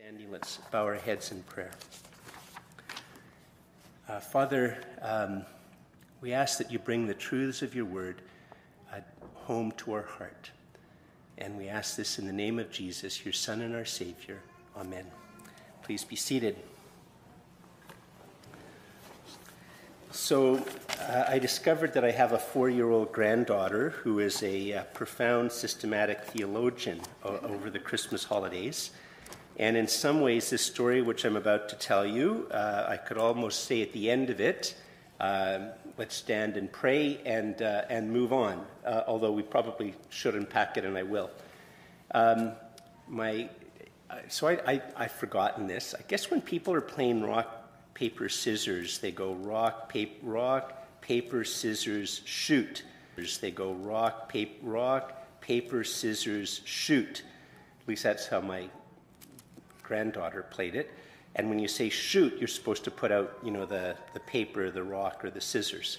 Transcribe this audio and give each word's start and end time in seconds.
Standing, 0.00 0.30
let's 0.30 0.58
bow 0.70 0.84
our 0.84 0.94
heads 0.94 1.32
in 1.32 1.42
prayer. 1.42 1.72
Uh, 4.08 4.20
Father, 4.20 4.78
um, 5.02 5.44
we 6.20 6.32
ask 6.32 6.56
that 6.58 6.70
you 6.70 6.78
bring 6.78 7.08
the 7.08 7.14
truths 7.14 7.62
of 7.62 7.74
your 7.74 7.84
word 7.84 8.22
uh, 8.92 9.00
home 9.34 9.72
to 9.72 9.92
our 9.94 10.02
heart. 10.02 10.52
And 11.36 11.58
we 11.58 11.66
ask 11.66 11.96
this 11.96 12.16
in 12.16 12.28
the 12.28 12.32
name 12.32 12.60
of 12.60 12.70
Jesus, 12.70 13.24
your 13.24 13.32
Son 13.32 13.60
and 13.60 13.74
our 13.74 13.84
Savior. 13.84 14.38
Amen. 14.76 15.04
Please 15.82 16.04
be 16.04 16.14
seated. 16.14 16.56
So, 20.12 20.64
uh, 21.00 21.24
I 21.26 21.40
discovered 21.40 21.92
that 21.94 22.04
I 22.04 22.12
have 22.12 22.30
a 22.30 22.38
four 22.38 22.70
year 22.70 22.88
old 22.88 23.10
granddaughter 23.10 23.90
who 23.90 24.20
is 24.20 24.44
a 24.44 24.74
uh, 24.74 24.84
profound 24.94 25.50
systematic 25.50 26.22
theologian 26.22 27.00
o- 27.24 27.38
over 27.38 27.68
the 27.68 27.80
Christmas 27.80 28.22
holidays. 28.22 28.92
And 29.58 29.76
in 29.76 29.88
some 29.88 30.20
ways, 30.20 30.50
this 30.50 30.62
story, 30.62 31.02
which 31.02 31.24
I'm 31.24 31.36
about 31.36 31.68
to 31.70 31.76
tell 31.76 32.06
you, 32.06 32.46
uh, 32.52 32.86
I 32.88 32.96
could 32.96 33.18
almost 33.18 33.64
say 33.64 33.82
at 33.82 33.92
the 33.92 34.08
end 34.08 34.30
of 34.30 34.40
it, 34.40 34.76
uh, 35.18 35.70
let's 35.96 36.14
stand 36.14 36.56
and 36.56 36.70
pray 36.70 37.18
and, 37.26 37.60
uh, 37.60 37.82
and 37.90 38.12
move 38.12 38.32
on, 38.32 38.64
uh, 38.86 39.02
although 39.08 39.32
we 39.32 39.42
probably 39.42 39.94
should 40.10 40.36
unpack 40.36 40.76
it, 40.76 40.84
and 40.84 40.96
I 40.96 41.02
will. 41.02 41.30
Um, 42.12 42.52
my, 43.08 43.48
uh, 44.08 44.18
so 44.28 44.46
I, 44.46 44.60
I, 44.64 44.82
I've 44.96 45.12
forgotten 45.12 45.66
this. 45.66 45.92
I 45.98 46.02
guess 46.06 46.30
when 46.30 46.40
people 46.40 46.72
are 46.74 46.80
playing 46.80 47.24
rock, 47.24 47.68
paper, 47.94 48.28
scissors, 48.28 48.98
they 49.00 49.10
go 49.10 49.32
rock, 49.34 49.88
paper, 49.88 50.24
rock, 50.24 51.00
paper, 51.00 51.42
scissors, 51.42 52.22
shoot. 52.24 52.84
They 53.40 53.50
go 53.50 53.72
rock, 53.72 54.28
paper, 54.28 54.64
rock, 54.64 55.40
paper, 55.40 55.82
scissors, 55.82 56.60
shoot. 56.64 57.22
At 57.82 57.88
least 57.88 58.04
that's 58.04 58.28
how 58.28 58.40
my 58.40 58.68
granddaughter 59.88 60.42
played 60.42 60.76
it. 60.76 60.90
And 61.34 61.48
when 61.48 61.58
you 61.58 61.68
say 61.68 61.88
shoot, 61.88 62.36
you're 62.38 62.48
supposed 62.48 62.84
to 62.84 62.90
put 62.90 63.10
out, 63.10 63.38
you 63.42 63.50
know, 63.50 63.66
the, 63.66 63.96
the 64.14 64.20
paper, 64.20 64.70
the 64.70 64.82
rock, 64.82 65.24
or 65.24 65.30
the 65.30 65.40
scissors. 65.40 65.98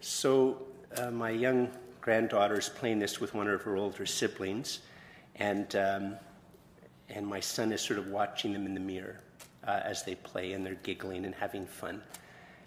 So 0.00 0.62
uh, 0.96 1.10
my 1.10 1.30
young 1.30 1.70
granddaughter 2.00 2.58
is 2.58 2.68
playing 2.68 2.98
this 2.98 3.20
with 3.20 3.34
one 3.34 3.48
of 3.48 3.62
her 3.62 3.76
older 3.76 4.06
siblings, 4.06 4.80
and 5.36 5.74
um, 5.76 6.16
and 7.08 7.26
my 7.26 7.40
son 7.40 7.72
is 7.72 7.80
sort 7.80 7.98
of 7.98 8.08
watching 8.08 8.52
them 8.52 8.66
in 8.66 8.74
the 8.74 8.80
mirror 8.80 9.20
uh, 9.66 9.80
as 9.82 10.04
they 10.04 10.14
play, 10.14 10.52
and 10.52 10.64
they're 10.64 10.82
giggling 10.82 11.24
and 11.24 11.34
having 11.34 11.66
fun. 11.66 12.02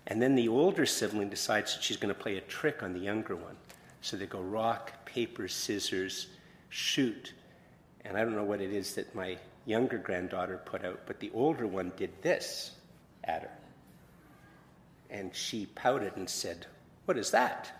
And 0.08 0.22
then 0.22 0.36
the 0.36 0.48
older 0.48 0.86
sibling 0.86 1.30
decides 1.30 1.76
that 1.76 1.84
she's 1.84 1.98
going 1.98 2.14
to 2.14 2.20
play 2.20 2.38
a 2.38 2.42
trick 2.42 2.82
on 2.82 2.94
the 2.94 3.00
younger 3.00 3.36
one. 3.36 3.56
So 4.02 4.18
they 4.18 4.26
go 4.26 4.42
rock, 4.42 5.06
paper, 5.06 5.48
scissors, 5.48 6.28
shoot. 6.70 7.34
And 8.04 8.18
I 8.18 8.24
don't 8.24 8.36
know 8.36 8.44
what 8.44 8.62
it 8.62 8.74
is 8.74 8.96
that 8.96 9.14
my 9.14 9.38
younger 9.66 9.98
granddaughter 9.98 10.62
put 10.66 10.84
out, 10.84 11.02
but 11.06 11.20
the 11.20 11.32
older 11.34 11.68
one 11.68 11.92
did 11.98 12.22
this 12.22 12.72
at 13.24 13.44
her. 13.44 13.52
And 15.10 15.36
she 15.36 15.66
pouted 15.68 16.16
and 16.16 16.30
said, 16.30 16.66
What 17.06 17.18
is 17.18 17.32
that? 17.32 17.72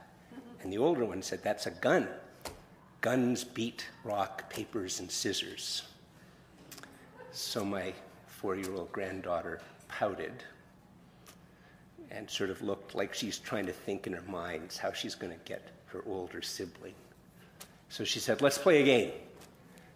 And 0.62 0.72
the 0.72 0.78
older 0.78 1.06
one 1.06 1.22
said, 1.22 1.42
That's 1.44 1.66
a 1.66 1.72
gun. 1.72 2.08
Guns 3.02 3.44
beat 3.44 3.88
rock, 4.04 4.50
papers, 4.50 5.00
and 5.00 5.10
scissors. 5.10 5.84
So 7.32 7.64
my 7.64 7.94
four 8.28 8.56
year 8.56 8.74
old 8.76 8.92
granddaughter 8.92 9.62
pouted 9.88 10.44
and 12.12 12.30
sort 12.30 12.50
of 12.50 12.62
looked 12.62 12.94
like 12.94 13.14
she's 13.14 13.40
trying 13.40 13.66
to 13.66 13.72
think 13.72 14.06
in 14.06 14.14
her 14.14 14.24
mind 14.24 14.78
how 14.82 14.92
she's 14.92 15.16
going 15.16 15.32
to 15.32 15.40
get 15.46 15.70
her 15.88 16.04
older 16.06 16.42
sibling. 16.42 16.94
So 17.90 18.04
she 18.04 18.20
said, 18.20 18.42
Let's 18.42 18.58
play 18.58 18.82
a 18.82 18.86
game. 18.86 19.12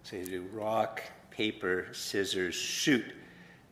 So 0.04 0.16
you 0.16 0.26
do 0.26 0.46
rock, 0.54 1.02
paper, 1.36 1.88
scissors, 1.92 2.56
shoot. 2.56 3.06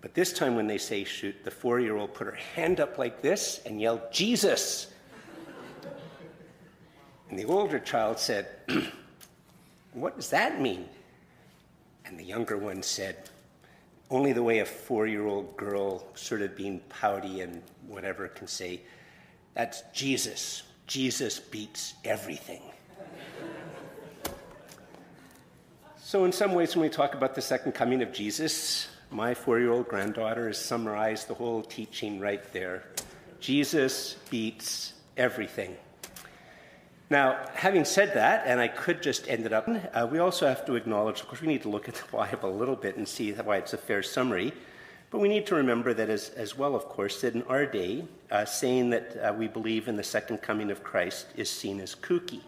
But 0.02 0.14
this 0.14 0.34
time, 0.34 0.56
when 0.56 0.68
they 0.68 0.78
say 0.78 1.04
shoot, 1.04 1.44
the 1.44 1.52
four 1.52 1.80
year 1.80 1.96
old 1.96 2.14
put 2.14 2.28
her 2.28 2.38
hand 2.56 2.80
up 2.80 2.98
like 2.98 3.22
this 3.22 3.62
and 3.66 3.80
yelled, 3.80 4.02
Jesus! 4.12 4.88
and 7.30 7.40
the 7.40 7.46
older 7.46 7.80
child 7.80 8.20
said, 8.20 8.48
What 9.94 10.16
does 10.18 10.30
that 10.32 10.60
mean? 10.60 10.90
And 12.06 12.20
the 12.20 12.26
younger 12.26 12.58
one 12.58 12.84
said, 12.84 13.30
Only 14.10 14.34
the 14.34 14.44
way 14.44 14.60
a 14.60 14.66
four 14.66 15.08
year 15.08 15.26
old 15.26 15.56
girl, 15.56 16.06
sort 16.16 16.42
of 16.42 16.58
being 16.58 16.82
pouty 16.90 17.42
and 17.42 17.62
whatever, 17.88 18.28
can 18.28 18.48
say, 18.48 18.82
That's 19.54 19.84
Jesus. 19.94 20.64
Jesus 20.86 21.40
beats 21.40 21.94
everything. 22.04 22.62
So, 26.14 26.26
in 26.26 26.32
some 26.32 26.54
ways, 26.54 26.76
when 26.76 26.84
we 26.84 26.90
talk 26.90 27.16
about 27.16 27.34
the 27.34 27.42
second 27.42 27.72
coming 27.72 28.04
of 28.04 28.14
Jesus, 28.14 28.88
my 29.10 29.34
four 29.34 29.58
year 29.58 29.72
old 29.72 29.88
granddaughter 29.88 30.46
has 30.46 30.60
summarized 30.60 31.28
the 31.28 31.34
whole 31.34 31.64
teaching 31.64 32.20
right 32.20 32.44
there. 32.54 32.84
Jesus 33.40 34.18
beats 34.30 34.94
everything. 35.18 35.76
Now, 37.10 37.44
having 37.56 37.84
said 37.84 38.14
that, 38.14 38.44
and 38.46 38.60
I 38.60 38.68
could 38.68 39.02
just 39.02 39.28
end 39.28 39.48
it 39.48 39.54
up, 39.54 39.68
uh, 39.68 40.08
we 40.08 40.20
also 40.20 40.48
have 40.48 40.64
to 40.68 40.76
acknowledge, 40.76 41.22
of 41.22 41.30
course, 41.30 41.42
we 41.42 41.48
need 41.48 41.64
to 41.64 41.70
look 41.70 41.90
at 41.90 41.96
the 41.96 42.06
Bible 42.12 42.52
a 42.52 42.58
little 42.60 42.76
bit 42.76 42.96
and 42.96 43.08
see 43.08 43.32
why 43.32 43.58
it's 43.58 43.74
a 43.74 43.78
fair 43.80 44.04
summary. 44.04 44.54
But 45.10 45.18
we 45.18 45.28
need 45.28 45.48
to 45.48 45.56
remember 45.56 45.96
that 45.96 46.12
as, 46.12 46.30
as 46.30 46.56
well, 46.56 46.76
of 46.76 46.86
course, 46.90 47.22
that 47.22 47.34
in 47.34 47.42
our 47.46 47.66
day, 47.66 48.06
uh, 48.30 48.46
saying 48.46 48.92
that 48.92 49.18
uh, 49.18 49.34
we 49.34 49.48
believe 49.48 49.88
in 49.88 49.96
the 49.96 50.04
second 50.04 50.44
coming 50.44 50.70
of 50.70 50.84
Christ 50.84 51.26
is 51.36 51.50
seen 51.50 51.80
as 51.80 51.96
kooky. 51.96 52.42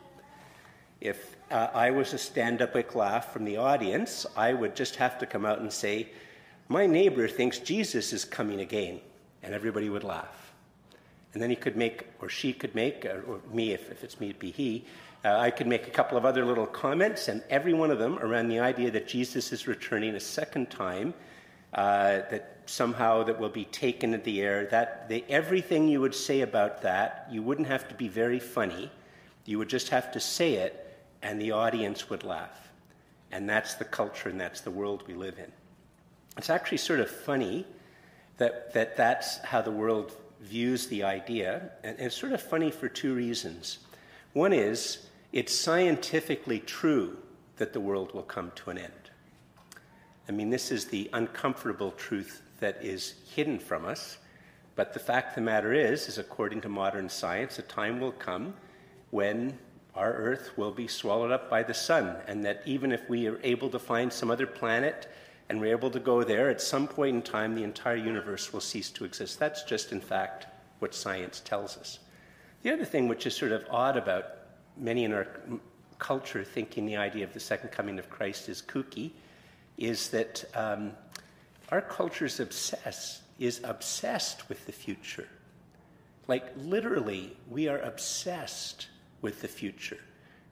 If 1.01 1.34
uh, 1.51 1.69
I 1.73 1.91
was 1.91 2.13
a 2.13 2.17
stand 2.17 2.61
up 2.61 2.72
quick 2.72 2.95
laugh 2.95 3.31
from 3.31 3.45
the 3.45 3.57
audience, 3.57 4.25
I 4.35 4.53
would 4.53 4.75
just 4.75 4.95
have 4.97 5.17
to 5.19 5.25
come 5.25 5.45
out 5.45 5.59
and 5.59 5.72
say, 5.72 6.09
My 6.69 6.85
neighbor 6.85 7.28
thinks 7.28 7.59
Jesus 7.59 8.13
is 8.13 8.25
coming 8.25 8.61
again. 8.61 9.00
And 9.44 9.53
everybody 9.53 9.89
would 9.89 10.03
laugh. 10.03 10.53
And 11.34 11.41
then 11.41 11.50
he 11.50 11.55
could 11.55 11.75
make, 11.75 12.07
or 12.19 12.29
she 12.29 12.51
could 12.53 12.73
make, 12.73 13.05
or, 13.05 13.23
or 13.28 13.41
me, 13.53 13.73
if, 13.73 13.91
if 13.91 14.03
it's 14.03 14.19
me, 14.19 14.29
it'd 14.29 14.39
be 14.39 14.51
he. 14.51 14.85
Uh, 15.23 15.38
I 15.38 15.51
could 15.51 15.67
make 15.67 15.88
a 15.88 15.91
couple 15.91 16.17
of 16.17 16.25
other 16.25 16.45
little 16.45 16.66
comments, 16.66 17.28
and 17.28 17.44
every 17.50 17.73
one 17.73 17.91
of 17.91 18.00
them 18.00 18.17
around 18.19 18.47
the 18.47 18.59
idea 18.59 18.89
that 18.91 19.07
Jesus 19.07 19.51
is 19.51 19.67
returning 19.67 20.16
a 20.16 20.19
second 20.19 20.72
time, 20.72 21.13
uh, 21.73 22.22
that 22.31 22.57
somehow 22.67 23.23
that 23.23 23.39
will 23.39 23.50
be 23.50 23.66
taken 23.66 24.13
in 24.13 24.23
the 24.23 24.41
air. 24.41 24.66
That 24.67 25.11
everything 25.29 25.88
you 25.88 26.01
would 26.01 26.16
say 26.16 26.41
about 26.41 26.81
that, 26.84 27.28
you 27.29 27.44
wouldn't 27.44 27.67
have 27.67 27.88
to 27.89 27.95
be 27.95 28.07
very 28.07 28.39
funny. 28.39 28.89
You 29.45 29.57
would 29.59 29.69
just 29.69 29.89
have 29.89 30.11
to 30.13 30.19
say 30.19 30.53
it, 30.53 30.84
and 31.25 31.41
the 31.41 31.51
audience 31.51 32.07
would 32.07 32.23
laugh. 32.23 32.69
And 33.31 33.49
that's 33.49 33.73
the 33.73 33.83
culture 33.83 34.29
and 34.29 34.39
that's 34.39 34.61
the 34.61 34.69
world 34.69 35.03
we 35.07 35.15
live 35.15 35.39
in. 35.39 35.51
It's 36.37 36.51
actually 36.51 36.77
sort 36.77 36.99
of 36.99 37.09
funny 37.09 37.65
that, 38.37 38.71
that 38.73 38.95
that's 38.95 39.39
how 39.39 39.63
the 39.63 39.71
world 39.71 40.15
views 40.41 40.85
the 40.85 41.03
idea. 41.03 41.71
And 41.83 41.99
it's 41.99 42.15
sort 42.15 42.31
of 42.31 42.43
funny 42.43 42.69
for 42.69 42.87
two 42.87 43.15
reasons. 43.15 43.79
One 44.33 44.53
is 44.53 45.07
it's 45.33 45.53
scientifically 45.53 46.59
true 46.59 47.17
that 47.57 47.73
the 47.73 47.79
world 47.79 48.13
will 48.13 48.21
come 48.21 48.51
to 48.57 48.69
an 48.69 48.77
end. 48.77 48.91
I 50.29 50.31
mean, 50.31 50.51
this 50.51 50.71
is 50.71 50.85
the 50.85 51.09
uncomfortable 51.11 51.91
truth 51.91 52.43
that 52.59 52.77
is 52.83 53.15
hidden 53.33 53.57
from 53.57 53.85
us. 53.85 54.19
But 54.75 54.93
the 54.93 54.99
fact 54.99 55.29
of 55.29 55.35
the 55.35 55.41
matter 55.41 55.73
is, 55.73 56.07
is 56.07 56.19
according 56.19 56.61
to 56.61 56.69
modern 56.69 57.09
science, 57.09 57.57
a 57.57 57.63
time 57.63 57.99
will 57.99 58.11
come 58.11 58.53
when 59.09 59.57
our 59.95 60.13
Earth 60.13 60.57
will 60.57 60.72
be 60.72 60.88
swallowed 60.88 61.31
up 61.31 61.50
by 61.50 61.63
the 61.63 61.73
sun, 61.73 62.17
and 62.28 62.44
that 62.44 62.61
even 62.66 62.91
if 62.91 63.09
we 63.09 63.28
are 63.28 63.39
able 63.44 63.69
to 63.69 63.79
find 63.79 64.11
some 64.11 64.29
other 64.29 64.45
planet 64.45 65.07
and 65.47 65.59
we're 65.59 65.72
able 65.72 65.91
to 65.91 66.00
go 66.00 66.23
there, 66.23 66.50
at 66.50 66.61
some 66.61 66.88
point 66.88 67.16
in 67.16 67.22
time, 67.22 67.56
the 67.56 67.63
entire 67.63 67.95
universe 67.95 68.51
will 68.51 68.61
cease 68.61 68.89
to 68.89 69.05
exist. 69.05 69.39
That's 69.39 69.63
just, 69.63 69.91
in 69.91 70.01
fact, 70.01 70.47
what 70.79 70.94
science 70.94 71.39
tells 71.39 71.78
us. 71.78 72.00
The 72.63 72.73
other 72.73 72.85
thing 72.85 73.07
which 73.07 73.25
is 73.25 73.35
sort 73.35 73.51
of 73.51 73.66
odd 73.69 73.95
about 73.95 74.25
many 74.75 75.03
in 75.03 75.13
our 75.13 75.28
culture 76.00 76.44
thinking 76.44 76.85
the 76.85 76.97
idea 76.97 77.23
of 77.23 77.34
the 77.34 77.39
second 77.39 77.69
coming 77.69 78.00
of 78.00 78.09
Christ 78.09 78.50
is 78.50 78.61
kooky 78.61 79.11
is 79.78 80.09
that 80.09 80.44
um, 80.55 80.91
our 81.69 81.81
culture 81.81 82.25
is 82.25 82.40
obsessed, 82.40 83.22
is 83.40 83.61
obsessed 83.64 84.49
with 84.49 84.66
the 84.66 84.72
future. 84.72 85.28
Like, 86.28 86.52
literally, 86.58 87.37
we 87.49 87.67
are 87.67 87.79
obsessed 87.79 88.87
with 89.25 89.41
the 89.41 89.47
future. 89.47 89.97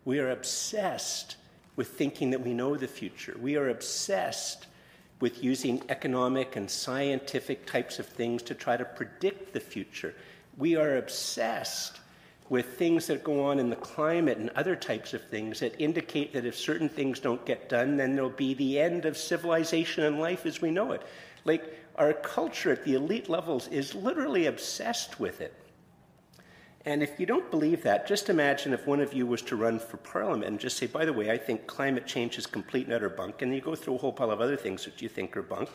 We 0.04 0.18
are 0.18 0.32
obsessed 0.32 1.36
with 1.76 1.90
thinking 1.90 2.32
that 2.32 2.42
we 2.42 2.56
know 2.56 2.76
the 2.76 2.88
future. 2.88 3.38
We 3.40 3.56
are 3.56 3.70
obsessed 3.70 4.66
with 5.20 5.44
using 5.44 5.84
economic 5.90 6.56
and 6.56 6.68
scientific 6.68 7.68
types 7.68 8.00
of 8.00 8.08
things 8.08 8.42
to 8.42 8.56
try 8.56 8.76
to 8.76 8.84
predict 8.84 9.54
the 9.54 9.60
future. 9.60 10.16
We 10.58 10.76
are 10.76 10.98
obsessed 10.98 12.00
with 12.50 12.66
things 12.80 13.06
that 13.06 13.24
go 13.24 13.46
on 13.46 13.60
in 13.60 13.70
the 13.70 13.76
climate 13.76 14.40
and 14.40 14.50
other 14.50 14.76
types 14.76 15.14
of 15.14 15.24
things 15.30 15.60
that 15.60 15.80
indicate 15.80 16.34
that 16.34 16.44
if 16.44 16.58
certain 16.58 16.90
things 16.90 17.20
don't 17.20 17.46
get 17.46 17.70
done, 17.70 17.96
then 17.96 18.16
there'll 18.16 18.32
be 18.32 18.56
the 18.56 18.80
end 18.80 19.06
of 19.06 19.16
civilization 19.16 20.04
and 20.04 20.20
life 20.20 20.48
as 20.48 20.64
we 20.64 20.72
know 20.72 20.94
it. 20.94 21.04
Like, 21.46 21.78
our 21.96 22.14
culture 22.14 22.72
at 22.72 22.84
the 22.86 22.96
elite 22.96 23.30
levels 23.30 23.68
is 23.68 23.94
literally 23.94 24.48
obsessed 24.48 25.20
with 25.20 25.42
it. 25.42 25.54
And 26.86 27.02
if 27.02 27.18
you 27.18 27.26
don't 27.26 27.50
believe 27.50 27.84
that, 27.84 28.08
just 28.08 28.30
imagine 28.30 28.74
if 28.74 28.86
one 28.86 29.00
of 29.00 29.14
you 29.14 29.26
was 29.26 29.42
to 29.44 29.56
run 29.56 29.80
for 29.80 29.98
parliament 29.98 30.52
and 30.52 30.60
just 30.60 30.76
say, 30.76 30.86
by 30.86 31.06
the 31.06 31.14
way, 31.14 31.32
I 31.32 31.38
think 31.38 31.66
climate 31.66 32.06
change 32.06 32.38
is 32.38 32.46
complete 32.46 32.88
and 32.88 32.94
utter 32.94 33.08
bunk, 33.08 33.42
and 33.42 33.56
you 33.56 33.62
go 33.62 33.74
through 33.74 33.96
a 33.96 33.98
whole 33.98 34.12
pile 34.12 34.32
of 34.32 34.42
other 34.42 34.58
things 34.58 34.84
that 34.84 35.02
you 35.02 35.08
think 35.08 35.38
are 35.38 35.42
bunk. 35.42 35.70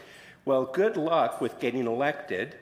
Well, 0.44 0.66
good 0.66 0.98
luck 0.98 1.40
with 1.40 1.58
getting 1.60 1.86
elected. 1.86 2.56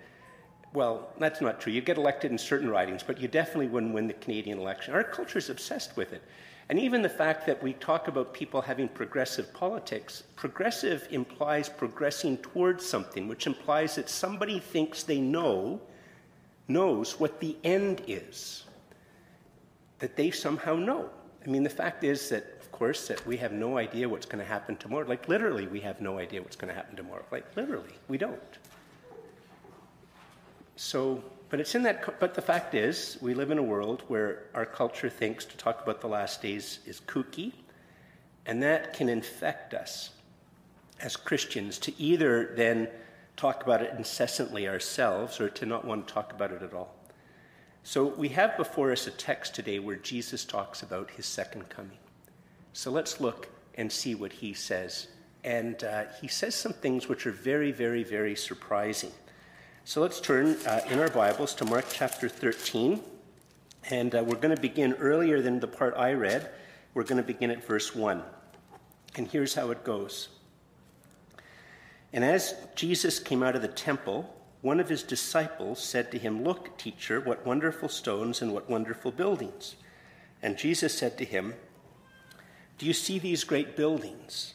Well, 0.72 1.08
that's 1.18 1.40
not 1.40 1.60
true. 1.60 1.72
You 1.72 1.80
get 1.80 1.96
elected 1.96 2.30
in 2.30 2.38
certain 2.38 2.70
ridings, 2.70 3.02
but 3.02 3.20
you 3.20 3.26
definitely 3.26 3.66
wouldn't 3.66 3.94
win 3.94 4.06
the 4.06 4.14
Canadian 4.14 4.58
election. 4.58 4.94
Our 4.94 5.02
culture 5.02 5.38
is 5.38 5.50
obsessed 5.50 5.96
with 5.96 6.12
it. 6.12 6.22
And 6.68 6.78
even 6.78 7.02
the 7.02 7.08
fact 7.08 7.46
that 7.46 7.62
we 7.62 7.74
talk 7.74 8.08
about 8.08 8.34
people 8.34 8.60
having 8.60 8.88
progressive 8.88 9.52
politics, 9.54 10.24
progressive 10.34 11.06
implies 11.10 11.68
progressing 11.68 12.38
towards 12.38 12.84
something, 12.84 13.26
which 13.28 13.46
implies 13.46 13.94
that 13.96 14.08
somebody 14.08 14.58
thinks 14.58 15.02
they 15.02 15.20
know, 15.20 15.80
knows 16.68 17.18
what 17.20 17.40
the 17.40 17.56
end 17.64 18.02
is, 18.06 18.64
that 19.98 20.16
they 20.16 20.30
somehow 20.30 20.74
know. 20.74 21.08
I 21.44 21.48
mean, 21.48 21.62
the 21.62 21.70
fact 21.70 22.04
is 22.04 22.28
that, 22.30 22.44
of 22.60 22.72
course, 22.72 23.06
that 23.08 23.24
we 23.26 23.36
have 23.36 23.52
no 23.52 23.78
idea 23.78 24.08
what's 24.08 24.26
going 24.26 24.44
to 24.44 24.48
happen 24.48 24.76
tomorrow. 24.76 25.06
Like, 25.06 25.28
literally, 25.28 25.66
we 25.66 25.80
have 25.80 26.00
no 26.00 26.18
idea 26.18 26.42
what's 26.42 26.56
going 26.56 26.68
to 26.68 26.74
happen 26.74 26.96
tomorrow. 26.96 27.24
Like, 27.30 27.44
literally, 27.56 27.94
we 28.08 28.18
don't. 28.18 28.40
So, 30.74 31.22
but 31.48 31.60
it's 31.60 31.74
in 31.74 31.82
that, 31.84 32.18
but 32.20 32.34
the 32.34 32.42
fact 32.42 32.74
is, 32.74 33.16
we 33.20 33.32
live 33.32 33.50
in 33.50 33.58
a 33.58 33.62
world 33.62 34.02
where 34.08 34.44
our 34.54 34.66
culture 34.66 35.08
thinks 35.08 35.44
to 35.44 35.56
talk 35.56 35.82
about 35.82 36.00
the 36.00 36.08
last 36.08 36.42
days 36.42 36.80
is 36.84 37.00
kooky, 37.00 37.52
and 38.44 38.62
that 38.62 38.92
can 38.92 39.08
infect 39.08 39.72
us 39.72 40.10
as 41.00 41.16
Christians 41.16 41.78
to 41.78 41.98
either 42.00 42.52
then 42.56 42.88
talk 43.36 43.62
about 43.62 43.82
it 43.82 43.94
incessantly 43.96 44.66
ourselves 44.66 45.40
or 45.40 45.48
to 45.50 45.66
not 45.66 45.84
want 45.84 46.08
to 46.08 46.14
talk 46.14 46.32
about 46.32 46.52
it 46.52 46.62
at 46.62 46.72
all. 46.72 46.94
So 47.82 48.06
we 48.06 48.30
have 48.30 48.56
before 48.56 48.90
us 48.90 49.06
a 49.06 49.12
text 49.12 49.54
today 49.54 49.78
where 49.78 49.96
Jesus 49.96 50.44
talks 50.44 50.82
about 50.82 51.10
his 51.10 51.26
second 51.26 51.68
coming. 51.68 51.98
So 52.72 52.90
let's 52.90 53.20
look 53.20 53.48
and 53.76 53.92
see 53.92 54.14
what 54.14 54.32
he 54.32 54.54
says. 54.54 55.08
And 55.44 55.84
uh, 55.84 56.04
he 56.20 56.26
says 56.26 56.54
some 56.54 56.72
things 56.72 57.08
which 57.08 57.26
are 57.26 57.32
very, 57.32 57.70
very, 57.70 58.02
very 58.02 58.34
surprising. 58.34 59.12
So 59.84 60.00
let's 60.00 60.20
turn 60.20 60.56
uh, 60.66 60.80
in 60.90 60.98
our 60.98 61.08
Bibles 61.10 61.54
to 61.54 61.64
Mark 61.64 61.84
chapter 61.92 62.28
13. 62.28 63.00
And 63.88 64.14
uh, 64.16 64.24
we're 64.26 64.34
going 64.34 64.54
to 64.54 64.60
begin 64.60 64.94
earlier 64.94 65.40
than 65.40 65.60
the 65.60 65.68
part 65.68 65.94
I 65.96 66.14
read. 66.14 66.50
We're 66.94 67.04
going 67.04 67.22
to 67.22 67.26
begin 67.26 67.52
at 67.52 67.64
verse 67.64 67.94
1. 67.94 68.20
And 69.14 69.28
here's 69.28 69.54
how 69.54 69.70
it 69.70 69.84
goes. 69.84 70.28
And 72.12 72.24
as 72.24 72.54
Jesus 72.74 73.18
came 73.18 73.42
out 73.42 73.56
of 73.56 73.62
the 73.62 73.68
temple, 73.68 74.34
one 74.62 74.80
of 74.80 74.88
his 74.88 75.02
disciples 75.02 75.82
said 75.82 76.10
to 76.10 76.18
him, 76.18 76.42
Look, 76.42 76.78
teacher, 76.78 77.20
what 77.20 77.46
wonderful 77.46 77.88
stones 77.88 78.42
and 78.42 78.52
what 78.52 78.70
wonderful 78.70 79.12
buildings. 79.12 79.76
And 80.42 80.56
Jesus 80.56 80.96
said 80.96 81.18
to 81.18 81.24
him, 81.24 81.54
Do 82.78 82.86
you 82.86 82.92
see 82.92 83.18
these 83.18 83.44
great 83.44 83.76
buildings? 83.76 84.54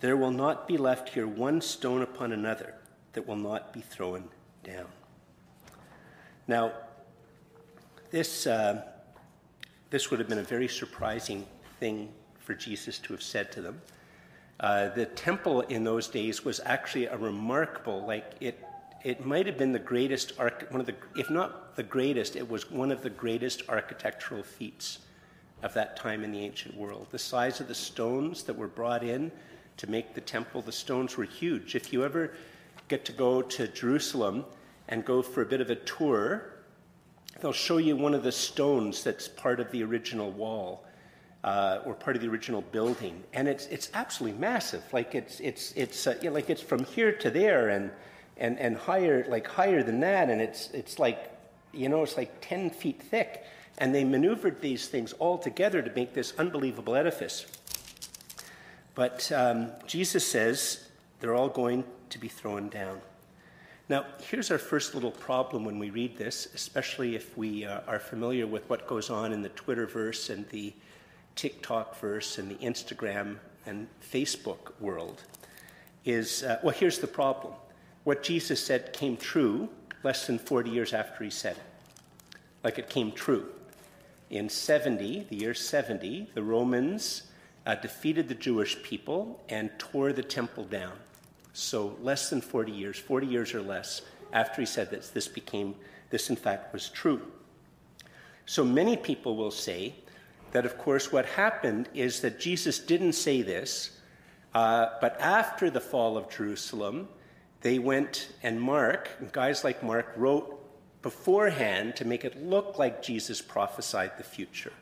There 0.00 0.16
will 0.16 0.30
not 0.30 0.66
be 0.66 0.76
left 0.76 1.10
here 1.10 1.26
one 1.26 1.60
stone 1.60 2.02
upon 2.02 2.32
another 2.32 2.74
that 3.12 3.26
will 3.26 3.36
not 3.36 3.72
be 3.72 3.80
thrown 3.80 4.28
down. 4.64 4.86
Now, 6.46 6.72
this, 8.10 8.46
uh, 8.46 8.82
this 9.90 10.10
would 10.10 10.20
have 10.20 10.28
been 10.28 10.38
a 10.38 10.42
very 10.42 10.68
surprising 10.68 11.46
thing 11.78 12.12
for 12.38 12.54
Jesus 12.54 12.98
to 13.00 13.12
have 13.12 13.22
said 13.22 13.52
to 13.52 13.62
them. 13.62 13.80
Uh, 14.60 14.90
the 14.90 15.06
temple 15.06 15.62
in 15.62 15.84
those 15.84 16.06
days 16.06 16.44
was 16.44 16.60
actually 16.66 17.06
a 17.06 17.16
remarkable, 17.16 18.04
like 18.06 18.34
it, 18.40 18.62
it 19.02 19.24
might 19.24 19.46
have 19.46 19.56
been 19.56 19.72
the 19.72 19.78
greatest, 19.78 20.38
one 20.38 20.80
of 20.80 20.86
the, 20.86 20.94
if 21.16 21.30
not 21.30 21.74
the 21.76 21.82
greatest, 21.82 22.36
it 22.36 22.46
was 22.46 22.70
one 22.70 22.92
of 22.92 23.02
the 23.02 23.08
greatest 23.08 23.62
architectural 23.70 24.42
feats 24.42 24.98
of 25.62 25.72
that 25.72 25.96
time 25.96 26.24
in 26.24 26.30
the 26.30 26.40
ancient 26.40 26.76
world. 26.76 27.06
The 27.10 27.18
size 27.18 27.60
of 27.60 27.68
the 27.68 27.74
stones 27.74 28.42
that 28.42 28.56
were 28.56 28.68
brought 28.68 29.02
in 29.02 29.32
to 29.78 29.88
make 29.88 30.14
the 30.14 30.20
temple, 30.20 30.60
the 30.60 30.72
stones 30.72 31.16
were 31.16 31.24
huge. 31.24 31.74
If 31.74 31.90
you 31.90 32.04
ever 32.04 32.32
get 32.88 33.06
to 33.06 33.12
go 33.12 33.40
to 33.40 33.66
Jerusalem 33.68 34.44
and 34.88 35.06
go 35.06 35.22
for 35.22 35.40
a 35.40 35.46
bit 35.46 35.62
of 35.62 35.70
a 35.70 35.76
tour, 35.76 36.50
they'll 37.40 37.52
show 37.52 37.78
you 37.78 37.96
one 37.96 38.12
of 38.12 38.22
the 38.22 38.32
stones 38.32 39.02
that's 39.02 39.26
part 39.26 39.58
of 39.58 39.70
the 39.70 39.82
original 39.82 40.30
wall. 40.30 40.84
Uh, 41.42 41.80
or 41.86 41.94
part 41.94 42.16
of 42.16 42.20
the 42.20 42.28
original 42.28 42.60
building, 42.60 43.22
and 43.32 43.48
it's 43.48 43.66
it's 43.68 43.88
absolutely 43.94 44.38
massive. 44.38 44.82
Like 44.92 45.14
it's 45.14 45.40
it's 45.40 45.72
it's 45.72 46.06
uh, 46.06 46.14
you 46.20 46.28
know, 46.28 46.34
like 46.34 46.50
it's 46.50 46.60
from 46.60 46.84
here 46.84 47.12
to 47.12 47.30
there, 47.30 47.70
and 47.70 47.90
and 48.36 48.58
and 48.58 48.76
higher 48.76 49.24
like 49.26 49.46
higher 49.46 49.82
than 49.82 50.00
that, 50.00 50.28
and 50.28 50.42
it's 50.42 50.68
it's 50.72 50.98
like 50.98 51.32
you 51.72 51.88
know 51.88 52.02
it's 52.02 52.18
like 52.18 52.30
ten 52.42 52.68
feet 52.68 53.02
thick, 53.02 53.44
and 53.78 53.94
they 53.94 54.04
maneuvered 54.04 54.60
these 54.60 54.88
things 54.88 55.14
all 55.14 55.38
together 55.38 55.80
to 55.80 55.90
make 55.94 56.12
this 56.12 56.34
unbelievable 56.36 56.94
edifice. 56.94 57.46
But 58.94 59.32
um, 59.32 59.70
Jesus 59.86 60.26
says 60.26 60.88
they're 61.20 61.34
all 61.34 61.48
going 61.48 61.84
to 62.10 62.18
be 62.18 62.28
thrown 62.28 62.68
down. 62.68 63.00
Now, 63.88 64.04
here's 64.20 64.50
our 64.50 64.58
first 64.58 64.94
little 64.94 65.10
problem 65.10 65.64
when 65.64 65.78
we 65.78 65.90
read 65.90 66.16
this, 66.16 66.48
especially 66.54 67.16
if 67.16 67.36
we 67.36 67.64
uh, 67.64 67.80
are 67.88 67.98
familiar 67.98 68.46
with 68.46 68.68
what 68.70 68.86
goes 68.86 69.10
on 69.10 69.32
in 69.32 69.42
the 69.42 69.48
Twitterverse 69.50 70.30
and 70.30 70.48
the 70.50 70.72
TikTok 71.36 71.98
verse 71.98 72.38
and 72.38 72.50
the 72.50 72.56
Instagram 72.56 73.36
and 73.66 73.86
Facebook 74.00 74.72
world. 74.80 75.22
Is 76.04 76.42
uh, 76.42 76.58
well, 76.62 76.74
here's 76.74 76.98
the 76.98 77.06
problem. 77.06 77.54
What 78.04 78.22
Jesus 78.22 78.64
said 78.64 78.92
came 78.92 79.16
true 79.16 79.68
less 80.02 80.26
than 80.26 80.38
40 80.38 80.70
years 80.70 80.94
after 80.94 81.24
he 81.24 81.30
said 81.30 81.56
it. 81.56 82.38
Like 82.64 82.78
it 82.78 82.88
came 82.88 83.12
true. 83.12 83.48
In 84.30 84.48
70, 84.48 85.26
the 85.28 85.36
year 85.36 85.54
70, 85.54 86.30
the 86.34 86.42
Romans 86.42 87.24
uh, 87.66 87.74
defeated 87.74 88.28
the 88.28 88.34
Jewish 88.34 88.82
people 88.82 89.42
and 89.48 89.70
tore 89.78 90.12
the 90.12 90.22
temple 90.22 90.64
down. 90.64 90.92
So 91.52 91.96
less 92.00 92.30
than 92.30 92.40
40 92.40 92.72
years, 92.72 92.98
40 92.98 93.26
years 93.26 93.54
or 93.54 93.62
less 93.62 94.02
after 94.32 94.62
he 94.62 94.66
said 94.66 94.90
this, 94.90 95.10
this 95.10 95.28
became, 95.28 95.74
this 96.10 96.30
in 96.30 96.36
fact 96.36 96.72
was 96.72 96.88
true. 96.88 97.20
So 98.46 98.64
many 98.64 98.96
people 98.96 99.36
will 99.36 99.50
say 99.50 99.94
that, 100.52 100.64
of 100.66 100.76
course, 100.78 101.12
what 101.12 101.26
happened 101.26 101.88
is 101.94 102.20
that 102.20 102.40
Jesus 102.40 102.78
didn't 102.78 103.12
say 103.12 103.42
this, 103.42 104.00
uh, 104.54 104.88
but 105.00 105.20
after 105.20 105.70
the 105.70 105.80
fall 105.80 106.16
of 106.16 106.28
Jerusalem, 106.28 107.08
they 107.60 107.78
went 107.78 108.32
and 108.42 108.60
Mark, 108.60 109.10
guys 109.32 109.64
like 109.64 109.82
Mark, 109.82 110.12
wrote 110.16 110.56
beforehand 111.02 111.96
to 111.96 112.04
make 112.04 112.24
it 112.24 112.42
look 112.42 112.78
like 112.78 113.02
Jesus 113.02 113.40
prophesied 113.40 114.16
the 114.18 114.24
future. 114.24 114.72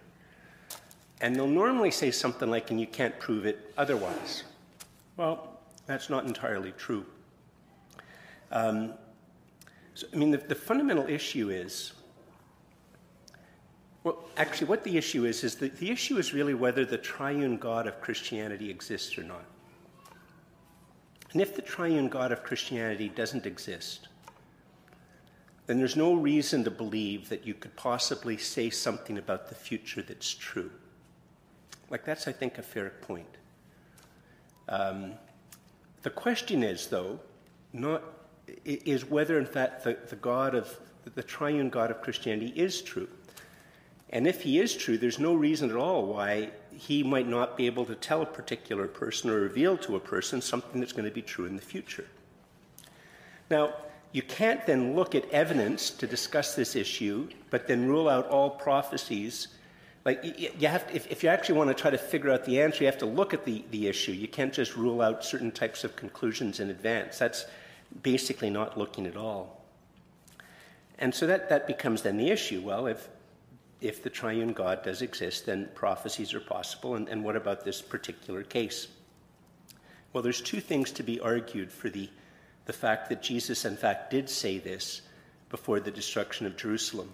And 1.21 1.35
they'll 1.35 1.47
normally 1.47 1.91
say 1.91 2.11
something 2.11 2.49
like, 2.49 2.71
and 2.71 2.81
you 2.81 2.87
can't 2.87 3.19
prove 3.19 3.45
it 3.45 3.73
otherwise. 3.77 4.45
Well, 5.17 5.59
that's 5.87 6.09
not 6.09 6.25
entirely 6.27 6.73
true. 6.73 7.05
Um, 8.53 8.95
so, 9.95 10.07
I 10.13 10.17
mean, 10.17 10.31
the, 10.31 10.39
the 10.39 10.55
fundamental 10.55 11.09
issue 11.09 11.51
is 11.51 11.93
well, 14.05 14.25
actually, 14.37 14.69
what 14.69 14.85
the 14.85 14.97
issue 14.97 15.25
is, 15.25 15.45
is 15.45 15.57
that 15.57 15.77
the 15.79 15.91
issue 15.91 16.19
is 16.19 16.33
really 16.33 16.55
whether 16.55 16.85
the 16.85 16.99
triune 16.99 17.57
God 17.57 17.87
of 17.87 18.01
Christianity 18.01 18.71
exists 18.71 19.19
or 19.19 19.25
not. 19.25 19.45
And 21.33 21.43
if 21.43 21.55
the 21.55 21.63
triune 21.63 22.09
God 22.09 22.33
of 22.33 22.43
Christianity 22.43 23.09
doesn't 23.09 23.45
exist, 23.45 24.09
then 25.67 25.79
there's 25.79 25.97
no 25.97 26.15
reason 26.15 26.65
to 26.65 26.71
believe 26.71 27.29
that 27.29 27.47
you 27.47 27.53
could 27.53 27.77
possibly 27.77 28.39
say 28.39 28.71
something 28.71 29.19
about 29.19 29.49
the 29.49 29.55
future 29.55 30.01
that's 30.01 30.33
true. 30.33 30.71
Like, 31.91 32.05
that's, 32.05 32.27
I 32.27 32.33
think, 32.33 32.57
a 32.57 32.63
fair 32.63 32.91
point. 33.03 33.37
Um, 34.69 35.13
the 36.03 36.11
question 36.11 36.63
is, 36.63 36.87
though, 36.87 37.21
not 37.73 38.03
is 38.65 39.05
whether 39.05 39.39
in 39.39 39.47
fact 39.47 39.85
the, 39.85 39.99
the 40.09 40.17
God 40.17 40.55
of 40.55 40.79
the 41.15 41.23
triune 41.23 41.69
God 41.69 41.91
of 41.91 42.01
Christianity 42.01 42.53
is 42.57 42.83
true. 42.83 43.09
And 44.11 44.27
if 44.27 44.43
he 44.43 44.59
is 44.59 44.75
true, 44.75 44.97
there's 44.97 45.19
no 45.19 45.35
reason 45.35 45.71
at 45.71 45.77
all 45.77 46.07
why 46.07 46.51
he 46.73 47.03
might 47.03 47.29
not 47.29 47.57
be 47.57 47.67
able 47.67 47.85
to 47.87 47.95
tell 47.95 48.23
a 48.23 48.27
particular 48.27 48.87
person 48.87 49.31
or 49.31 49.41
reveal 49.41 49.77
to 49.79 49.97
a 49.97 50.01
person 50.01 50.41
something 50.41 50.81
that's 50.81 50.93
going 50.93 51.05
to 51.05 51.11
be 51.11 51.23
true 51.23 51.45
in 51.45 51.57
the 51.57 51.63
future. 51.63 52.07
Now, 53.51 53.75
you 54.13 54.23
can't 54.23 54.65
then 54.67 54.95
look 54.95 55.15
at 55.15 55.29
evidence 55.31 55.91
to 55.91 56.07
discuss 56.07 56.55
this 56.55 56.75
issue, 56.75 57.29
but 57.51 57.67
then 57.67 57.87
rule 57.87 58.09
out 58.09 58.29
all 58.29 58.51
prophecies 58.51 59.49
like 60.09 60.25
you 60.59 60.69
have 60.69 60.87
to, 60.89 60.97
if, 60.97 61.07
if 61.09 61.23
you 61.23 61.29
actually 61.29 61.59
want 61.59 61.69
to 61.69 61.75
try 61.75 61.91
to 61.91 61.99
figure 61.99 62.31
out 62.31 62.47
the 62.47 62.63
answer, 62.63 62.83
you 62.83 62.87
have 62.87 62.97
to 62.99 63.07
look 63.07 63.35
at 63.35 63.45
the, 63.45 63.63
the 63.71 63.89
issue. 63.89 64.13
You 64.13 64.27
can't 64.27 64.55
just 64.55 64.75
rule 64.75 65.03
out 65.03 65.23
certain 65.23 65.51
types 65.51 65.85
of 65.85 65.97
conclusions 65.97 66.61
in 66.61 66.71
advance. 66.71 67.19
That's 67.19 67.45
basically 68.03 68.49
not 68.49 68.79
looking 68.79 69.07
at 69.07 69.19
all. 69.19 69.63
And 70.99 71.15
so 71.15 71.27
that, 71.27 71.51
that 71.51 71.67
becomes 71.67 72.01
then 72.01 72.17
the 72.17 72.31
issue. 72.31 72.63
Well, 72.63 72.87
if, 72.87 73.07
if 73.81 74.03
the 74.03 74.11
triune 74.11 74.53
God 74.53 74.83
does 74.83 75.03
exist, 75.03 75.47
then 75.47 75.69
prophecies 75.75 76.35
are 76.35 76.41
possible. 76.41 76.97
And, 76.97 77.09
and 77.09 77.23
what 77.23 77.37
about 77.37 77.65
this 77.65 77.81
particular 77.81 78.43
case? 78.43 78.89
Well, 80.13 80.23
there's 80.23 80.41
two 80.41 80.61
things 80.61 80.91
to 80.93 81.03
be 81.03 81.21
argued 81.21 81.71
for 81.71 81.89
the, 81.89 82.09
the 82.65 82.73
fact 82.73 83.09
that 83.09 83.23
Jesus, 83.23 83.65
in 83.65 83.77
fact, 83.77 84.11
did 84.11 84.29
say 84.29 84.59
this 84.59 85.03
before 85.49 85.81
the 85.81 85.91
destruction 85.91 86.47
of 86.47 86.57
Jerusalem. 86.57 87.11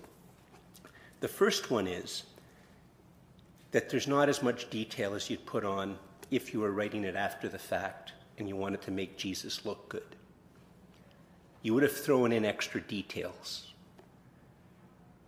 The 1.21 1.29
first 1.29 1.71
one 1.71 1.87
is 1.87 2.25
that 3.73 3.91
there's 3.91 4.09
not 4.09 4.29
as 4.29 4.43
much 4.43 4.71
detail 4.71 5.15
as 5.15 5.29
you'd 5.29 5.45
put 5.47 5.65
on 5.65 5.99
if 6.31 6.55
you 6.55 6.61
were 6.61 6.71
writing 6.71 7.05
it 7.05 7.17
after 7.17 7.49
the 7.49 7.59
fact 7.59 8.13
and 8.39 8.49
you 8.49 8.57
wanted 8.57 8.83
to 8.83 8.91
make 8.91 9.17
Jesus 9.17 9.67
look 9.67 9.89
good. 9.89 10.17
You 11.63 11.75
would 11.75 11.83
have 11.83 11.97
thrown 11.97 12.33
in 12.33 12.45
extra 12.45 12.81
details 12.81 13.74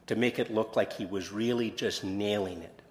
to 0.07 0.17
make 0.17 0.39
it 0.39 0.55
look 0.55 0.77
like 0.77 0.93
he 0.93 1.07
was 1.07 1.33
really 1.33 1.71
just 1.71 2.05
nailing 2.05 2.63
it. 2.63 2.83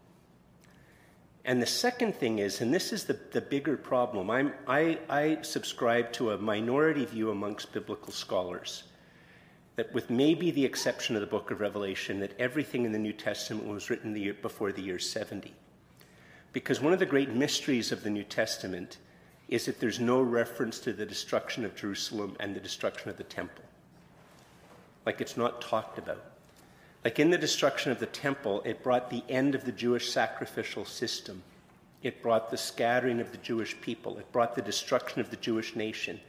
And 1.45 1.61
the 1.61 1.67
second 1.67 2.15
thing 2.15 2.39
is, 2.39 2.61
and 2.61 2.73
this 2.73 2.91
is 2.91 3.03
the, 3.03 3.19
the 3.31 3.41
bigger 3.41 3.77
problem, 3.77 4.31
I'm, 4.31 4.53
I, 4.67 4.97
I 5.07 5.37
subscribe 5.43 6.11
to 6.13 6.31
a 6.31 6.37
minority 6.37 7.05
view 7.05 7.29
amongst 7.29 7.71
biblical 7.71 8.11
scholars 8.11 8.83
that, 9.75 9.93
with 9.93 10.09
maybe 10.09 10.49
the 10.49 10.65
exception 10.65 11.15
of 11.15 11.21
the 11.21 11.27
book 11.27 11.51
of 11.51 11.61
Revelation, 11.61 12.19
that 12.21 12.33
everything 12.39 12.83
in 12.83 12.91
the 12.91 12.99
New 12.99 13.13
Testament 13.13 13.67
was 13.67 13.91
written 13.91 14.11
the 14.11 14.21
year, 14.21 14.33
before 14.33 14.71
the 14.71 14.81
year 14.81 14.97
70. 14.97 15.53
Because 16.51 16.81
one 16.81 16.93
of 16.93 16.99
the 16.99 17.05
great 17.05 17.29
mysteries 17.29 17.91
of 17.91 18.01
the 18.01 18.09
New 18.09 18.23
Testament 18.23 18.97
is 19.47 19.65
that 19.65 19.79
there's 19.79 19.99
no 19.99 20.21
reference 20.21 20.79
to 20.79 20.93
the 20.93 21.05
destruction 21.05 21.63
of 21.63 21.75
Jerusalem 21.75 22.35
and 22.39 22.55
the 22.55 22.59
destruction 22.59 23.09
of 23.09 23.17
the 23.17 23.23
temple. 23.23 23.63
Like 25.05 25.21
it's 25.21 25.37
not 25.37 25.61
talked 25.61 25.99
about. 25.99 26.23
Like 27.05 27.19
in 27.19 27.29
the 27.29 27.37
destruction 27.37 27.91
of 27.91 27.99
the 27.99 28.07
temple, 28.07 28.63
it 28.65 28.81
brought 28.81 29.11
the 29.11 29.23
end 29.29 29.53
of 29.53 29.63
the 29.63 29.71
Jewish 29.71 30.09
sacrificial 30.09 30.85
system. 30.85 31.43
It 32.01 32.23
brought 32.23 32.49
the 32.49 32.57
scattering 32.57 33.21
of 33.21 33.31
the 33.31 33.37
Jewish 33.37 33.79
people. 33.79 34.17
It 34.17 34.31
brought 34.31 34.55
the 34.55 34.63
destruction 34.63 35.21
of 35.21 35.29
the 35.29 35.37
Jewish 35.37 35.75
nation. 35.75 36.19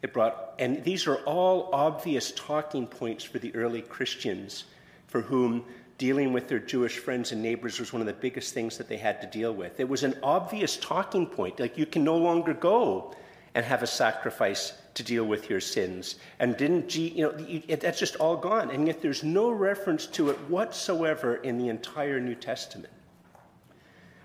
It 0.00 0.12
brought, 0.12 0.54
and 0.60 0.84
these 0.84 1.08
are 1.08 1.16
all 1.24 1.70
obvious 1.72 2.32
talking 2.36 2.86
points 2.86 3.24
for 3.24 3.40
the 3.40 3.52
early 3.56 3.82
Christians 3.82 4.64
for 5.08 5.22
whom 5.22 5.64
dealing 5.98 6.32
with 6.32 6.48
their 6.48 6.60
Jewish 6.60 6.98
friends 6.98 7.32
and 7.32 7.42
neighbors 7.42 7.80
was 7.80 7.92
one 7.92 8.00
of 8.00 8.06
the 8.06 8.12
biggest 8.12 8.54
things 8.54 8.78
that 8.78 8.88
they 8.88 8.96
had 8.98 9.20
to 9.22 9.26
deal 9.26 9.52
with. 9.52 9.80
It 9.80 9.88
was 9.88 10.04
an 10.04 10.16
obvious 10.22 10.76
talking 10.76 11.26
point. 11.26 11.58
Like 11.58 11.76
you 11.76 11.86
can 11.86 12.04
no 12.04 12.16
longer 12.16 12.54
go 12.54 13.14
and 13.56 13.64
have 13.64 13.82
a 13.82 13.88
sacrifice 13.88 14.72
to 14.94 15.02
deal 15.02 15.24
with 15.24 15.48
your 15.48 15.60
sins. 15.60 16.16
And 16.38 16.56
didn't, 16.56 16.94
you 16.94 17.22
know, 17.22 17.34
it, 17.38 17.80
that's 17.80 17.98
just 17.98 18.16
all 18.16 18.36
gone. 18.36 18.70
And 18.70 18.86
yet 18.86 19.00
there's 19.00 19.22
no 19.22 19.50
reference 19.50 20.06
to 20.08 20.30
it 20.30 20.36
whatsoever 20.48 21.36
in 21.36 21.58
the 21.58 21.68
entire 21.68 22.20
New 22.20 22.34
Testament. 22.34 22.92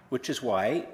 Which 0.10 0.30
is 0.30 0.42
why 0.42 0.88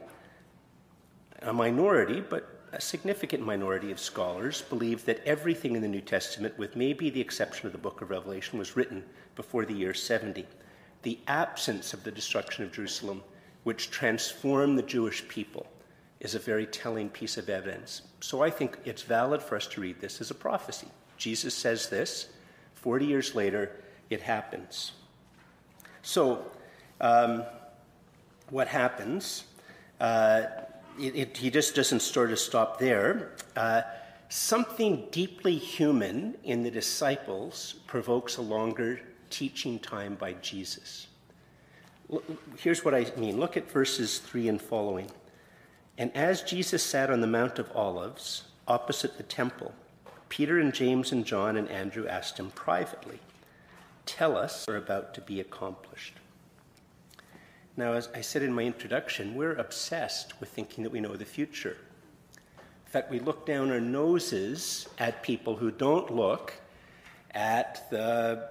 a 1.42 1.54
minority, 1.54 2.22
but 2.22 2.54
a 2.72 2.82
significant 2.82 3.46
minority 3.46 3.92
of 3.92 4.00
scholars 4.00 4.62
believe 4.64 5.06
that 5.06 5.24
everything 5.26 5.76
in 5.76 5.82
the 5.82 5.88
New 5.88 6.02
Testament, 6.02 6.58
with 6.58 6.76
maybe 6.76 7.10
the 7.10 7.22
exception 7.22 7.68
of 7.68 7.72
the 7.72 7.78
book 7.78 8.02
of 8.02 8.10
Revelation, 8.10 8.58
was 8.58 8.76
written 8.76 9.04
before 9.36 9.66
the 9.66 9.74
year 9.74 9.94
70. 9.94 10.46
The 11.04 11.20
absence 11.28 11.94
of 11.94 12.04
the 12.04 12.12
destruction 12.12 12.64
of 12.64 12.72
Jerusalem, 12.72 13.24
which 13.64 13.92
transformed 13.92 14.78
the 14.78 14.84
Jewish 14.84 15.28
people, 15.28 15.68
is 16.24 16.34
a 16.34 16.40
very 16.40 16.66
telling 16.66 17.10
piece 17.10 17.38
of 17.38 17.50
evidence. 17.50 18.02
So 18.22 18.42
I 18.42 18.50
think 18.50 18.80
it's 18.86 19.04
valid 19.04 19.44
for 19.44 19.58
us 19.58 19.68
to 19.68 19.82
read 19.82 20.00
this 20.00 20.22
as 20.22 20.32
a 20.32 20.36
prophecy. 20.36 20.88
Jesus 21.18 21.54
says 21.54 21.90
this, 21.90 22.30
40 22.76 23.06
years 23.06 23.36
later, 23.36 23.72
it 24.10 24.22
happens. 24.22 24.94
So, 26.02 26.52
um, 27.00 27.44
what 28.50 28.68
happens? 28.68 29.44
Uh, 30.00 30.44
it, 31.00 31.16
it, 31.16 31.38
he 31.38 31.50
just 31.50 31.76
doesn't 31.76 32.02
sort 32.02 32.32
of 32.32 32.40
stop 32.40 32.80
there. 32.80 33.32
Uh, 33.56 33.82
something 34.30 35.08
deeply 35.12 35.58
human 35.58 36.36
in 36.44 36.64
the 36.64 36.72
disciples 36.72 37.76
provokes 37.88 38.38
a 38.38 38.42
longer 38.42 39.00
teaching 39.30 39.80
time 39.80 40.16
by 40.16 40.34
Jesus. 40.34 41.08
Here's 42.58 42.86
what 42.86 42.94
I 42.94 43.12
mean. 43.18 43.40
Look 43.40 43.58
at 43.58 43.70
verses 43.72 44.20
3 44.20 44.50
and 44.50 44.62
following. 44.62 45.10
And 45.98 46.16
as 46.16 46.42
Jesus 46.42 46.84
sat 46.84 47.10
on 47.10 47.22
the 47.22 47.28
Mount 47.28 47.60
of 47.60 47.72
Olives, 47.76 48.44
opposite 48.68 49.18
the 49.18 49.24
temple, 49.24 49.74
Peter 50.30 50.60
and 50.60 50.74
James 50.74 51.12
and 51.12 51.26
John 51.26 51.56
and 51.56 51.70
Andrew 51.70 52.08
asked 52.08 52.40
him 52.40 52.50
privately, 52.52 53.20
Tell 54.06 54.36
us 54.36 54.66
what 54.68 54.74
are 54.74 54.78
about 54.78 55.14
to 55.14 55.22
be 55.22 55.40
accomplished. 55.40 56.16
Now, 57.78 57.94
as 57.94 58.10
I 58.14 58.22
said 58.22 58.44
in 58.44 58.54
my 58.54 58.64
introduction, 58.64 59.36
we're 59.36 59.56
obsessed 59.56 60.40
with 60.40 60.50
thinking 60.50 60.84
that 60.84 60.92
we 60.92 61.00
know 61.00 61.16
the 61.16 61.26
future. 61.26 61.78
In 62.58 62.92
fact, 62.92 63.10
we 63.10 63.20
look 63.20 63.46
down 63.46 63.72
our 63.72 63.80
noses 63.80 64.88
at 65.00 65.24
people 65.24 65.56
who 65.56 65.72
don't 65.72 66.14
look 66.14 66.54
at 67.32 67.90
the 67.90 68.50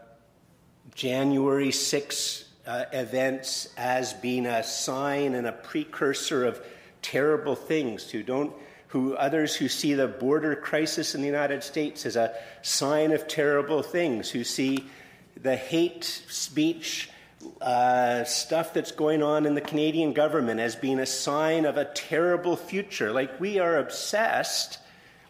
January 0.95 1.71
6 1.71 2.45
uh, 2.67 2.85
events 2.93 3.73
as 3.77 4.13
being 4.15 4.47
a 4.47 4.63
sign 4.63 5.35
and 5.35 5.47
a 5.47 5.53
precursor 5.53 6.45
of 6.45 6.65
terrible 7.03 7.57
things, 7.57 8.11
who 8.11 8.23
don't 8.23 8.53
who 8.89 9.17
others 9.17 9.57
who 9.57 9.69
see 9.69 9.95
the 9.95 10.07
border 10.07 10.55
crisis 10.55 11.15
in 11.15 11.23
the 11.23 11.27
United 11.27 11.65
States 11.65 12.05
as 12.05 12.15
a 12.15 12.35
sign 12.61 13.13
of 13.13 13.27
terrible 13.27 13.83
things, 13.83 14.29
who 14.31 14.45
see 14.45 14.85
the 15.43 15.57
hate 15.57 16.05
speech 16.05 17.09
uh, 17.61 18.23
stuff 18.25 18.75
that's 18.75 18.93
going 18.93 19.23
on 19.23 19.47
in 19.47 19.55
the 19.55 19.61
Canadian 19.61 20.13
government 20.13 20.61
as 20.61 20.77
being 20.77 21.01
a 21.01 21.07
sign 21.07 21.65
of 21.65 21.77
a 21.77 21.87
terrible 21.87 22.57
future. 22.57 23.13
Like 23.13 23.41
we 23.41 23.59
are 23.59 23.79
obsessed 23.79 24.79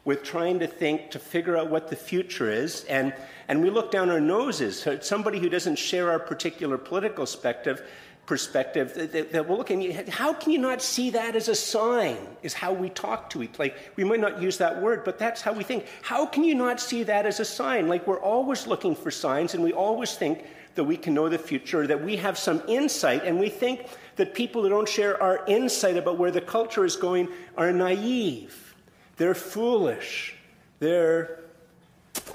with 0.04 0.24
trying 0.24 0.58
to 0.58 0.66
think 0.66 1.12
to 1.12 1.18
figure 1.18 1.56
out 1.56 1.70
what 1.70 1.88
the 1.88 1.96
future 1.96 2.50
is, 2.50 2.84
and 2.84 3.14
and 3.48 3.62
we 3.62 3.70
look 3.70 3.90
down 3.90 4.10
our 4.10 4.20
noses. 4.20 4.80
So 4.80 4.98
somebody 4.98 5.38
who 5.38 5.48
doesn't 5.48 5.76
share 5.76 6.10
our 6.10 6.18
particular 6.18 6.78
political 6.78 7.24
perspective 7.24 7.82
perspective 8.26 8.94
that, 8.94 9.32
that, 9.32 9.48
will 9.48 9.56
look 9.56 9.70
and 9.70 10.08
how 10.08 10.32
can 10.32 10.52
you 10.52 10.58
not 10.58 10.80
see 10.80 11.10
that 11.10 11.34
as 11.34 11.48
a 11.48 11.54
sign 11.54 12.16
is 12.42 12.54
how 12.54 12.72
we 12.72 12.88
talk 12.88 13.28
to 13.28 13.42
each 13.42 13.58
like 13.58 13.76
we 13.96 14.04
might 14.04 14.20
not 14.20 14.40
use 14.40 14.58
that 14.58 14.80
word 14.80 15.02
but 15.04 15.18
that's 15.18 15.40
how 15.40 15.52
we 15.52 15.64
think. 15.64 15.86
How 16.02 16.26
can 16.26 16.44
you 16.44 16.54
not 16.54 16.80
see 16.80 17.02
that 17.02 17.26
as 17.26 17.40
a 17.40 17.44
sign? 17.44 17.88
Like 17.88 18.06
we're 18.06 18.20
always 18.20 18.66
looking 18.66 18.94
for 18.94 19.10
signs 19.10 19.54
and 19.54 19.62
we 19.62 19.72
always 19.72 20.14
think 20.14 20.44
that 20.74 20.84
we 20.84 20.96
can 20.96 21.14
know 21.14 21.28
the 21.28 21.38
future 21.38 21.86
that 21.86 22.02
we 22.02 22.16
have 22.16 22.38
some 22.38 22.62
insight 22.68 23.24
and 23.24 23.38
we 23.38 23.48
think 23.48 23.86
that 24.16 24.34
people 24.34 24.62
who 24.62 24.68
don't 24.68 24.88
share 24.88 25.20
our 25.22 25.44
insight 25.46 25.96
about 25.96 26.16
where 26.16 26.30
the 26.30 26.40
culture 26.40 26.84
is 26.84 26.96
going 26.96 27.28
are 27.56 27.72
naive. 27.72 28.74
They're 29.16 29.34
foolish. 29.34 30.34
They're 30.78 31.40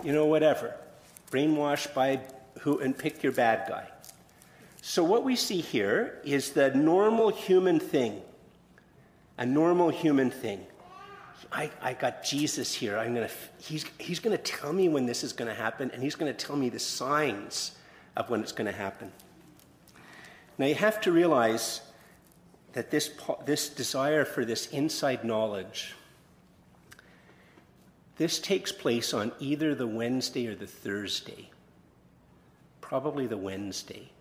you 0.03 0.11
know 0.11 0.25
whatever. 0.25 0.75
Brainwashed 1.31 1.93
by 1.93 2.19
who 2.59 2.79
and 2.79 2.97
pick 2.97 3.23
your 3.23 3.31
bad 3.31 3.69
guy 3.69 3.87
so, 4.89 5.03
what 5.03 5.25
we 5.25 5.35
see 5.35 5.59
here 5.59 6.21
is 6.23 6.51
the 6.51 6.73
normal 6.73 7.27
human 7.27 7.77
thing. 7.77 8.21
A 9.37 9.45
normal 9.45 9.89
human 9.89 10.31
thing. 10.31 10.65
I, 11.51 11.69
I 11.81 11.93
got 11.93 12.23
Jesus 12.23 12.73
here. 12.73 12.97
I'm 12.97 13.13
gonna, 13.13 13.29
he's 13.59 13.83
he's 13.99 14.19
going 14.21 14.35
to 14.35 14.41
tell 14.41 14.71
me 14.71 14.87
when 14.87 15.05
this 15.05 15.25
is 15.25 15.33
going 15.33 15.49
to 15.49 15.53
happen, 15.53 15.91
and 15.91 16.01
he's 16.01 16.15
going 16.15 16.33
to 16.33 16.45
tell 16.45 16.55
me 16.55 16.69
the 16.69 16.79
signs 16.79 17.73
of 18.15 18.29
when 18.29 18.39
it's 18.39 18.53
going 18.53 18.71
to 18.71 18.77
happen. 18.77 19.11
Now, 20.57 20.67
you 20.67 20.75
have 20.75 21.01
to 21.01 21.11
realize 21.11 21.81
that 22.71 22.89
this, 22.89 23.11
this 23.45 23.67
desire 23.67 24.23
for 24.23 24.45
this 24.45 24.67
inside 24.67 25.25
knowledge 25.25 25.95
this 28.15 28.39
takes 28.39 28.71
place 28.71 29.13
on 29.13 29.33
either 29.41 29.75
the 29.75 29.85
Wednesday 29.85 30.47
or 30.47 30.55
the 30.55 30.65
Thursday. 30.65 31.49
Probably 32.79 33.27
the 33.27 33.37
Wednesday. 33.37 34.11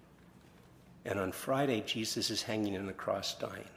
And 1.07 1.21
on 1.21 1.31
Friday, 1.31 1.85
Jesus 1.87 2.31
is 2.31 2.43
hanging 2.43 2.77
on 2.77 2.87
the 2.87 2.93
cross 2.93 3.39
dying. 3.39 3.69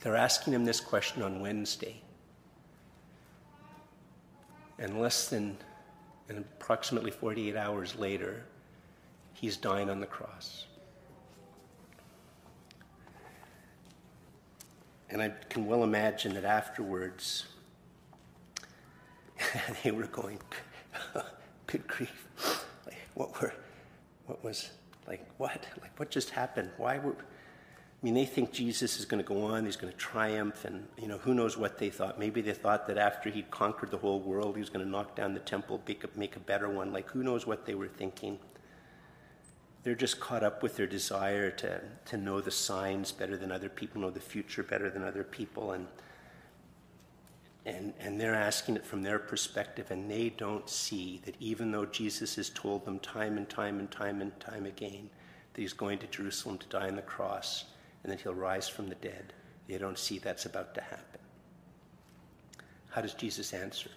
They're 0.00 0.14
asking 0.14 0.52
him 0.52 0.64
this 0.64 0.78
question 0.78 1.22
on 1.22 1.40
Wednesday. 1.40 2.00
And 4.78 5.00
less 5.00 5.28
than 5.28 5.58
and 6.28 6.38
approximately 6.38 7.10
48 7.10 7.56
hours 7.56 7.96
later, 7.96 8.44
he's 9.32 9.56
dying 9.56 9.90
on 9.90 9.98
the 9.98 10.06
cross. 10.06 10.66
And 15.10 15.20
I 15.20 15.32
can 15.48 15.66
well 15.66 15.82
imagine 15.82 16.34
that 16.34 16.44
afterwards, 16.44 17.46
they 19.82 19.90
were 19.90 20.06
going, 20.06 20.38
good 21.66 21.88
grief 21.88 22.28
what 23.18 23.42
were, 23.42 23.52
what 24.26 24.44
was, 24.44 24.70
like, 25.08 25.26
what? 25.38 25.66
Like, 25.80 25.98
what 25.98 26.08
just 26.08 26.30
happened? 26.30 26.70
Why 26.76 26.98
were, 26.98 27.12
I 27.12 28.00
mean, 28.02 28.14
they 28.14 28.24
think 28.24 28.52
Jesus 28.52 29.00
is 29.00 29.04
going 29.04 29.22
to 29.22 29.28
go 29.28 29.42
on, 29.42 29.64
he's 29.64 29.74
going 29.74 29.92
to 29.92 29.98
triumph, 29.98 30.64
and, 30.64 30.86
you 30.96 31.08
know, 31.08 31.18
who 31.18 31.34
knows 31.34 31.56
what 31.56 31.78
they 31.78 31.90
thought. 31.90 32.16
Maybe 32.16 32.40
they 32.40 32.52
thought 32.52 32.86
that 32.86 32.96
after 32.96 33.28
he'd 33.28 33.50
conquered 33.50 33.90
the 33.90 33.98
whole 33.98 34.20
world, 34.20 34.54
he 34.54 34.60
was 34.60 34.70
going 34.70 34.84
to 34.84 34.90
knock 34.90 35.16
down 35.16 35.34
the 35.34 35.40
temple, 35.40 35.82
make 35.88 36.04
a, 36.04 36.08
make 36.14 36.36
a 36.36 36.40
better 36.40 36.68
one. 36.68 36.92
Like, 36.92 37.10
who 37.10 37.24
knows 37.24 37.44
what 37.44 37.66
they 37.66 37.74
were 37.74 37.88
thinking. 37.88 38.38
They're 39.82 39.96
just 39.96 40.20
caught 40.20 40.44
up 40.44 40.62
with 40.62 40.76
their 40.76 40.86
desire 40.86 41.50
to, 41.50 41.80
to 42.06 42.16
know 42.16 42.40
the 42.40 42.52
signs 42.52 43.10
better 43.10 43.36
than 43.36 43.50
other 43.50 43.68
people, 43.68 44.00
know 44.00 44.10
the 44.10 44.20
future 44.20 44.62
better 44.62 44.90
than 44.90 45.02
other 45.02 45.24
people. 45.24 45.72
And, 45.72 45.88
And, 47.68 47.92
and 48.00 48.18
they're 48.18 48.34
asking 48.34 48.76
it 48.76 48.86
from 48.86 49.02
their 49.02 49.18
perspective, 49.18 49.90
and 49.90 50.10
they 50.10 50.30
don't 50.30 50.68
see 50.70 51.20
that 51.26 51.34
even 51.38 51.70
though 51.70 51.84
Jesus 51.84 52.36
has 52.36 52.48
told 52.48 52.86
them 52.86 52.98
time 52.98 53.36
and 53.36 53.46
time 53.46 53.78
and 53.78 53.90
time 53.90 54.22
and 54.22 54.38
time 54.40 54.64
again 54.64 55.10
that 55.52 55.60
he's 55.60 55.74
going 55.74 55.98
to 55.98 56.06
Jerusalem 56.06 56.56
to 56.58 56.66
die 56.68 56.88
on 56.88 56.96
the 56.96 57.02
cross 57.02 57.66
and 58.02 58.10
that 58.10 58.22
he'll 58.22 58.32
rise 58.32 58.70
from 58.70 58.88
the 58.88 58.94
dead, 58.94 59.34
they 59.68 59.76
don't 59.76 59.98
see 59.98 60.18
that's 60.18 60.46
about 60.46 60.74
to 60.76 60.80
happen. 60.80 61.20
How 62.88 63.02
does 63.02 63.12
Jesus 63.12 63.52
answer? 63.52 63.90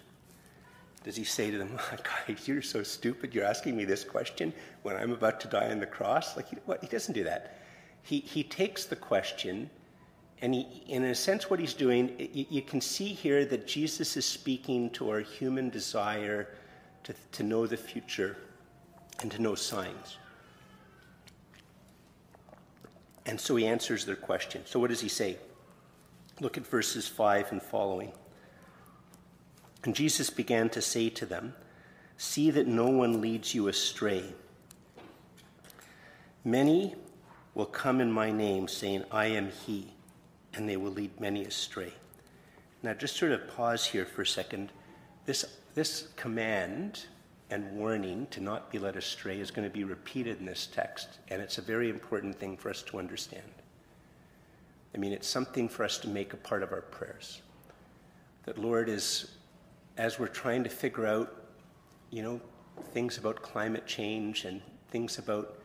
Does 1.02 1.16
he 1.16 1.24
say 1.24 1.50
to 1.50 1.56
them, 1.56 1.78
Guys, 2.28 2.46
you're 2.46 2.60
so 2.60 2.82
stupid, 2.82 3.34
you're 3.34 3.46
asking 3.46 3.74
me 3.74 3.86
this 3.86 4.04
question 4.04 4.52
when 4.82 4.96
I'm 4.96 5.12
about 5.12 5.40
to 5.40 5.48
die 5.48 5.70
on 5.70 5.80
the 5.80 5.86
cross? 5.86 6.36
Like, 6.36 6.50
he, 6.50 6.56
what? 6.66 6.82
he 6.82 6.88
doesn't 6.88 7.14
do 7.14 7.24
that. 7.24 7.58
He, 8.02 8.20
he 8.20 8.44
takes 8.44 8.84
the 8.84 8.96
question 8.96 9.70
and 10.42 10.54
he, 10.54 10.66
in 10.88 11.04
a 11.04 11.14
sense, 11.14 11.48
what 11.48 11.60
he's 11.60 11.72
doing, 11.72 12.12
you, 12.18 12.44
you, 12.50 12.62
can 12.62 12.80
see 12.80 13.06
here 13.06 13.44
that 13.44 13.64
Jesus 13.64 14.16
is 14.16 14.24
speaking 14.24 14.90
to 14.90 15.08
our 15.08 15.20
human 15.20 15.70
desire 15.70 16.48
to, 17.04 17.14
to 17.30 17.44
know 17.44 17.64
the 17.64 17.76
future 17.76 18.36
and 19.20 19.30
to 19.30 19.40
know 19.40 19.54
signs. 19.54 20.18
And 23.24 23.40
so 23.40 23.54
he 23.54 23.68
answers 23.68 24.04
their 24.04 24.16
question. 24.16 24.62
So, 24.66 24.80
what 24.80 24.90
does 24.90 25.00
he 25.00 25.08
say? 25.08 25.38
Look 26.40 26.58
at 26.58 26.66
verses 26.66 27.06
5 27.06 27.52
and 27.52 27.62
following. 27.62 28.10
And 29.84 29.94
Jesus 29.94 30.28
began 30.28 30.68
to 30.70 30.82
say 30.82 31.08
to 31.10 31.24
them, 31.24 31.54
See 32.16 32.50
that 32.50 32.66
no 32.66 32.88
one 32.88 33.20
leads 33.20 33.54
you 33.54 33.68
astray. 33.68 34.24
Many 36.44 36.96
will 37.54 37.66
come 37.66 38.00
in 38.00 38.10
my 38.10 38.32
name, 38.32 38.66
saying, 38.66 39.04
I 39.12 39.26
am 39.26 39.52
he 39.66 39.92
and 40.54 40.68
they 40.68 40.76
will 40.76 40.90
lead 40.90 41.18
many 41.20 41.44
astray. 41.44 41.92
Now, 42.82 42.94
just 42.94 43.16
sort 43.16 43.32
of 43.32 43.48
pause 43.48 43.86
here 43.86 44.04
for 44.04 44.22
a 44.22 44.26
second. 44.26 44.72
This, 45.24 45.44
this 45.74 46.08
command 46.16 47.06
and 47.50 47.70
warning 47.72 48.26
to 48.30 48.40
not 48.40 48.70
be 48.70 48.78
led 48.78 48.96
astray 48.96 49.38
is 49.38 49.50
going 49.50 49.68
to 49.68 49.72
be 49.72 49.84
repeated 49.84 50.40
in 50.40 50.46
this 50.46 50.66
text, 50.66 51.18
and 51.28 51.40
it's 51.40 51.58
a 51.58 51.62
very 51.62 51.90
important 51.90 52.38
thing 52.38 52.56
for 52.56 52.70
us 52.70 52.82
to 52.82 52.98
understand. 52.98 53.44
I 54.94 54.98
mean, 54.98 55.12
it's 55.12 55.28
something 55.28 55.68
for 55.68 55.84
us 55.84 55.98
to 55.98 56.08
make 56.08 56.32
a 56.32 56.38
part 56.38 56.62
of 56.62 56.72
our 56.72 56.82
prayers. 56.82 57.40
That, 58.44 58.58
Lord, 58.58 58.88
is 58.88 59.30
as 59.96 60.18
we're 60.18 60.26
trying 60.26 60.64
to 60.64 60.70
figure 60.70 61.06
out, 61.06 61.34
you 62.10 62.22
know, 62.22 62.40
things 62.92 63.18
about 63.18 63.42
climate 63.42 63.86
change 63.86 64.44
and 64.44 64.60
things 64.90 65.18
about 65.18 65.58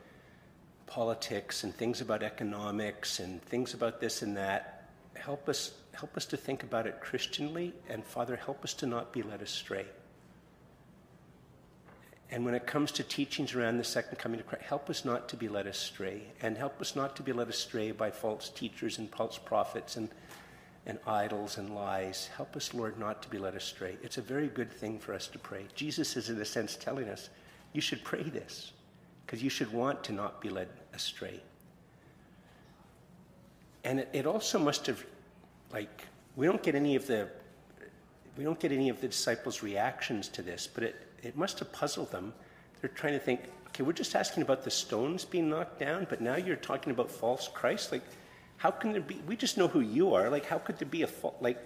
politics 0.85 1.63
and 1.63 1.73
things 1.75 2.01
about 2.01 2.23
economics 2.23 3.19
and 3.19 3.41
things 3.43 3.73
about 3.73 3.99
this 3.99 4.21
and 4.21 4.35
that, 4.37 4.76
help 5.17 5.49
us, 5.49 5.71
help 5.93 6.15
us 6.17 6.25
to 6.27 6.37
think 6.37 6.63
about 6.63 6.87
it 6.87 6.99
Christianly, 7.01 7.73
and 7.89 8.03
Father, 8.03 8.35
help 8.35 8.63
us 8.63 8.73
to 8.75 8.85
not 8.85 9.11
be 9.11 9.21
led 9.21 9.41
astray. 9.41 9.85
And 12.29 12.43
when 12.43 12.55
it 12.55 12.67
comes 12.67 12.91
to 12.93 13.03
teachings 13.03 13.55
around 13.55 13.77
the 13.77 13.83
second 13.83 14.17
coming 14.17 14.39
of 14.39 14.47
Christ, 14.47 14.65
help 14.65 14.89
us 14.89 15.05
not 15.05 15.29
to 15.29 15.37
be 15.37 15.47
led 15.47 15.65
astray, 15.65 16.23
and 16.41 16.57
help 16.57 16.81
us 16.81 16.95
not 16.95 17.15
to 17.15 17.23
be 17.23 17.31
led 17.31 17.47
astray 17.47 17.91
by 17.91 18.11
false 18.11 18.49
teachers 18.49 18.97
and 18.97 19.09
false 19.09 19.37
prophets 19.37 19.95
and, 19.95 20.09
and 20.85 20.99
idols 21.07 21.57
and 21.57 21.73
lies. 21.73 22.29
Help 22.35 22.55
us, 22.57 22.73
Lord, 22.73 22.99
not 22.99 23.21
to 23.23 23.29
be 23.29 23.37
led 23.37 23.55
astray. 23.55 23.97
It's 24.03 24.17
a 24.17 24.21
very 24.21 24.47
good 24.47 24.71
thing 24.71 24.99
for 24.99 25.13
us 25.13 25.27
to 25.27 25.39
pray. 25.39 25.67
Jesus 25.73 26.17
is, 26.17 26.29
in 26.29 26.39
a 26.41 26.45
sense, 26.45 26.75
telling 26.75 27.07
us 27.07 27.29
you 27.71 27.79
should 27.79 28.03
pray 28.03 28.23
this 28.23 28.73
because 29.25 29.41
you 29.41 29.49
should 29.49 29.71
want 29.71 30.03
to 30.05 30.11
not 30.11 30.41
be 30.41 30.49
led 30.49 30.67
astray. 30.93 31.41
And 33.83 33.99
it, 33.99 34.09
it 34.13 34.25
also 34.25 34.59
must 34.59 34.87
have, 34.87 35.03
like, 35.71 36.03
we 36.35 36.45
don't 36.45 36.61
get 36.61 36.75
any 36.75 36.95
of 36.95 37.07
the, 37.07 37.29
we 38.37 38.43
don't 38.43 38.59
get 38.59 38.71
any 38.71 38.89
of 38.89 39.01
the 39.01 39.07
disciples' 39.07 39.63
reactions 39.63 40.27
to 40.29 40.41
this, 40.41 40.67
but 40.67 40.83
it, 40.83 41.07
it 41.23 41.37
must 41.37 41.59
have 41.59 41.71
puzzled 41.71 42.11
them. 42.11 42.33
They're 42.81 42.89
trying 42.89 43.13
to 43.13 43.19
think, 43.19 43.41
okay, 43.67 43.83
we're 43.83 43.93
just 43.93 44.15
asking 44.15 44.43
about 44.43 44.63
the 44.63 44.71
stones 44.71 45.25
being 45.25 45.49
knocked 45.49 45.79
down, 45.79 46.07
but 46.09 46.21
now 46.21 46.35
you're 46.35 46.55
talking 46.55 46.91
about 46.91 47.09
false 47.09 47.47
Christ. 47.47 47.91
Like, 47.91 48.03
how 48.57 48.71
can 48.71 48.91
there 48.91 49.01
be? 49.01 49.21
We 49.27 49.35
just 49.35 49.57
know 49.57 49.67
who 49.67 49.81
you 49.81 50.13
are. 50.13 50.29
Like, 50.29 50.45
how 50.45 50.57
could 50.57 50.77
there 50.79 50.87
be 50.87 51.03
a 51.03 51.07
false, 51.07 51.35
like? 51.41 51.59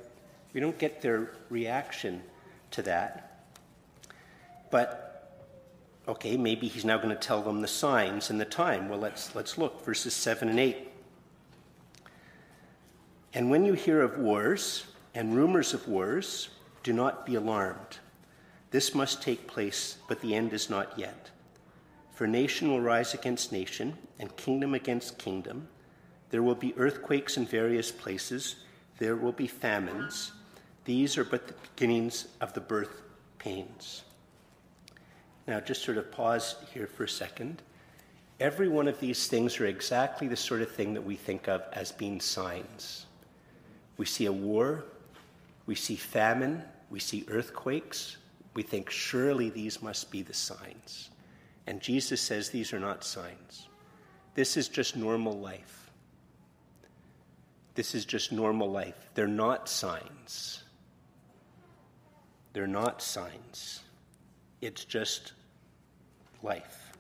We 0.53 0.59
don't 0.59 0.77
get 0.77 1.01
their 1.01 1.31
reaction 1.49 2.21
to 2.71 2.81
that. 2.81 3.45
But 4.69 5.31
okay, 6.07 6.35
maybe 6.35 6.67
he's 6.67 6.83
now 6.83 6.97
going 6.97 7.09
to 7.09 7.15
tell 7.15 7.41
them 7.41 7.61
the 7.61 7.69
signs 7.69 8.29
and 8.29 8.39
the 8.39 8.45
time. 8.45 8.89
Well, 8.89 8.99
let's 8.99 9.33
let's 9.33 9.57
look 9.57 9.85
verses 9.85 10.13
seven 10.13 10.49
and 10.49 10.59
eight. 10.59 10.90
And 13.33 13.49
when 13.49 13.65
you 13.65 13.73
hear 13.73 14.01
of 14.01 14.17
wars 14.17 14.85
and 15.15 15.35
rumors 15.35 15.73
of 15.73 15.87
wars, 15.87 16.49
do 16.83 16.91
not 16.91 17.25
be 17.25 17.35
alarmed. 17.35 17.99
This 18.71 18.95
must 18.95 19.21
take 19.21 19.47
place, 19.47 19.97
but 20.07 20.21
the 20.21 20.35
end 20.35 20.53
is 20.53 20.69
not 20.69 20.97
yet. 20.97 21.29
For 22.13 22.27
nation 22.27 22.69
will 22.69 22.81
rise 22.81 23.13
against 23.13 23.51
nation, 23.51 23.97
and 24.19 24.35
kingdom 24.37 24.73
against 24.73 25.17
kingdom. 25.17 25.67
There 26.29 26.43
will 26.43 26.55
be 26.55 26.73
earthquakes 26.77 27.37
in 27.37 27.45
various 27.45 27.91
places. 27.91 28.57
There 28.97 29.15
will 29.15 29.31
be 29.31 29.47
famines. 29.47 30.31
These 30.85 31.17
are 31.17 31.23
but 31.23 31.47
the 31.47 31.53
beginnings 31.53 32.27
of 32.39 32.53
the 32.53 32.61
birth 32.61 33.01
pains. 33.39 34.03
Now, 35.47 35.59
just 35.59 35.83
sort 35.83 35.97
of 35.97 36.11
pause 36.11 36.55
here 36.73 36.87
for 36.87 37.03
a 37.05 37.09
second. 37.09 37.61
Every 38.39 38.67
one 38.67 38.87
of 38.87 38.99
these 38.99 39.27
things 39.27 39.59
are 39.59 39.65
exactly 39.65 40.27
the 40.27 40.35
sort 40.35 40.61
of 40.61 40.71
thing 40.71 40.93
that 40.93 41.01
we 41.01 41.15
think 41.15 41.47
of 41.47 41.63
as 41.73 41.91
being 41.91 42.19
signs. 42.21 43.05
We 44.01 44.07
see 44.07 44.25
a 44.25 44.31
war, 44.31 44.83
we 45.67 45.75
see 45.75 45.95
famine, 45.95 46.63
we 46.89 46.99
see 46.99 47.23
earthquakes. 47.27 48.17
We 48.55 48.63
think 48.63 48.89
surely 48.89 49.51
these 49.51 49.83
must 49.83 50.09
be 50.09 50.23
the 50.23 50.33
signs. 50.33 51.11
And 51.67 51.79
Jesus 51.79 52.19
says 52.19 52.49
these 52.49 52.73
are 52.73 52.79
not 52.79 53.03
signs. 53.03 53.67
This 54.33 54.57
is 54.57 54.69
just 54.69 54.97
normal 54.97 55.33
life. 55.33 55.91
This 57.75 57.93
is 57.93 58.03
just 58.03 58.31
normal 58.31 58.71
life. 58.71 58.95
They're 59.13 59.27
not 59.27 59.69
signs. 59.69 60.63
They're 62.53 62.65
not 62.65 63.03
signs. 63.03 63.83
It's 64.61 64.83
just 64.83 65.33
life. 66.41 66.91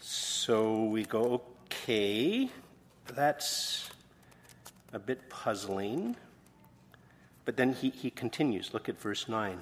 So 0.00 0.84
we 0.84 1.06
go, 1.06 1.40
okay, 1.64 2.50
that's 3.14 3.88
a 4.92 4.98
bit 4.98 5.28
puzzling. 5.28 6.16
But 7.44 7.56
then 7.56 7.72
he, 7.72 7.90
he 7.90 8.10
continues. 8.10 8.72
Look 8.72 8.88
at 8.88 9.00
verse 9.00 9.28
9. 9.28 9.58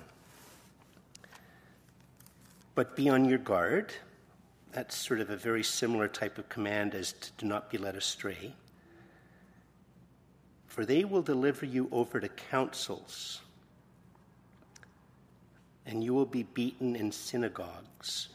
But 2.75 2.97
be 2.97 3.09
on 3.09 3.25
your 3.25 3.39
guard. 3.39 3.93
That's 4.73 4.97
sort 4.97 5.21
of 5.21 5.31
a 5.31 5.37
very 5.37 5.63
similar 5.63 6.09
type 6.09 6.37
of 6.37 6.49
command 6.49 6.95
as 6.95 7.13
to 7.13 7.31
do 7.39 7.47
not 7.47 7.71
be 7.71 7.79
led 7.79 7.97
astray. 7.97 8.55
For 10.67 10.85
they 10.85 11.05
will 11.05 11.23
deliver 11.23 11.65
you 11.65 11.89
over 11.91 12.21
to 12.21 12.29
councils, 12.29 13.41
and 15.87 16.05
you 16.05 16.13
will 16.13 16.27
be 16.27 16.43
beaten 16.43 16.95
in 16.95 17.11
synagogues, 17.13 18.29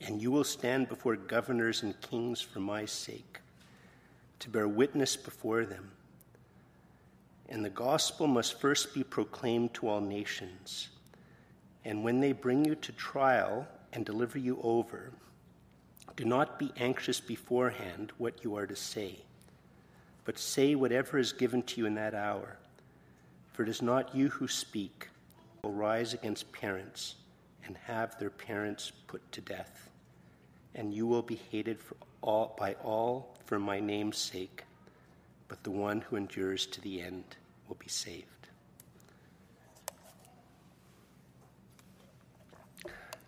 and 0.00 0.20
you 0.20 0.32
will 0.32 0.42
stand 0.42 0.88
before 0.88 1.14
governors 1.14 1.84
and 1.84 2.00
kings 2.00 2.40
for 2.40 2.58
my 2.58 2.84
sake 2.84 3.38
to 4.44 4.50
bear 4.50 4.68
witness 4.68 5.16
before 5.16 5.64
them. 5.64 5.90
And 7.48 7.64
the 7.64 7.70
gospel 7.70 8.26
must 8.26 8.60
first 8.60 8.92
be 8.92 9.02
proclaimed 9.02 9.72
to 9.74 9.88
all 9.88 10.02
nations. 10.02 10.90
And 11.82 12.04
when 12.04 12.20
they 12.20 12.32
bring 12.32 12.66
you 12.66 12.74
to 12.74 12.92
trial 12.92 13.66
and 13.94 14.04
deliver 14.04 14.38
you 14.38 14.60
over, 14.62 15.12
do 16.14 16.26
not 16.26 16.58
be 16.58 16.72
anxious 16.76 17.20
beforehand 17.20 18.12
what 18.18 18.44
you 18.44 18.54
are 18.56 18.66
to 18.66 18.76
say, 18.76 19.16
but 20.26 20.38
say 20.38 20.74
whatever 20.74 21.16
is 21.16 21.32
given 21.32 21.62
to 21.62 21.80
you 21.80 21.86
in 21.86 21.94
that 21.94 22.14
hour. 22.14 22.58
For 23.54 23.62
it 23.62 23.70
is 23.70 23.80
not 23.80 24.14
you 24.14 24.28
who 24.28 24.46
speak, 24.46 25.08
will 25.62 25.72
rise 25.72 26.12
against 26.12 26.52
parents 26.52 27.14
and 27.64 27.78
have 27.86 28.18
their 28.18 28.28
parents 28.28 28.92
put 29.06 29.32
to 29.32 29.40
death. 29.40 29.88
And 30.74 30.92
you 30.92 31.06
will 31.06 31.22
be 31.22 31.40
hated 31.50 31.78
all, 32.20 32.54
by 32.58 32.74
all 32.84 33.33
for 33.46 33.58
my 33.58 33.80
name's 33.80 34.18
sake, 34.18 34.64
but 35.48 35.62
the 35.62 35.70
one 35.70 36.00
who 36.02 36.16
endures 36.16 36.66
to 36.66 36.80
the 36.80 37.02
end 37.02 37.24
will 37.68 37.76
be 37.76 37.88
saved. 37.88 38.26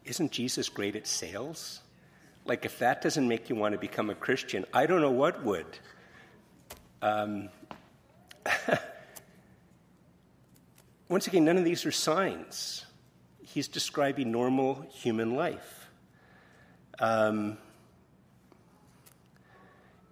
Isn't 0.04 0.30
Jesus 0.30 0.68
great 0.68 0.94
at 0.96 1.06
sales? 1.06 1.80
Like, 2.44 2.64
if 2.64 2.78
that 2.78 3.02
doesn't 3.02 3.26
make 3.26 3.50
you 3.50 3.56
want 3.56 3.72
to 3.72 3.78
become 3.78 4.08
a 4.08 4.14
Christian, 4.14 4.64
I 4.72 4.86
don't 4.86 5.00
know 5.00 5.10
what 5.10 5.42
would. 5.42 5.66
Um, 7.02 7.48
once 11.08 11.26
again, 11.26 11.44
none 11.44 11.56
of 11.58 11.64
these 11.64 11.84
are 11.84 11.90
signs. 11.90 12.86
He's 13.42 13.66
describing 13.66 14.30
normal 14.30 14.86
human 14.92 15.34
life. 15.34 15.88
Um, 17.00 17.58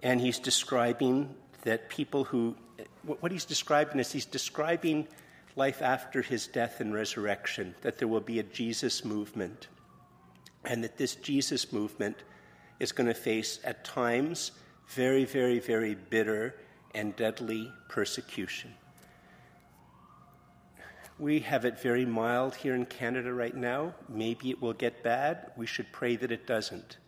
and 0.04 0.20
he's 0.20 0.38
describing 0.38 1.34
that 1.62 1.88
people 1.88 2.24
who, 2.24 2.54
what 3.06 3.32
he's 3.32 3.46
describing 3.46 3.98
is 3.98 4.12
he's 4.12 4.26
describing 4.26 5.08
life 5.56 5.80
after 5.80 6.20
his 6.20 6.46
death 6.46 6.80
and 6.80 6.92
resurrection, 6.92 7.74
that 7.80 7.98
there 7.98 8.06
will 8.06 8.20
be 8.20 8.38
a 8.38 8.42
Jesus 8.42 9.02
movement, 9.04 9.68
and 10.66 10.84
that 10.84 10.98
this 10.98 11.14
Jesus 11.16 11.72
movement 11.72 12.18
is 12.80 12.92
going 12.92 13.06
to 13.06 13.14
face 13.14 13.60
at 13.64 13.82
times 13.84 14.52
very, 14.88 15.24
very, 15.24 15.58
very 15.58 15.94
bitter 15.94 16.54
and 16.94 17.16
deadly 17.16 17.72
persecution. 17.88 18.74
We 21.18 21.38
have 21.40 21.64
it 21.64 21.80
very 21.80 22.04
mild 22.04 22.56
here 22.56 22.74
in 22.74 22.84
Canada 22.84 23.32
right 23.32 23.56
now. 23.56 23.94
Maybe 24.08 24.50
it 24.50 24.60
will 24.60 24.72
get 24.74 25.02
bad. 25.02 25.52
We 25.56 25.66
should 25.66 25.90
pray 25.92 26.16
that 26.16 26.30
it 26.30 26.46
doesn't. 26.46 26.98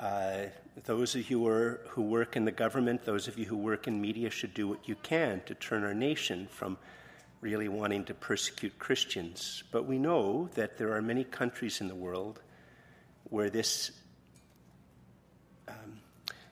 Uh, 0.00 0.46
those 0.84 1.14
of 1.14 1.30
you 1.30 1.40
who, 1.40 1.46
are, 1.46 1.80
who 1.88 2.00
work 2.00 2.34
in 2.34 2.46
the 2.46 2.50
government, 2.50 3.04
those 3.04 3.28
of 3.28 3.38
you 3.38 3.44
who 3.44 3.56
work 3.56 3.86
in 3.86 4.00
media, 4.00 4.30
should 4.30 4.54
do 4.54 4.66
what 4.66 4.88
you 4.88 4.94
can 5.02 5.42
to 5.44 5.54
turn 5.54 5.84
our 5.84 5.92
nation 5.92 6.48
from 6.50 6.78
really 7.42 7.68
wanting 7.68 8.04
to 8.04 8.14
persecute 8.14 8.78
Christians. 8.78 9.62
But 9.70 9.84
we 9.84 9.98
know 9.98 10.48
that 10.54 10.78
there 10.78 10.94
are 10.94 11.02
many 11.02 11.22
countries 11.24 11.82
in 11.82 11.88
the 11.88 11.94
world 11.94 12.40
where 13.24 13.50
this. 13.50 13.90
Um, 15.68 16.00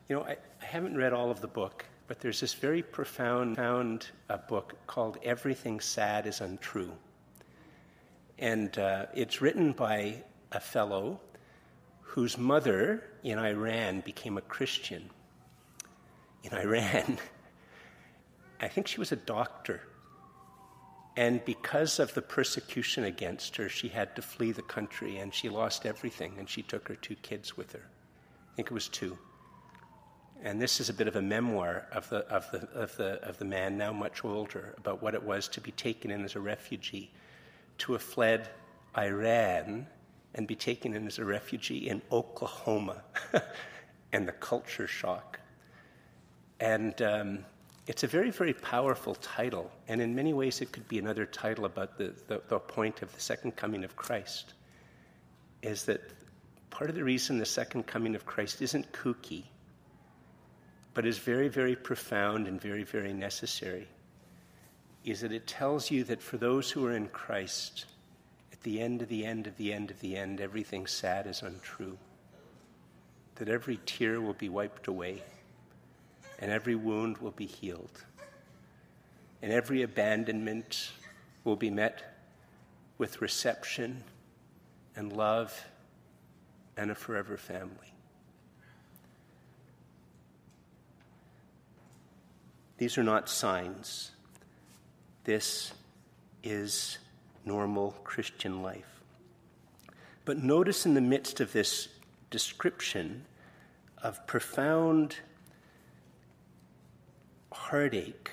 you 0.09 0.17
know, 0.17 0.23
I, 0.23 0.37
I, 0.61 0.65
haven't 0.65 0.97
read 0.97 1.15
all 1.15 1.31
of 1.31 1.41
the 1.41 1.49
book, 1.49 1.87
but 2.07 2.21
there's 2.21 2.41
this 2.41 2.53
very 2.53 2.83
profound, 2.83 3.57
profound 3.57 4.07
uh, 4.29 4.37
book 4.37 4.75
called 4.87 5.17
Everything 5.23 5.81
Sad 5.81 6.27
is 6.27 6.43
Untrue. 6.43 6.93
And 8.39 8.79
uh, 8.79 9.07
it's 9.15 9.41
written 9.41 9.73
by 9.73 10.23
a 10.53 10.61
fellow 10.61 11.21
whose 12.19 12.37
mother 12.37 13.01
in 13.23 13.39
Iran 13.39 14.01
became 14.01 14.37
a 14.37 14.41
Christian. 14.41 15.09
In 16.43 16.53
Iran, 16.53 17.17
I 18.61 18.67
think 18.67 18.89
she 18.89 18.99
was 18.99 19.13
a 19.13 19.17
doctor. 19.17 19.83
And 21.17 21.45
because 21.45 22.01
of 22.01 22.15
the 22.15 22.23
persecution 22.23 23.05
against 23.05 23.55
her, 23.55 23.69
she 23.69 23.87
had 23.87 24.17
to 24.17 24.23
flee 24.23 24.51
the 24.51 24.63
country 24.63 25.19
and 25.19 25.33
she 25.33 25.49
lost 25.49 25.87
everything 25.87 26.35
and 26.41 26.51
she 26.51 26.63
took 26.63 26.89
her 26.89 26.97
two 26.97 27.15
kids 27.23 27.57
with 27.57 27.71
her. 27.71 27.87
I 28.53 28.57
think 28.57 28.73
it 28.73 28.75
was 28.75 28.89
two. 28.89 29.17
And 30.43 30.61
this 30.61 30.81
is 30.81 30.89
a 30.89 30.95
bit 30.95 31.07
of 31.07 31.15
a 31.15 31.23
memoir 31.23 31.87
of 31.93 32.09
the, 32.09 32.27
of 32.27 32.51
the, 32.51 32.69
of 32.75 32.97
the, 32.97 33.23
of 33.23 33.39
the 33.39 33.45
man, 33.45 33.79
now 33.79 33.93
much 33.93 34.25
older, 34.25 34.75
about 34.77 35.01
what 35.01 35.15
it 35.15 35.23
was 35.23 35.47
to 35.51 35.61
be 35.61 35.71
taken 35.71 36.11
in 36.11 36.25
as 36.25 36.35
a 36.35 36.41
refugee, 36.41 37.13
to 37.79 37.93
have 37.93 38.03
fled 38.03 38.49
Iran 38.97 39.87
and 40.39 40.47
be 40.47 40.55
taken 40.55 40.95
in 40.95 41.05
as 41.09 41.19
a 41.19 41.25
refugee 41.25 41.89
in 41.89 42.01
Oklahoma 42.13 43.03
and 44.13 44.27
the 44.27 44.33
culture 44.33 44.87
shock. 44.87 45.41
And 46.61 47.03
um, 47.03 47.45
it's 47.89 48.05
a 48.05 48.07
very, 48.07 48.31
very 48.31 48.55
powerful 48.55 49.17
title. 49.17 49.69
And 49.89 50.01
in 50.01 50.15
many 50.15 50.33
ways, 50.33 50.61
it 50.61 50.71
could 50.71 50.87
be 50.87 51.01
another 51.01 51.27
title 51.27 51.65
about 51.65 51.99
the, 51.99 52.15
the, 52.29 52.41
the 52.49 52.61
point 52.61 53.03
of 53.03 53.13
the 53.13 53.21
second 53.21 53.57
coming 53.57 53.83
of 53.83 53.97
Christ. 53.97 54.55
Is 55.61 55.87
that 55.87 56.03
part 56.71 56.89
of 56.89 56.95
the 56.95 57.03
reason 57.03 57.39
the 57.39 57.45
second 57.45 57.89
coming 57.89 58.15
of 58.15 58.25
Christ 58.25 58.63
isn't 58.63 58.93
kooky, 58.93 59.43
but 60.95 61.05
is 61.05 61.19
very, 61.19 61.49
very 61.49 61.75
profound 61.75 62.47
and 62.47 62.61
very, 62.61 62.85
very 62.85 63.13
necessary, 63.13 63.89
is 65.05 65.21
that 65.23 65.33
it 65.33 65.49
tells 65.49 65.91
you 65.91 66.05
that 66.05 66.23
for 66.23 66.37
those 66.37 66.71
who 66.71 66.87
are 66.87 66.93
in 66.93 67.09
Christ, 67.09 67.87
at 68.59 68.65
the 68.65 68.81
end 68.81 69.03
of 69.03 69.09
the 69.09 69.25
end 69.25 69.47
of 69.47 69.57
the 69.57 69.73
end 69.73 69.91
of 69.93 70.01
the 70.01 70.17
end, 70.17 70.41
everything 70.41 70.87
sad 70.89 71.29
is 71.29 71.43
untrue. 71.43 71.97
That 73.37 73.49
every 73.49 73.79
tear 73.87 74.21
will 74.21 74.35
be 74.35 74.49
wiped 74.49 74.89
away, 74.89 75.23
and 76.41 76.51
every 76.51 76.75
wound 76.75 77.19
will 77.19 77.31
be 77.31 77.47
healed, 77.47 78.05
and 79.41 79.53
every 79.53 79.83
abandonment 79.83 80.91
will 81.45 81.55
be 81.55 81.71
met 81.71 82.03
with 82.99 83.23
reception 83.23 84.03
and 84.97 85.13
love 85.13 85.65
and 86.77 86.91
a 86.91 86.97
forever 86.97 87.37
family. 87.37 87.93
These 92.79 92.99
are 92.99 93.05
not 93.05 93.29
signs. 93.29 94.11
This 95.23 95.73
is 96.43 96.99
normal 97.49 97.97
Christian 98.05 98.63
life. 98.63 99.03
But 100.25 100.39
notice 100.39 100.85
in 100.85 100.95
the 100.95 101.01
midst 101.01 101.41
of 101.41 101.53
this 101.53 101.89
description 102.31 103.25
of 104.03 104.25
profound 104.27 105.17
heartache 107.51 108.31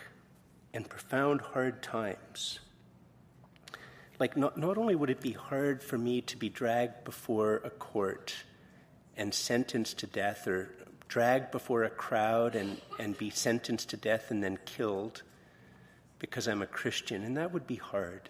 and 0.74 0.88
profound 0.88 1.40
hard 1.40 1.82
times, 1.82 2.60
like 4.20 4.36
not, 4.36 4.58
not 4.58 4.78
only 4.78 4.94
would 4.94 5.10
it 5.10 5.22
be 5.22 5.32
hard 5.32 5.82
for 5.82 5.98
me 5.98 6.22
to 6.22 6.36
be 6.38 6.50
dragged 6.50 7.06
before 7.06 7.62
a 7.64 7.70
court 7.70 8.36
and 9.16 9.34
sentenced 9.34 9.98
to 10.00 10.08
death 10.08 10.48
or 10.48 10.70
dragged 11.08 11.52
before 11.52 11.86
a 11.86 11.90
crowd 11.90 12.56
and, 12.56 12.82
and 13.00 13.18
be 13.18 13.30
sentenced 13.30 13.90
to 13.90 13.98
death 13.98 14.32
and 14.32 14.44
then 14.44 14.60
killed 14.66 15.24
because 16.20 16.48
I'm 16.48 16.62
a 16.62 16.68
Christian, 16.68 17.24
and 17.24 17.38
that 17.38 17.54
would 17.54 17.68
be 17.68 17.76
hard. 17.76 18.30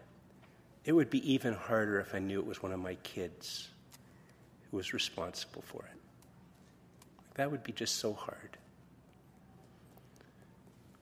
It 0.85 0.91
would 0.93 1.09
be 1.09 1.33
even 1.33 1.53
harder 1.53 1.99
if 1.99 2.13
I 2.13 2.19
knew 2.19 2.39
it 2.39 2.45
was 2.45 2.61
one 2.61 2.71
of 2.71 2.79
my 2.79 2.93
kids 2.95 3.69
who 4.69 4.77
was 4.77 4.93
responsible 4.93 5.63
for 5.63 5.83
it. 5.83 5.99
That 7.33 7.49
would 7.49 7.63
be 7.63 7.71
just 7.71 7.95
so 7.95 8.13
hard. 8.13 8.57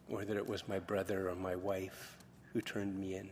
Or 0.09 0.23
that 0.23 0.37
it 0.37 0.47
was 0.47 0.67
my 0.69 0.79
brother 0.79 1.29
or 1.29 1.35
my 1.35 1.57
wife 1.57 2.17
who 2.53 2.61
turned 2.61 2.97
me 2.97 3.15
in. 3.15 3.29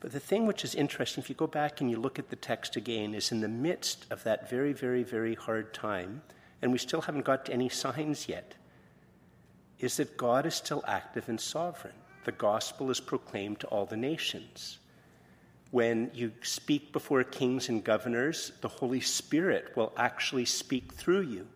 But 0.00 0.12
the 0.12 0.20
thing 0.20 0.46
which 0.46 0.64
is 0.64 0.74
interesting, 0.74 1.22
if 1.22 1.28
you 1.28 1.36
go 1.36 1.46
back 1.46 1.80
and 1.80 1.90
you 1.90 1.98
look 1.98 2.18
at 2.18 2.30
the 2.30 2.36
text 2.36 2.74
again, 2.74 3.14
is 3.14 3.30
in 3.30 3.40
the 3.40 3.48
midst 3.48 4.06
of 4.10 4.24
that 4.24 4.50
very, 4.50 4.72
very, 4.72 5.02
very 5.04 5.34
hard 5.34 5.72
time, 5.72 6.22
and 6.62 6.72
we 6.72 6.78
still 6.78 7.02
haven't 7.02 7.24
got 7.24 7.44
to 7.46 7.52
any 7.52 7.68
signs 7.68 8.28
yet, 8.28 8.54
is 9.78 9.96
that 9.96 10.16
God 10.16 10.46
is 10.46 10.54
still 10.54 10.84
active 10.86 11.28
and 11.28 11.40
sovereign. 11.40 11.94
The 12.24 12.32
gospel 12.32 12.90
is 12.90 13.00
proclaimed 13.00 13.60
to 13.60 13.66
all 13.68 13.86
the 13.86 13.96
nations 13.96 14.78
when 15.70 16.10
you 16.14 16.32
speak 16.42 16.92
before 16.92 17.22
kings 17.24 17.68
and 17.68 17.84
governors, 17.84 18.52
the 18.62 18.68
Holy 18.68 19.00
Spirit 19.00 19.76
will 19.76 19.92
actually 19.96 20.46
speak 20.46 20.94
through 20.94 21.22
you. 21.22 21.46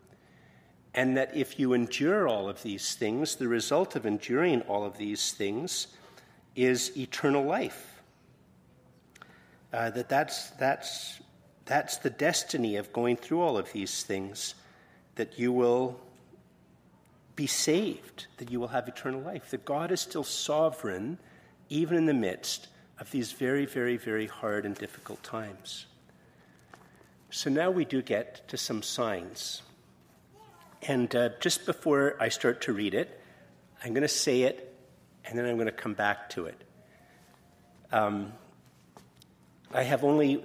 And 0.93 1.17
that 1.17 1.35
if 1.35 1.59
you 1.59 1.73
endure 1.73 2.27
all 2.27 2.47
of 2.47 2.61
these 2.61 2.93
things, 2.93 3.35
the 3.35 3.47
result 3.47 3.95
of 3.95 4.05
enduring 4.05 4.61
all 4.61 4.85
of 4.85 4.97
these 4.97 5.31
things 5.31 5.87
is 6.55 6.95
eternal 6.95 7.43
life. 7.43 8.01
Uh, 9.73 9.89
that 9.89 10.07
that's, 10.07 10.51
that's, 10.51 11.19
that's 11.65 11.97
the 11.97 12.11
destiny 12.11 12.75
of 12.75 12.93
going 12.93 13.17
through 13.17 13.41
all 13.41 13.57
of 13.57 13.71
these 13.73 14.03
things, 14.03 14.53
that 15.15 15.39
you 15.39 15.51
will 15.51 15.99
be 17.35 17.47
saved, 17.47 18.27
that 18.37 18.51
you 18.51 18.59
will 18.59 18.67
have 18.67 18.87
eternal 18.87 19.21
life, 19.21 19.49
that 19.49 19.65
God 19.65 19.91
is 19.91 19.99
still 19.99 20.23
sovereign 20.23 21.17
even 21.69 21.97
in 21.97 22.05
the 22.05 22.13
midst 22.13 22.67
of 23.03 23.11
these 23.11 23.33
very, 23.33 23.65
very, 23.65 23.97
very 23.97 24.27
hard 24.27 24.65
and 24.65 24.75
difficult 24.75 25.21
times. 25.23 25.87
So 27.31 27.49
now 27.49 27.69
we 27.69 27.83
do 27.83 28.01
get 28.01 28.47
to 28.47 28.55
some 28.55 28.81
signs. 28.81 29.61
And 30.83 31.13
uh, 31.13 31.31
just 31.41 31.65
before 31.65 32.15
I 32.21 32.29
start 32.29 32.61
to 32.61 32.71
read 32.71 32.93
it, 32.93 33.19
I'm 33.83 33.91
going 33.93 34.03
to 34.03 34.07
say 34.07 34.43
it 34.43 34.73
and 35.25 35.37
then 35.37 35.45
I'm 35.45 35.55
going 35.55 35.65
to 35.65 35.73
come 35.73 35.95
back 35.95 36.29
to 36.29 36.45
it. 36.45 36.63
Um, 37.91 38.31
I 39.73 39.83
have 39.83 40.05
only, 40.05 40.41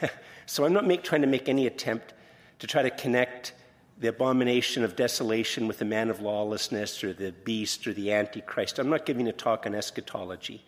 so 0.46 0.64
I'm 0.64 0.72
not 0.72 0.86
make, 0.86 1.02
trying 1.02 1.20
to 1.20 1.28
make 1.28 1.46
any 1.46 1.66
attempt 1.66 2.14
to 2.60 2.66
try 2.66 2.80
to 2.80 2.90
connect 2.90 3.52
the 3.98 4.08
abomination 4.08 4.82
of 4.82 4.96
desolation 4.96 5.68
with 5.68 5.78
the 5.78 5.84
man 5.84 6.08
of 6.08 6.22
lawlessness 6.22 7.04
or 7.04 7.12
the 7.12 7.32
beast 7.32 7.86
or 7.86 7.92
the 7.92 8.12
antichrist. 8.14 8.78
I'm 8.78 8.88
not 8.88 9.04
giving 9.04 9.28
a 9.28 9.32
talk 9.32 9.66
on 9.66 9.74
eschatology 9.74 10.64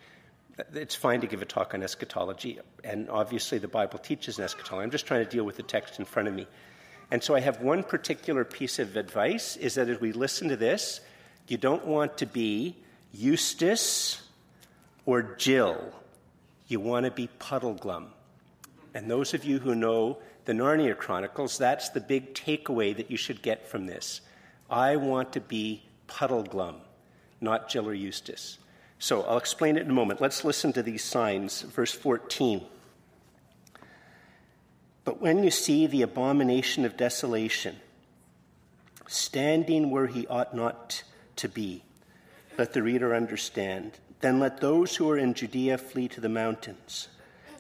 it's 0.75 0.95
fine 0.95 1.21
to 1.21 1.27
give 1.27 1.43
a 1.43 1.45
talk 1.45 1.75
on 1.75 1.83
eschatology, 1.83 2.59
and 2.85 3.09
obviously 3.11 3.59
the 3.59 3.69
Bible 3.69 3.99
teaches 3.99 4.39
eschatology. 4.39 4.85
I'm 4.85 4.91
just 4.91 5.07
trying 5.07 5.25
to 5.25 5.31
deal 5.31 5.45
with 5.45 5.57
the 5.57 5.63
text 5.63 5.99
in 5.99 6.05
front 6.05 6.29
of 6.29 6.35
me. 6.35 6.47
And 7.11 7.23
so 7.23 7.35
I 7.35 7.41
have 7.41 7.61
one 7.61 7.83
particular 7.83 8.45
piece 8.45 8.79
of 8.79 8.97
advice 8.97 9.57
is 9.57 9.75
that 9.75 9.89
as 9.89 10.01
we 10.01 10.13
listen 10.13 10.49
to 10.49 10.57
this, 10.57 11.01
you 11.49 11.57
don't 11.57 11.85
want 11.85 12.19
to 12.19 12.27
be 12.27 12.77
Eustace 13.13 14.23
or 15.07 15.23
Jill. 15.23 15.93
You 16.69 16.79
want 16.79 17.07
to 17.07 17.11
be 17.11 17.29
Puddleglum. 17.41 18.07
And 18.95 19.11
those 19.11 19.35
of 19.35 19.45
you 19.45 19.59
who 19.59 19.75
know 19.75 20.19
the 20.45 20.53
Narnia 20.53 20.97
Chronicles, 20.97 21.59
that's 21.59 21.89
the 21.89 22.01
big 22.01 22.35
takeaway 22.35 22.97
that 22.97 23.11
you 23.11 23.17
should 23.17 23.43
get 23.43 23.67
from 23.67 23.87
this. 23.87 24.21
I 24.71 24.97
want 24.97 25.33
to 25.33 25.41
be 25.41 25.83
Puddleglum, 26.07 26.77
not 27.41 27.69
Jill 27.69 27.89
or 27.89 27.95
Eustace. 27.95 28.59
So 29.01 29.23
I'll 29.23 29.39
explain 29.39 29.77
it 29.77 29.83
in 29.83 29.91
a 29.91 29.95
moment. 29.95 30.21
Let's 30.21 30.45
listen 30.45 30.73
to 30.75 30.83
these 30.83 31.03
signs. 31.03 31.63
Verse 31.63 31.93
14. 31.93 32.65
But 35.05 35.21
when 35.21 35.43
you 35.43 35.51
see 35.51 35.89
the 35.89 36.03
abomination 36.03 36.85
of 36.85 36.97
desolation 36.97 37.77
standing 39.11 39.91
where 39.91 40.07
he 40.07 40.25
ought 40.29 40.55
not 40.55 41.03
to 41.35 41.49
be. 41.49 41.83
Let 42.57 42.73
the 42.73 42.83
reader 42.83 43.13
understand. 43.13 43.99
Then 44.21 44.39
let 44.39 44.61
those 44.61 44.95
who 44.97 45.11
are 45.11 45.19
in 45.19 45.35
Judea 45.35 45.79
flee 45.79 46.07
to 46.09 46.21
the 46.21 46.29
mountains. 46.29 47.09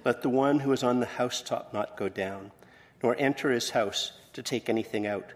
Let 0.05 0.23
the 0.23 0.29
one 0.29 0.61
who 0.61 0.73
is 0.73 0.85
on 0.85 1.01
the 1.01 1.07
housetop 1.07 1.75
not 1.75 1.97
go 1.97 2.09
down, 2.09 2.53
nor 3.03 3.17
enter 3.19 3.51
his 3.51 3.71
house 3.71 4.13
to 4.33 4.43
take 4.45 4.69
anything 4.69 5.09
out. 5.09 5.33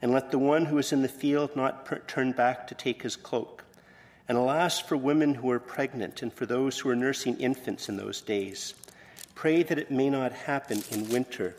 And 0.00 0.12
let 0.12 0.30
the 0.30 0.38
one 0.38 0.66
who 0.66 0.78
is 0.78 0.92
in 0.92 1.02
the 1.02 1.08
field 1.08 1.56
not 1.56 1.84
per- 1.84 1.98
turn 1.98 2.30
back 2.30 2.68
to 2.68 2.74
take 2.74 3.02
his 3.02 3.16
cloak. 3.16 3.64
And 4.28 4.36
alas 4.36 4.80
for 4.80 4.96
women 4.96 5.34
who 5.34 5.50
are 5.50 5.60
pregnant 5.60 6.22
and 6.22 6.32
for 6.32 6.46
those 6.46 6.78
who 6.78 6.88
are 6.90 6.96
nursing 6.96 7.38
infants 7.38 7.88
in 7.88 7.96
those 7.96 8.20
days. 8.20 8.74
Pray 9.34 9.62
that 9.62 9.78
it 9.78 9.90
may 9.90 10.10
not 10.10 10.32
happen 10.32 10.82
in 10.90 11.08
winter, 11.08 11.54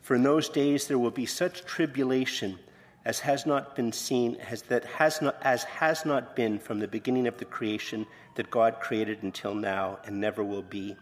for 0.00 0.16
in 0.16 0.22
those 0.22 0.48
days 0.48 0.88
there 0.88 0.98
will 0.98 1.10
be 1.10 1.26
such 1.26 1.64
tribulation 1.64 2.58
as 3.04 3.20
has 3.20 3.46
not 3.46 3.76
been 3.76 3.92
seen, 3.92 4.36
as 4.50 4.62
that 4.62 4.84
has 4.84 5.22
not 5.22 5.36
as 5.42 5.64
has 5.64 6.04
not 6.04 6.34
been 6.34 6.58
from 6.58 6.78
the 6.78 6.88
beginning 6.88 7.26
of 7.26 7.38
the 7.38 7.44
creation 7.44 8.06
that 8.34 8.50
God 8.50 8.80
created 8.80 9.22
until 9.22 9.54
now 9.54 9.98
and 10.04 10.20
never 10.20 10.44
will 10.44 10.62
be. 10.62 10.96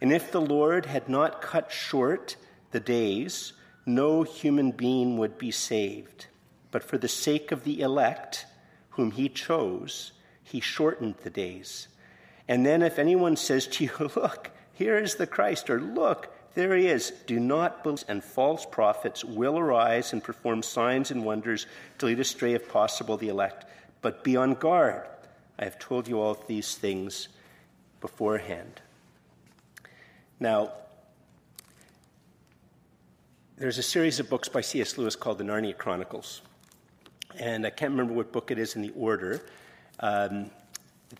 And 0.00 0.12
if 0.12 0.32
the 0.32 0.40
Lord 0.40 0.86
had 0.86 1.08
not 1.08 1.40
cut 1.40 1.70
short 1.70 2.36
the 2.72 2.80
days, 2.80 3.52
no 3.86 4.24
human 4.24 4.72
being 4.72 5.18
would 5.18 5.38
be 5.38 5.50
saved. 5.50 6.26
But 6.70 6.82
for 6.82 6.98
the 6.98 7.08
sake 7.08 7.52
of 7.52 7.64
the 7.64 7.80
elect, 7.80 8.46
whom 8.90 9.12
he 9.12 9.28
chose, 9.28 10.12
he 10.46 10.60
shortened 10.60 11.16
the 11.22 11.30
days. 11.30 11.88
And 12.46 12.64
then 12.64 12.82
if 12.82 12.98
anyone 12.98 13.36
says 13.36 13.66
to 13.66 13.84
you, 13.84 13.90
Look, 14.16 14.50
here 14.72 14.96
is 14.96 15.16
the 15.16 15.26
Christ, 15.26 15.68
or 15.68 15.80
Look, 15.80 16.32
there 16.54 16.74
he 16.76 16.86
is, 16.86 17.12
do 17.26 17.40
not 17.40 17.82
believe, 17.82 18.04
and 18.08 18.22
false 18.22 18.64
prophets 18.64 19.24
will 19.24 19.58
arise 19.58 20.12
and 20.12 20.22
perform 20.22 20.62
signs 20.62 21.10
and 21.10 21.24
wonders 21.24 21.66
to 21.98 22.06
lead 22.06 22.20
astray, 22.20 22.54
if 22.54 22.68
possible, 22.68 23.16
the 23.16 23.28
elect. 23.28 23.66
But 24.00 24.22
be 24.22 24.36
on 24.36 24.54
guard. 24.54 25.02
I 25.58 25.64
have 25.64 25.78
told 25.78 26.06
you 26.06 26.20
all 26.20 26.42
these 26.46 26.76
things 26.76 27.28
beforehand. 28.00 28.80
Now, 30.38 30.72
there's 33.58 33.78
a 33.78 33.82
series 33.82 34.20
of 34.20 34.30
books 34.30 34.48
by 34.48 34.60
C.S. 34.60 34.96
Lewis 34.96 35.16
called 35.16 35.38
the 35.38 35.44
Narnia 35.44 35.76
Chronicles. 35.76 36.42
And 37.38 37.66
I 37.66 37.70
can't 37.70 37.90
remember 37.90 38.12
what 38.14 38.32
book 38.32 38.50
it 38.50 38.58
is 38.58 38.76
in 38.76 38.82
the 38.82 38.92
order. 38.96 39.42
Um, 40.00 40.50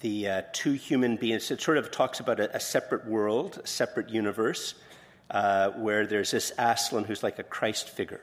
the 0.00 0.28
uh, 0.28 0.42
two 0.52 0.72
human 0.72 1.16
beings, 1.16 1.50
it 1.50 1.60
sort 1.60 1.78
of 1.78 1.90
talks 1.90 2.20
about 2.20 2.40
a, 2.40 2.56
a 2.56 2.60
separate 2.60 3.06
world, 3.06 3.60
a 3.62 3.66
separate 3.66 4.10
universe, 4.10 4.74
uh, 5.30 5.70
where 5.70 6.06
there's 6.06 6.30
this 6.30 6.52
Aslan 6.58 7.04
who's 7.04 7.22
like 7.22 7.38
a 7.38 7.42
Christ 7.42 7.90
figure. 7.90 8.20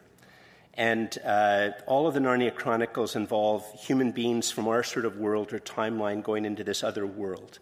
And 0.75 1.15
uh, 1.23 1.71
all 1.85 2.07
of 2.07 2.13
the 2.13 2.19
Narnia 2.19 2.53
Chronicles 2.53 3.15
involve 3.15 3.65
human 3.79 4.11
beings 4.11 4.49
from 4.49 4.67
our 4.67 4.83
sort 4.83 5.05
of 5.05 5.17
world 5.17 5.53
or 5.53 5.59
timeline 5.59 6.23
going 6.23 6.45
into 6.45 6.63
this 6.63 6.83
other 6.83 7.05
world. 7.05 7.59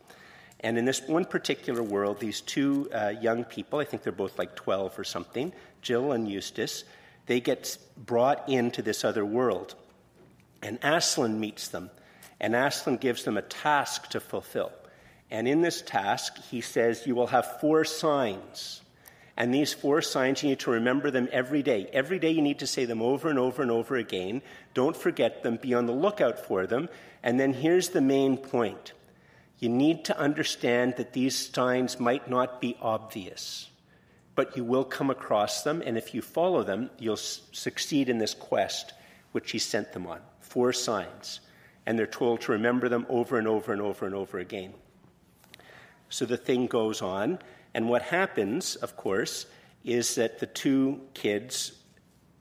And 0.61 0.77
in 0.77 0.85
this 0.85 1.01
one 1.01 1.25
particular 1.25 1.83
world, 1.83 2.19
these 2.19 2.39
two 2.39 2.89
uh, 2.93 3.13
young 3.19 3.43
people, 3.43 3.79
I 3.79 3.83
think 3.83 4.03
they're 4.03 4.13
both 4.13 4.37
like 4.37 4.55
12 4.55 4.97
or 4.97 5.03
something, 5.03 5.51
Jill 5.81 6.11
and 6.11 6.29
Eustace, 6.29 6.83
they 7.25 7.41
get 7.41 7.77
brought 7.97 8.47
into 8.47 8.81
this 8.81 9.03
other 9.03 9.25
world. 9.25 9.75
And 10.61 10.77
Aslan 10.83 11.39
meets 11.39 11.67
them, 11.67 11.89
and 12.41 12.55
Aslan 12.55 12.97
gives 12.97 13.23
them 13.23 13.37
a 13.37 13.43
task 13.43 14.09
to 14.09 14.19
fulfill. 14.19 14.71
And 15.29 15.47
in 15.47 15.61
this 15.61 15.81
task, 15.81 16.37
he 16.49 16.59
says, 16.59 17.05
You 17.05 17.15
will 17.15 17.27
have 17.27 17.61
four 17.61 17.85
signs. 17.85 18.81
And 19.37 19.53
these 19.53 19.73
four 19.73 20.01
signs, 20.01 20.43
you 20.43 20.49
need 20.49 20.59
to 20.59 20.71
remember 20.71 21.09
them 21.09 21.29
every 21.31 21.63
day. 21.63 21.89
Every 21.93 22.19
day, 22.19 22.31
you 22.31 22.41
need 22.41 22.59
to 22.59 22.67
say 22.67 22.83
them 22.85 23.01
over 23.01 23.29
and 23.29 23.39
over 23.39 23.61
and 23.61 23.71
over 23.71 23.95
again. 23.95 24.41
Don't 24.73 24.97
forget 24.97 25.43
them, 25.43 25.55
be 25.55 25.73
on 25.73 25.85
the 25.85 25.93
lookout 25.93 26.39
for 26.39 26.67
them. 26.67 26.89
And 27.23 27.39
then 27.39 27.53
here's 27.53 27.89
the 27.89 28.01
main 28.01 28.35
point 28.35 28.91
you 29.59 29.69
need 29.69 30.05
to 30.05 30.17
understand 30.17 30.95
that 30.97 31.13
these 31.13 31.51
signs 31.53 31.99
might 31.99 32.27
not 32.27 32.59
be 32.59 32.75
obvious, 32.81 33.69
but 34.33 34.57
you 34.57 34.63
will 34.63 34.83
come 34.83 35.11
across 35.11 35.61
them, 35.61 35.83
and 35.85 35.99
if 35.99 36.15
you 36.15 36.23
follow 36.23 36.63
them, 36.63 36.89
you'll 36.97 37.15
succeed 37.15 38.09
in 38.09 38.17
this 38.17 38.33
quest 38.33 38.93
which 39.33 39.51
he 39.51 39.59
sent 39.59 39.93
them 39.93 40.07
on. 40.07 40.19
Four 40.39 40.73
signs. 40.73 41.41
And 41.85 41.97
they're 41.97 42.07
told 42.07 42.41
to 42.41 42.51
remember 42.51 42.89
them 42.89 43.05
over 43.09 43.37
and 43.37 43.47
over 43.47 43.71
and 43.73 43.81
over 43.81 44.05
and 44.05 44.15
over 44.15 44.39
again. 44.39 44.73
So 46.09 46.25
the 46.25 46.37
thing 46.37 46.67
goes 46.67 47.01
on, 47.01 47.39
and 47.73 47.89
what 47.89 48.01
happens, 48.01 48.75
of 48.75 48.97
course, 48.97 49.45
is 49.83 50.15
that 50.15 50.39
the 50.39 50.45
two 50.45 51.01
kids 51.13 51.73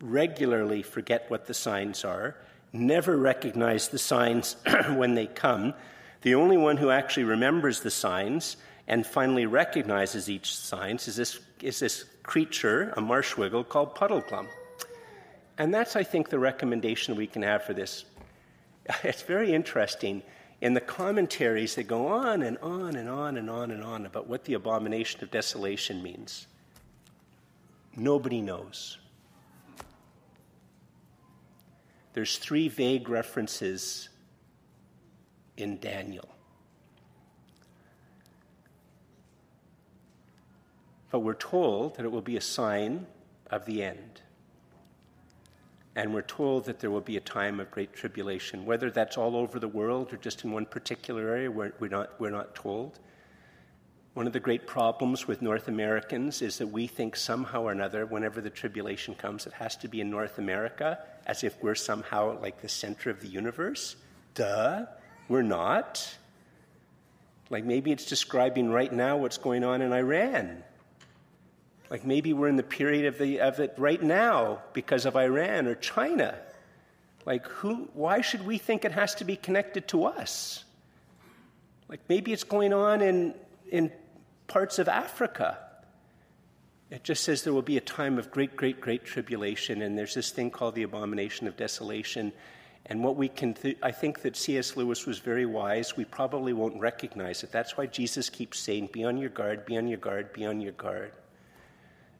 regularly 0.00 0.83
forget 0.83 1.31
what 1.31 1.46
the 1.46 1.55
signs 1.55 2.05
are, 2.05 2.37
never 2.72 3.16
recognize 3.16 3.88
the 3.88 3.98
signs 3.98 4.57
when 4.94 5.14
they 5.14 5.26
come, 5.26 5.74
the 6.22 6.35
only 6.35 6.57
one 6.57 6.76
who 6.76 6.90
actually 6.90 7.24
remembers 7.24 7.81
the 7.81 7.90
signs 7.90 8.57
and 8.87 9.07
finally 9.07 9.46
recognizes 9.46 10.29
each 10.29 10.55
sign 10.55 10.96
is 10.96 11.16
this, 11.16 11.38
is 11.62 11.79
this 11.79 12.05
creature, 12.22 12.92
a 12.96 13.00
marshwiggle 13.00 13.68
called 13.68 13.94
Puddleglum. 13.94 14.48
And 15.59 15.72
that's, 15.72 15.96
I 15.96 16.03
think, 16.03 16.29
the 16.29 16.38
recommendation 16.38 17.16
we 17.16 17.26
can 17.26 17.42
have 17.42 17.62
for 17.62 17.74
this. 17.74 18.05
It's 19.04 19.22
very 19.22 19.52
interesting. 19.52 20.22
In 20.60 20.74
the 20.74 20.80
commentaries, 20.80 21.74
they 21.74 21.82
go 21.82 22.08
on 22.08 22.42
and 22.42 22.58
on 22.58 22.96
and 22.96 23.08
on 23.08 23.36
and 23.36 23.48
on 23.48 23.70
and 23.70 23.82
on 23.82 24.04
about 24.04 24.26
what 24.26 24.44
the 24.44 24.54
abomination 24.54 25.22
of 25.22 25.30
desolation 25.30 26.02
means. 26.02 26.46
Nobody 27.96 28.40
knows. 28.40 28.98
There's 32.12 32.36
three 32.38 32.68
vague 32.68 33.08
references 33.08 34.08
in 35.56 35.78
Daniel. 35.78 36.28
But 41.10 41.20
we're 41.20 41.34
told 41.34 41.96
that 41.96 42.04
it 42.04 42.12
will 42.12 42.20
be 42.20 42.36
a 42.36 42.40
sign 42.40 43.06
of 43.50 43.64
the 43.66 43.82
end. 43.82 44.22
And 45.96 46.14
we're 46.14 46.22
told 46.22 46.66
that 46.66 46.79
there 46.79 46.90
will 46.90 47.00
be 47.00 47.16
a 47.16 47.20
time 47.20 47.59
of 47.59 47.70
great 47.70 47.92
tribulation. 47.92 48.64
Whether 48.64 48.90
that's 48.90 49.18
all 49.18 49.37
over 49.37 49.59
the 49.59 49.68
world 49.68 50.12
or 50.12 50.16
just 50.16 50.44
in 50.44 50.53
one 50.53 50.66
particular 50.66 51.29
area, 51.29 51.50
we're, 51.50 51.72
we're, 51.81 51.88
not, 51.88 52.20
we're 52.20 52.31
not 52.31 52.55
told. 52.55 53.00
One 54.14 54.26
of 54.26 54.33
the 54.33 54.40
great 54.40 54.66
problems 54.66 55.26
with 55.26 55.42
North 55.42 55.68
Americans 55.68 56.42
is 56.42 56.59
that 56.59 56.68
we 56.68 56.87
think 56.87 57.16
somehow 57.16 57.62
or 57.62 57.72
another, 57.72 58.07
whenever 58.07 58.40
the 58.40 58.50
tribulation 58.50 59.14
comes, 59.14 59.46
it 59.46 59.53
has 59.55 59.76
to 59.79 59.88
be 59.88 60.00
in 60.00 60.11
North 60.11 60.38
America, 60.38 60.98
as 61.26 61.44
if 61.44 61.61
we're 61.62 61.74
somehow 61.74 62.40
like 62.40 62.61
the 62.61 62.68
center 62.68 63.11
of 63.11 63.20
the 63.20 63.29
universe. 63.29 63.96
Duh. 64.35 64.87
We're 65.29 65.42
not. 65.42 66.16
Like 67.50 67.64
maybe 67.64 67.92
it's 67.92 68.07
describing 68.07 68.70
right 68.70 68.92
now 68.92 69.16
what's 69.16 69.38
going 69.38 69.64
on 69.64 69.83
in 69.83 69.92
Iran. 69.92 70.62
Like 71.90 72.07
maybe 72.07 72.33
we're 72.33 72.48
in 72.48 72.57
the 72.57 72.62
period 72.62 73.07
of, 73.07 73.18
the, 73.18 73.40
of 73.40 73.59
it 73.59 73.74
right 73.76 74.00
now 74.00 74.61
because 74.72 75.05
of 75.05 75.16
Iran 75.16 75.66
or 75.66 75.74
China. 75.74 76.38
Like 77.26 77.46
who, 77.46 77.88
why 77.94 78.20
should 78.20 78.46
we 78.46 78.59
think 78.59 78.85
it 78.85 78.92
has 78.92 79.16
to 79.16 79.24
be 79.24 79.37
connected 79.37 79.88
to 79.88 80.05
us? 80.05 80.64
Like 81.88 82.00
maybe 82.09 82.33
it's 82.33 82.44
going 82.44 82.72
on 82.72 83.03
in, 83.03 83.35
in 83.68 83.90
parts 84.46 84.79
of 84.79 84.88
Africa. 84.88 85.59
It 86.90 87.03
just 87.05 87.24
says 87.24 87.42
there 87.42 87.53
will 87.53 87.62
be 87.62 87.76
a 87.76 87.83
time 87.83 88.18
of 88.18 88.31
great, 88.31 88.57
great, 88.57 88.81
great 88.81 89.05
tribulation, 89.05 89.83
and 89.83 89.98
there's 89.98 90.14
this 90.14 90.31
thing 90.31 90.50
called 90.50 90.74
the 90.74 90.83
abomination 90.83 91.46
of 91.46 91.57
desolation, 91.57 92.33
and 92.87 93.05
what 93.05 93.14
we 93.14 93.29
can, 93.29 93.55
th- 93.55 93.79
I 93.81 93.92
think 93.92 94.22
that 94.22 94.37
C.S. 94.37 94.76
Lewis 94.76 95.07
was 95.07 95.20
very 95.20 95.46
wise. 95.46 95.96
We 95.96 96.05
probably 96.05 96.53
won't 96.53 96.81
recognize 96.81 97.44
it. 97.44 97.53
That's 97.53 97.76
why 97.76 97.87
Jesus 97.87 98.29
keeps 98.29 98.59
saying, 98.59 98.88
be 98.92 99.05
on 99.05 99.18
your 99.18 99.31
guard, 99.31 99.64
be 99.64 99.76
on 99.76 99.87
your 99.87 99.98
guard, 99.98 100.33
be 100.33 100.44
on 100.44 100.61
your 100.61 100.72
guard. 100.72 101.12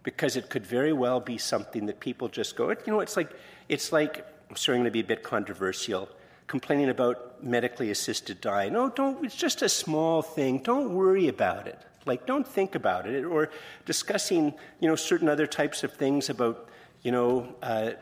Because 0.03 0.37
it 0.37 0.49
could 0.49 0.67
very 0.67 0.93
well 0.93 1.21
be 1.21 1.37
something 1.37 1.87
that 1.87 2.01
people 2.01 2.29
just 2.29 2.57
go, 2.57 2.71
you 2.71 2.77
know, 2.87 3.01
it's 3.01 3.17
like, 3.17 3.31
it's 3.69 3.93
like, 3.93 4.27
I'm 4.49 4.57
sorry, 4.57 4.79
going 4.79 4.85
to 4.87 4.91
be 4.91 5.01
a 5.01 5.05
bit 5.05 5.23
controversial, 5.23 6.09
complaining 6.47 6.89
about 6.89 7.45
medically 7.45 7.91
assisted 7.91 8.41
dying. 8.41 8.73
No, 8.73 8.89
don't, 8.89 9.25
it's 9.25 9.37
just 9.37 9.63
a 9.63 9.69
small 9.69 10.23
thing. 10.23 10.59
Don't 10.59 10.95
worry 10.95 11.29
about 11.29 11.69
it. 11.69 11.79
Like, 12.07 12.27
don't 12.27 12.49
think 12.49 12.75
about 12.75 13.07
it. 13.07 13.25
Or 13.25 13.51
discussing, 13.85 14.55
you 14.81 14.89
know, 14.89 14.97
certain 14.97 15.29
other 15.29 15.47
types 15.47 15.85
of 15.85 15.93
things 15.93 16.31
about, 16.31 16.69
you 17.03 17.13
know, 17.13 17.55
uh, 17.63 17.93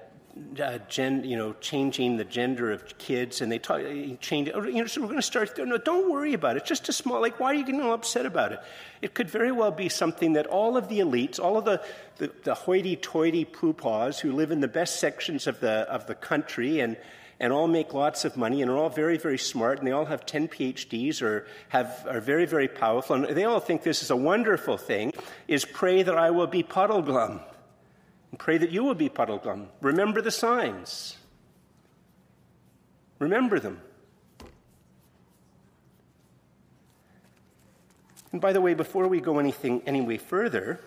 uh, 0.60 0.78
gen, 0.88 1.24
you 1.24 1.36
know, 1.36 1.52
changing 1.60 2.16
the 2.16 2.24
gender 2.24 2.70
of 2.72 2.98
kids, 2.98 3.40
and 3.40 3.50
they 3.50 3.58
talk, 3.58 3.80
change. 4.20 4.48
You 4.48 4.72
know, 4.72 4.86
so 4.86 5.00
we're 5.00 5.06
going 5.06 5.18
to 5.18 5.22
start. 5.22 5.58
No, 5.58 5.78
don't 5.78 6.10
worry 6.10 6.34
about 6.34 6.56
it. 6.56 6.64
Just 6.64 6.88
a 6.88 6.92
small. 6.92 7.20
Like, 7.20 7.38
why 7.38 7.48
are 7.48 7.54
you 7.54 7.64
getting 7.64 7.80
all 7.80 7.94
upset 7.94 8.26
about 8.26 8.52
it? 8.52 8.60
It 9.02 9.14
could 9.14 9.30
very 9.30 9.52
well 9.52 9.70
be 9.70 9.88
something 9.88 10.34
that 10.34 10.46
all 10.46 10.76
of 10.76 10.88
the 10.88 11.00
elites, 11.00 11.38
all 11.38 11.56
of 11.56 11.64
the 11.64 11.82
the, 12.16 12.32
the 12.44 12.54
hoity-toity 12.54 13.44
poopaws 13.46 14.20
who 14.20 14.32
live 14.32 14.50
in 14.50 14.60
the 14.60 14.68
best 14.68 14.98
sections 15.00 15.46
of 15.46 15.60
the 15.60 15.86
of 15.90 16.06
the 16.06 16.14
country, 16.14 16.80
and 16.80 16.96
and 17.40 17.52
all 17.52 17.68
make 17.68 17.94
lots 17.94 18.24
of 18.24 18.36
money, 18.36 18.62
and 18.62 18.70
are 18.70 18.76
all 18.76 18.90
very 18.90 19.18
very 19.18 19.38
smart, 19.38 19.78
and 19.78 19.86
they 19.86 19.92
all 19.92 20.06
have 20.06 20.26
10 20.26 20.48
PhDs 20.48 21.22
or 21.22 21.46
have 21.68 22.06
are 22.08 22.20
very 22.20 22.46
very 22.46 22.68
powerful, 22.68 23.16
and 23.16 23.36
they 23.36 23.44
all 23.44 23.60
think 23.60 23.82
this 23.82 24.02
is 24.02 24.10
a 24.10 24.16
wonderful 24.16 24.76
thing. 24.76 25.12
Is 25.46 25.64
pray 25.64 26.02
that 26.02 26.16
I 26.16 26.30
will 26.30 26.46
be 26.46 26.62
Puddleglum 26.62 27.40
and 28.30 28.38
pray 28.38 28.58
that 28.58 28.70
you 28.70 28.84
will 28.84 28.94
be 28.94 29.08
Puddleglum. 29.08 29.66
Remember 29.80 30.20
the 30.20 30.30
signs. 30.30 31.16
Remember 33.18 33.58
them. 33.58 33.80
And 38.32 38.40
by 38.40 38.52
the 38.52 38.60
way, 38.60 38.74
before 38.74 39.08
we 39.08 39.20
go 39.20 39.38
anything 39.38 39.82
any 39.86 40.00
way 40.00 40.18
further, 40.18 40.80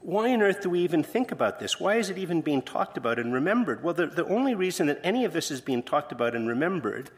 why 0.00 0.32
on 0.32 0.42
earth 0.42 0.62
do 0.62 0.70
we 0.70 0.80
even 0.80 1.02
think 1.02 1.32
about 1.32 1.60
this? 1.60 1.78
Why 1.78 1.96
is 1.96 2.10
it 2.10 2.18
even 2.18 2.40
being 2.40 2.60
talked 2.60 2.96
about 2.96 3.18
and 3.18 3.32
remembered? 3.32 3.82
Well, 3.82 3.94
the, 3.94 4.06
the 4.06 4.26
only 4.26 4.54
reason 4.54 4.88
that 4.88 5.00
any 5.04 5.24
of 5.24 5.32
this 5.32 5.50
is 5.50 5.60
being 5.60 5.82
talked 5.82 6.12
about 6.12 6.34
and 6.34 6.48
remembered 6.48 7.10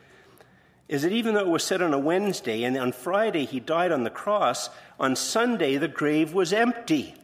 is 0.89 1.03
that 1.03 1.11
even 1.11 1.35
though 1.35 1.41
it 1.41 1.49
was 1.49 1.65
said 1.65 1.83
on 1.83 1.93
a 1.93 1.99
Wednesday 1.99 2.63
and 2.63 2.77
on 2.77 2.93
Friday 2.93 3.45
he 3.45 3.59
died 3.59 3.91
on 3.91 4.05
the 4.05 4.11
cross, 4.11 4.71
on 5.01 5.17
Sunday 5.17 5.79
the 5.79 5.89
grave 5.89 6.33
was 6.33 6.53
empty 6.53 7.15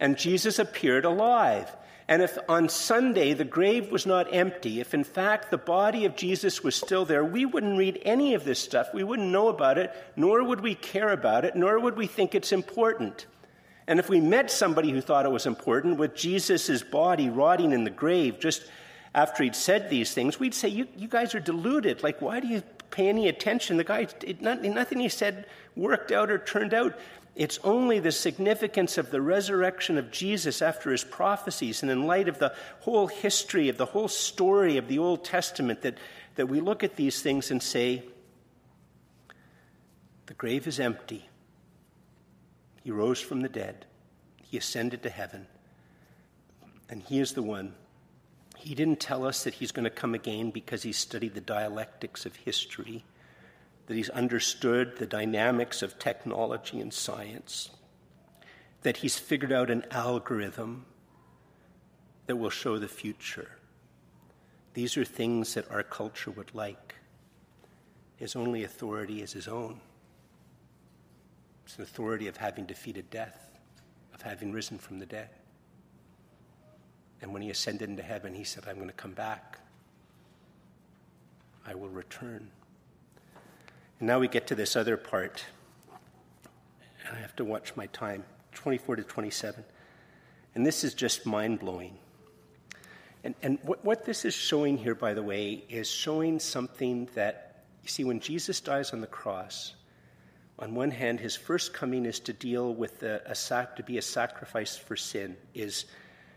and 0.00 0.16
Jesus 0.16 0.58
appeared 0.58 1.04
alive. 1.04 1.70
And 2.08 2.22
if 2.22 2.36
on 2.48 2.68
Sunday 2.68 3.34
the 3.34 3.44
grave 3.44 3.92
was 3.92 4.04
not 4.04 4.34
empty, 4.34 4.80
if 4.80 4.94
in 4.94 5.04
fact 5.04 5.52
the 5.52 5.58
body 5.58 6.06
of 6.06 6.16
Jesus 6.16 6.64
was 6.64 6.74
still 6.74 7.04
there, 7.04 7.24
we 7.24 7.46
wouldn't 7.46 7.78
read 7.78 8.02
any 8.02 8.34
of 8.34 8.44
this 8.44 8.58
stuff. 8.58 8.88
We 8.92 9.04
wouldn't 9.04 9.28
know 9.28 9.46
about 9.46 9.78
it, 9.78 9.94
nor 10.16 10.42
would 10.42 10.60
we 10.60 10.74
care 10.74 11.10
about 11.10 11.44
it, 11.44 11.54
nor 11.54 11.78
would 11.78 11.96
we 11.96 12.08
think 12.08 12.34
it's 12.34 12.50
important. 12.50 13.26
And 13.86 14.00
if 14.00 14.08
we 14.08 14.20
met 14.20 14.50
somebody 14.50 14.90
who 14.90 15.00
thought 15.00 15.24
it 15.24 15.30
was 15.30 15.46
important 15.46 15.98
with 15.98 16.16
Jesus' 16.16 16.82
body 16.82 17.28
rotting 17.28 17.70
in 17.70 17.84
the 17.84 17.90
grave 17.90 18.40
just 18.40 18.64
after 19.14 19.44
he'd 19.44 19.56
said 19.56 19.88
these 19.88 20.12
things, 20.12 20.40
we'd 20.40 20.54
say, 20.54 20.68
You, 20.68 20.88
you 20.96 21.08
guys 21.08 21.34
are 21.34 21.40
deluded. 21.40 22.02
Like, 22.02 22.20
why 22.20 22.40
do 22.40 22.48
you 22.48 22.62
pay 22.90 23.08
any 23.08 23.28
attention? 23.28 23.76
The 23.76 23.84
guy, 23.84 24.08
it, 24.22 24.40
nothing 24.40 25.00
he 25.00 25.08
said 25.08 25.46
worked 25.76 26.12
out 26.12 26.30
or 26.30 26.38
turned 26.38 26.74
out. 26.74 26.98
It's 27.36 27.58
only 27.62 28.00
the 28.00 28.12
significance 28.12 28.98
of 28.98 29.10
the 29.10 29.20
resurrection 29.20 29.96
of 29.96 30.10
Jesus 30.10 30.60
after 30.60 30.90
his 30.90 31.04
prophecies 31.04 31.82
and 31.82 31.90
in 31.90 32.06
light 32.06 32.28
of 32.28 32.38
the 32.38 32.54
whole 32.80 33.06
history 33.06 33.68
of 33.68 33.78
the 33.78 33.86
whole 33.86 34.08
story 34.08 34.76
of 34.76 34.88
the 34.88 34.98
Old 34.98 35.24
Testament 35.24 35.82
that, 35.82 35.96
that 36.34 36.46
we 36.46 36.60
look 36.60 36.82
at 36.82 36.96
these 36.96 37.22
things 37.22 37.50
and 37.50 37.62
say, 37.62 38.02
the 40.26 40.34
grave 40.34 40.66
is 40.66 40.80
empty. 40.80 41.28
He 42.82 42.90
rose 42.90 43.20
from 43.20 43.42
the 43.42 43.48
dead. 43.48 43.86
He 44.42 44.56
ascended 44.56 45.02
to 45.04 45.10
heaven. 45.10 45.46
And 46.88 47.02
he 47.02 47.20
is 47.20 47.32
the 47.32 47.42
one. 47.42 47.74
He 48.56 48.74
didn't 48.74 49.00
tell 49.00 49.24
us 49.24 49.44
that 49.44 49.54
he's 49.54 49.72
going 49.72 49.84
to 49.84 49.90
come 49.90 50.14
again 50.14 50.50
because 50.50 50.82
he 50.82 50.92
studied 50.92 51.34
the 51.34 51.40
dialectics 51.40 52.26
of 52.26 52.36
history 52.36 53.04
that 53.90 53.96
he's 53.96 54.10
understood 54.10 54.98
the 54.98 55.04
dynamics 55.04 55.82
of 55.82 55.98
technology 55.98 56.78
and 56.78 56.94
science, 56.94 57.70
that 58.82 58.98
he's 58.98 59.18
figured 59.18 59.50
out 59.50 59.68
an 59.68 59.84
algorithm 59.90 60.86
that 62.26 62.36
will 62.36 62.50
show 62.50 62.78
the 62.78 62.86
future. 62.86 63.50
These 64.74 64.96
are 64.96 65.04
things 65.04 65.54
that 65.54 65.68
our 65.72 65.82
culture 65.82 66.30
would 66.30 66.54
like. 66.54 66.94
His 68.14 68.36
only 68.36 68.62
authority 68.62 69.22
is 69.22 69.32
his 69.32 69.48
own. 69.48 69.80
It's 71.64 71.76
an 71.76 71.82
authority 71.82 72.28
of 72.28 72.36
having 72.36 72.66
defeated 72.66 73.10
death, 73.10 73.50
of 74.14 74.22
having 74.22 74.52
risen 74.52 74.78
from 74.78 75.00
the 75.00 75.06
dead. 75.06 75.30
And 77.22 77.32
when 77.32 77.42
he 77.42 77.50
ascended 77.50 77.90
into 77.90 78.04
heaven, 78.04 78.34
he 78.34 78.44
said, 78.44 78.62
I'm 78.68 78.76
going 78.76 78.86
to 78.86 78.94
come 78.94 79.14
back. 79.14 79.58
I 81.66 81.74
will 81.74 81.88
return. 81.88 82.52
And 84.00 84.08
now 84.08 84.18
we 84.18 84.28
get 84.28 84.48
to 84.48 84.54
this 84.54 84.74
other 84.74 84.96
part. 84.96 85.44
And 87.06 87.16
I 87.16 87.20
have 87.20 87.36
to 87.36 87.44
watch 87.44 87.76
my 87.76 87.86
time 87.86 88.24
24 88.54 88.96
to 88.96 89.02
27. 89.04 89.64
And 90.54 90.66
this 90.66 90.82
is 90.82 90.94
just 90.94 91.26
mind 91.26 91.60
blowing. 91.60 91.96
And, 93.22 93.34
and 93.42 93.58
what, 93.62 93.84
what 93.84 94.04
this 94.06 94.24
is 94.24 94.34
showing 94.34 94.78
here, 94.78 94.94
by 94.94 95.14
the 95.14 95.22
way, 95.22 95.64
is 95.68 95.88
showing 95.88 96.40
something 96.40 97.08
that, 97.14 97.64
you 97.82 97.88
see, 97.88 98.04
when 98.04 98.20
Jesus 98.20 98.60
dies 98.60 98.92
on 98.92 99.02
the 99.02 99.06
cross, 99.06 99.74
on 100.58 100.74
one 100.74 100.90
hand, 100.90 101.20
his 101.20 101.36
first 101.36 101.72
coming 101.72 102.06
is 102.06 102.20
to 102.20 102.32
deal 102.32 102.74
with 102.74 103.02
a, 103.02 103.22
a 103.26 103.34
sac, 103.34 103.76
to 103.76 103.82
be 103.82 103.98
a 103.98 104.02
sacrifice 104.02 104.76
for 104.76 104.96
sin. 104.96 105.36
Is 105.54 105.84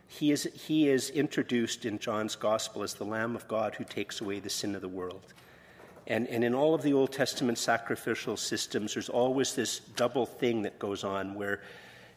he 0.08 0.32
is 0.32 0.44
he 0.54 0.90
is 0.90 1.10
introduced 1.10 1.86
in 1.86 2.00
John's 2.00 2.36
gospel 2.36 2.84
as 2.84 2.94
the 2.94 3.06
Lamb 3.06 3.36
of 3.36 3.48
God 3.48 3.76
who 3.76 3.84
takes 3.84 4.22
away 4.22 4.40
the 4.40 4.50
sin 4.50 4.76
of 4.76 4.82
the 4.82 4.88
world. 4.88 5.34
And, 6.08 6.28
and 6.28 6.44
in 6.44 6.54
all 6.54 6.76
of 6.76 6.82
the 6.82 6.94
Old 6.94 7.12
Testament 7.12 7.58
sacrificial 7.58 8.36
systems, 8.36 8.94
there's 8.94 9.10
always 9.10 9.56
this 9.56 9.80
double 9.80 10.26
thing 10.26 10.64
that 10.64 10.78
goes 10.80 11.04
on 11.04 11.36
where 11.36 11.62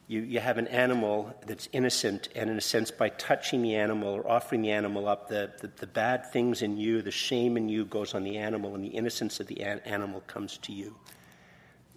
you, 0.09 0.21
you 0.21 0.41
have 0.41 0.59
an 0.59 0.69
animal 0.69 1.35
that's 1.47 1.69
innocent, 1.73 2.29
and 2.37 2.49
in 2.49 2.57
a 2.57 2.61
sense, 2.61 2.91
by 2.91 3.09
touching 3.09 3.63
the 3.63 3.75
animal 3.75 4.09
or 4.09 4.29
offering 4.31 4.63
the 4.63 4.71
animal 4.71 5.09
up, 5.09 5.29
the, 5.29 5.53
the, 5.61 5.71
the 5.79 5.87
bad 5.87 6.31
things 6.33 6.63
in 6.63 6.77
you, 6.77 7.03
the 7.03 7.11
shame 7.11 7.57
in 7.57 7.69
you 7.69 7.85
goes 7.85 8.15
on 8.15 8.23
the 8.23 8.39
animal, 8.39 8.75
and 8.75 8.85
the 8.85 8.89
innocence 8.89 9.41
of 9.41 9.49
the 9.49 9.63
an- 9.63 9.81
animal 9.85 10.21
comes 10.29 10.59
to 10.59 10.73
you. 10.73 10.95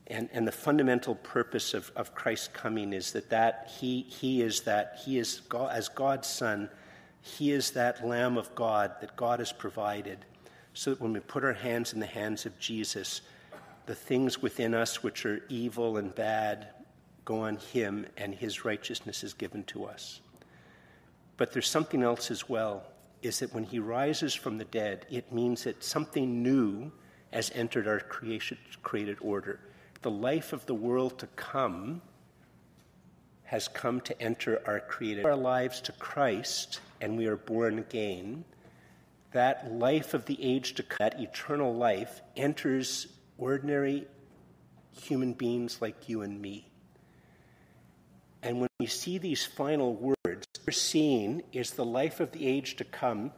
And, 0.08 0.28
and 0.34 0.47
the 0.47 0.52
fundamental 0.52 1.13
purpose 1.15 1.75
of, 1.75 1.91
of 1.95 2.15
Christ's 2.15 2.47
coming 2.47 2.93
is 2.93 3.12
that, 3.12 3.30
that 3.30 3.71
he, 3.80 4.02
he 4.02 4.41
is 4.41 4.62
that, 4.62 4.99
he 5.06 5.19
is 5.19 5.41
God, 5.47 5.71
as 5.71 5.88
God's 5.88 6.28
Son, 6.28 6.67
he 7.21 7.52
is 7.52 7.71
that 7.71 8.06
Lamb 8.06 8.38
of 8.38 8.56
God 8.56 8.93
that 9.02 9.15
God 9.15 9.38
has 9.38 9.52
provided 9.52 10.25
so 10.80 10.92
that 10.92 11.02
when 11.02 11.12
we 11.12 11.20
put 11.20 11.44
our 11.44 11.52
hands 11.52 11.92
in 11.92 12.00
the 12.00 12.06
hands 12.06 12.46
of 12.46 12.58
Jesus, 12.58 13.20
the 13.86 13.94
things 13.94 14.42
within 14.42 14.74
us 14.74 15.04
which 15.04 15.26
are 15.26 15.44
evil 15.50 15.98
and 15.98 16.15
bad 16.15 16.70
go 17.26 17.42
on 17.42 17.58
him, 17.58 18.06
and 18.15 18.34
his 18.34 18.63
righteousness 18.63 19.22
is 19.22 19.34
given 19.34 19.65
to 19.65 19.84
us. 19.84 20.22
But 21.36 21.52
there's 21.52 21.68
something 21.68 22.02
else 22.02 22.32
as 22.32 22.48
well, 22.48 22.84
is 23.22 23.39
that 23.39 23.54
when 23.54 23.65
he 23.65 23.80
rises 23.80 24.34
from 24.34 24.58
the 24.58 24.63
dead, 24.63 25.06
it 25.10 25.34
means 25.34 25.65
that 25.65 25.84
something 25.84 26.42
new 26.42 26.94
has 27.34 27.52
entered 27.54 27.86
our 27.86 28.00
creation, 28.00 28.58
created 28.82 29.18
order. 29.20 29.60
The 30.02 30.12
life 30.12 30.54
of 30.54 30.65
the 30.65 30.76
world 30.76 31.20
to 31.20 31.28
come 31.36 32.02
has 33.44 33.68
come 33.68 34.00
to 34.00 34.22
enter 34.22 34.62
our 34.65 34.80
created 34.80 35.26
our 35.26 35.36
lives 35.36 35.82
to 35.82 35.92
Christ, 35.92 36.80
and 37.02 37.18
we 37.18 37.28
are 37.28 37.36
born 37.36 37.80
again 37.80 38.46
that 39.32 39.72
life 39.72 40.13
of 40.13 40.26
the 40.26 40.42
age 40.44 40.76
to 40.76 40.84
come, 40.84 40.98
that 41.00 41.20
eternal 41.20 41.76
life, 41.76 42.22
enters 42.36 43.08
ordinary 43.38 44.08
human 44.92 45.34
beings 45.34 45.82
like 45.82 46.10
you 46.10 46.22
and 46.22 46.42
me. 46.42 46.68
And 48.42 48.60
when 48.60 48.70
we 48.80 48.88
see 48.88 49.18
these 49.18 49.46
final 49.46 49.96
words, 49.96 50.48
we're 50.65 50.72
seeing 50.72 51.44
is 51.52 51.72
the 51.72 51.86
life 51.86 52.20
of 52.20 52.32
the 52.32 52.48
age 52.48 52.78
to 52.78 52.84
come 52.84 53.32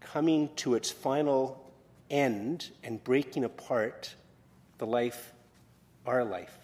coming 0.00 0.48
to 0.56 0.74
its 0.74 0.90
final 0.90 1.72
end 2.10 2.70
and 2.84 3.02
breaking 3.02 3.44
apart 3.44 4.14
the 4.78 4.86
life, 4.86 5.32
our 6.06 6.24
life, 6.24 6.56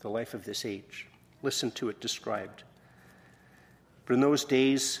the 0.00 0.10
life 0.10 0.34
of 0.34 0.44
this 0.44 0.64
age. 0.64 1.06
Listen 1.42 1.70
to 1.72 1.88
it 1.88 2.00
described. 2.00 2.64
But 4.04 4.14
in 4.14 4.20
those 4.20 4.44
days, 4.44 5.00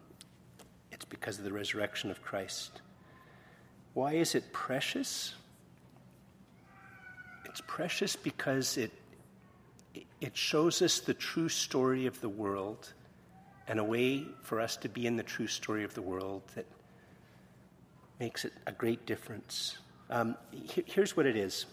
Because 1.05 1.37
of 1.37 1.43
the 1.43 1.53
resurrection 1.53 2.11
of 2.11 2.21
Christ. 2.21 2.81
Why 3.93 4.13
is 4.13 4.35
it 4.35 4.53
precious? 4.53 5.33
It's 7.45 7.61
precious 7.67 8.15
because 8.15 8.77
it, 8.77 8.91
it 10.21 10.37
shows 10.37 10.81
us 10.81 10.99
the 10.99 11.13
true 11.13 11.49
story 11.49 12.05
of 12.05 12.21
the 12.21 12.29
world 12.29 12.93
and 13.67 13.79
a 13.79 13.83
way 13.83 14.25
for 14.41 14.59
us 14.59 14.77
to 14.77 14.89
be 14.89 15.05
in 15.05 15.15
the 15.17 15.23
true 15.23 15.47
story 15.47 15.83
of 15.83 15.93
the 15.93 16.01
world 16.01 16.41
that 16.55 16.65
makes 18.19 18.45
it 18.45 18.53
a 18.67 18.71
great 18.71 19.05
difference. 19.05 19.77
Um, 20.09 20.35
here's 20.85 21.17
what 21.17 21.25
it 21.25 21.35
is 21.35 21.65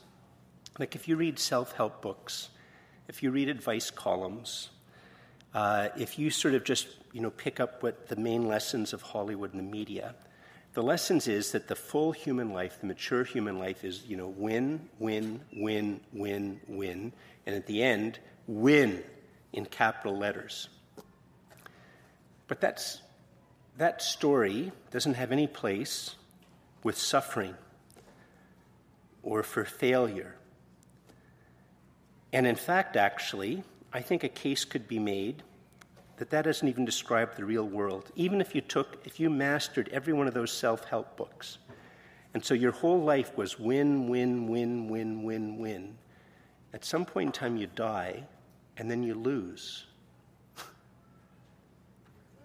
like 0.79 0.95
if 0.95 1.09
you 1.09 1.17
read 1.17 1.39
self 1.39 1.73
help 1.73 2.03
books, 2.03 2.51
if 3.09 3.23
you 3.23 3.31
read 3.31 3.49
advice 3.49 3.91
columns, 3.91 4.71
uh, 5.55 5.89
if 5.97 6.19
you 6.19 6.31
sort 6.31 6.55
of 6.55 6.65
just 6.65 6.89
you 7.13 7.21
know 7.21 7.31
pick 7.31 7.61
up 7.61 7.83
what 7.83 8.09
the 8.09 8.17
main 8.17 8.47
lessons 8.49 8.93
of 8.93 9.03
Hollywood 9.03 9.53
and 9.53 9.59
the 9.59 9.71
media, 9.71 10.15
the 10.75 10.83
lessons 10.83 11.29
is 11.29 11.53
that 11.53 11.69
the 11.69 11.77
full 11.77 12.13
human 12.13 12.53
life, 12.53 12.81
the 12.81 12.87
mature 12.87 13.25
human 13.25 13.59
life, 13.59 13.85
is 13.85 14.05
you 14.07 14.17
know 14.17 14.29
win, 14.29 14.89
win, 14.99 15.41
win, 15.53 16.01
win, 16.13 16.61
win, 16.69 17.13
and 17.47 17.57
at 17.57 17.67
the 17.67 17.83
end, 17.83 18.19
win 18.47 19.03
in 19.53 19.65
capital 19.67 20.17
letters. 20.17 20.69
But 22.47 22.61
that's 22.61 23.01
that 23.79 24.03
story 24.03 24.73
doesn't 24.91 25.15
have 25.15 25.33
any 25.33 25.47
place 25.47 26.17
with 26.83 26.99
suffering 26.99 27.55
or 29.23 29.43
for 29.43 29.65
failure 29.65 30.35
And 32.33 32.47
in 32.47 32.57
fact, 32.57 32.97
actually, 32.97 33.65
I 33.93 34.01
think 34.01 34.23
a 34.23 34.29
case 34.29 34.65
could 34.65 34.87
be 34.87 34.99
made 34.99 35.43
that 36.19 36.31
that 36.31 36.43
doesn't 36.43 36.67
even 36.67 36.85
describe 36.85 37.37
the 37.37 37.45
real 37.45 37.65
world. 37.65 38.11
Even 38.17 38.41
if 38.41 38.55
you 38.55 38.61
took, 38.61 38.99
if 39.05 39.21
you 39.21 39.31
mastered 39.31 39.89
every 39.93 40.13
one 40.13 40.27
of 40.27 40.35
those 40.35 40.53
self 40.53 40.85
help 40.85 41.17
books, 41.17 41.59
and 42.35 42.45
so 42.45 42.55
your 42.55 42.73
whole 42.73 43.01
life 43.01 43.37
was 43.37 43.59
win, 43.59 44.09
win, 44.09 44.49
win, 44.49 44.89
win, 44.89 45.23
win, 45.23 45.59
win, 45.59 45.97
at 46.75 46.85
some 46.85 47.05
point 47.05 47.29
in 47.29 47.33
time 47.33 47.57
you 47.57 47.69
die 47.69 48.23
and 48.77 48.91
then 48.91 49.03
you 49.03 49.15
lose. 49.15 49.87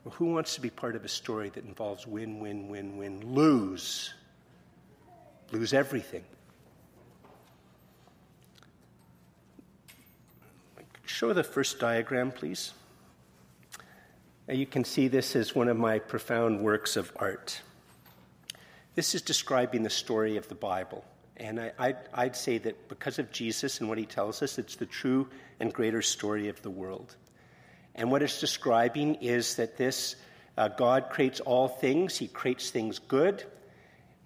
well, 0.03 0.13
who 0.13 0.25
wants 0.25 0.53
to 0.55 0.61
be 0.61 0.69
part 0.69 0.95
of 0.95 1.03
a 1.03 1.09
story 1.09 1.49
that 1.49 1.65
involves 1.65 2.05
win, 2.05 2.39
win, 2.39 2.67
win, 2.67 2.95
win, 2.95 3.33
lose? 3.33 4.13
Lose 5.51 5.73
everything. 5.73 6.23
Show 11.05 11.33
the 11.33 11.43
first 11.43 11.79
diagram, 11.79 12.31
please. 12.31 12.71
You 14.49 14.65
can 14.65 14.83
see 14.83 15.07
this 15.07 15.37
as 15.37 15.55
one 15.55 15.69
of 15.69 15.77
my 15.77 15.99
profound 15.99 16.59
works 16.59 16.97
of 16.97 17.11
art. 17.15 17.61
This 18.93 19.15
is 19.15 19.21
describing 19.21 19.83
the 19.83 19.89
story 19.89 20.35
of 20.35 20.49
the 20.49 20.55
Bible. 20.55 21.05
And 21.37 21.71
I, 21.79 21.95
would 22.17 22.35
say 22.35 22.57
that 22.57 22.89
because 22.89 23.19
of 23.19 23.31
Jesus 23.31 23.79
and 23.79 23.87
what 23.87 23.97
he 23.97 24.05
tells 24.05 24.43
us, 24.43 24.59
it's 24.59 24.75
the 24.75 24.85
true 24.85 25.29
and 25.61 25.73
greater 25.73 26.01
story 26.01 26.49
of 26.49 26.61
the 26.61 26.69
world. 26.69 27.15
And 27.95 28.11
what 28.11 28.21
it's 28.21 28.41
describing 28.41 29.15
is 29.15 29.55
that 29.55 29.77
this 29.77 30.17
uh, 30.57 30.67
God 30.67 31.09
creates 31.09 31.39
all 31.39 31.69
things, 31.69 32.17
he 32.17 32.27
creates 32.27 32.69
things 32.69 32.99
good. 32.99 33.45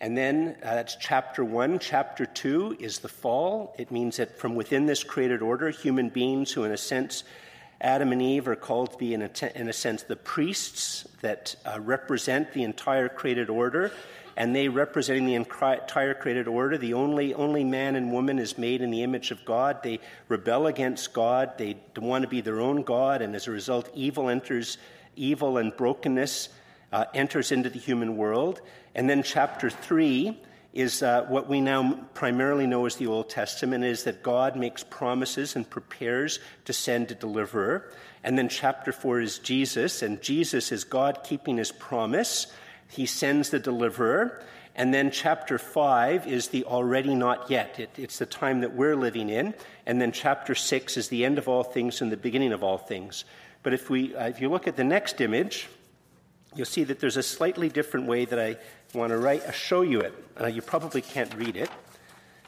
And 0.01 0.17
then 0.17 0.57
uh, 0.63 0.75
that's 0.75 0.95
chapter 0.95 1.45
one. 1.45 1.77
Chapter 1.79 2.25
two 2.25 2.75
is 2.79 2.99
the 2.99 3.07
fall. 3.07 3.75
It 3.77 3.91
means 3.91 4.17
that 4.17 4.37
from 4.37 4.55
within 4.55 4.87
this 4.87 5.03
created 5.03 5.41
order, 5.41 5.69
human 5.69 6.09
beings 6.09 6.51
who, 6.51 6.63
in 6.63 6.71
a 6.71 6.77
sense, 6.77 7.23
Adam 7.79 8.11
and 8.11 8.21
Eve 8.21 8.47
are 8.47 8.55
called 8.55 8.91
to 8.91 8.97
be, 8.97 9.13
in 9.13 9.21
a, 9.21 9.29
in 9.55 9.69
a 9.69 9.73
sense, 9.73 10.03
the 10.03 10.15
priests 10.15 11.07
that 11.21 11.55
uh, 11.65 11.79
represent 11.79 12.53
the 12.53 12.63
entire 12.63 13.07
created 13.07 13.49
order, 13.49 13.91
and 14.35 14.55
they 14.55 14.67
representing 14.67 15.25
the 15.25 15.35
entire 15.35 16.13
created 16.13 16.47
order. 16.47 16.77
The 16.77 16.93
only, 16.93 17.33
only 17.33 17.63
man 17.63 17.95
and 17.95 18.11
woman 18.11 18.39
is 18.39 18.57
made 18.57 18.81
in 18.81 18.91
the 18.91 19.03
image 19.03 19.31
of 19.31 19.43
God. 19.45 19.83
They 19.83 19.99
rebel 20.27 20.67
against 20.67 21.13
God. 21.13 21.57
They 21.57 21.77
want 21.97 22.23
to 22.23 22.27
be 22.27 22.41
their 22.41 22.61
own 22.61 22.81
God, 22.83 23.21
and 23.21 23.35
as 23.35 23.47
a 23.47 23.51
result, 23.51 23.89
evil 23.93 24.29
enters, 24.29 24.77
evil 25.15 25.57
and 25.57 25.75
brokenness 25.75 26.49
uh, 26.91 27.05
enters 27.13 27.51
into 27.51 27.69
the 27.69 27.79
human 27.79 28.17
world. 28.17 28.61
And 28.95 29.09
then 29.09 29.21
chapter 29.21 29.69
3 29.69 30.39
is 30.77 31.01
uh, 31.01 31.25
what 31.27 31.49
we 31.49 31.59
now 31.59 31.99
primarily 32.13 32.67
know 32.67 32.85
as 32.85 32.97
the 32.97 33.07
Old 33.07 33.31
Testament 33.31 33.83
is 33.83 34.03
that 34.03 34.21
God 34.21 34.55
makes 34.55 34.83
promises 34.83 35.55
and 35.55 35.67
prepares 35.67 36.37
to 36.65 36.71
send 36.71 37.09
a 37.09 37.15
deliverer. 37.15 37.91
And 38.23 38.37
then 38.37 38.47
chapter 38.47 38.91
4 38.91 39.21
is 39.21 39.39
Jesus, 39.39 40.03
and 40.03 40.21
Jesus 40.21 40.71
is 40.71 40.83
God 40.83 41.21
keeping 41.23 41.57
his 41.57 41.71
promise. 41.71 42.45
He 42.89 43.07
sends 43.07 43.49
the 43.49 43.57
deliverer. 43.57 44.43
And 44.75 44.93
then 44.93 45.09
chapter 45.09 45.57
5 45.57 46.27
is 46.27 46.49
the 46.49 46.63
already 46.65 47.15
not 47.15 47.49
yet. 47.49 47.79
It, 47.79 47.89
it's 47.97 48.19
the 48.19 48.27
time 48.27 48.61
that 48.61 48.75
we're 48.75 48.95
living 48.95 49.29
in. 49.31 49.55
And 49.87 49.99
then 49.99 50.11
chapter 50.11 50.53
6 50.53 50.95
is 50.95 51.09
the 51.09 51.25
end 51.25 51.39
of 51.39 51.47
all 51.47 51.63
things 51.63 52.01
and 52.01 52.11
the 52.11 52.17
beginning 52.17 52.53
of 52.53 52.63
all 52.63 52.77
things. 52.77 53.25
But 53.63 53.73
if, 53.73 53.89
we, 53.89 54.15
uh, 54.15 54.27
if 54.27 54.41
you 54.41 54.49
look 54.49 54.67
at 54.67 54.75
the 54.75 54.83
next 54.83 55.21
image, 55.21 55.69
you'll 56.55 56.65
see 56.65 56.83
that 56.83 56.99
there's 56.99 57.17
a 57.17 57.23
slightly 57.23 57.67
different 57.67 58.05
way 58.05 58.25
that 58.25 58.39
I 58.39 58.57
want 58.93 59.11
to 59.11 59.17
write, 59.17 59.43
I'll 59.45 59.51
show 59.51 59.81
you 59.81 59.99
it. 60.01 60.13
Uh, 60.39 60.47
you 60.47 60.61
probably 60.61 61.01
can't 61.01 61.33
read 61.35 61.57
it. 61.57 61.69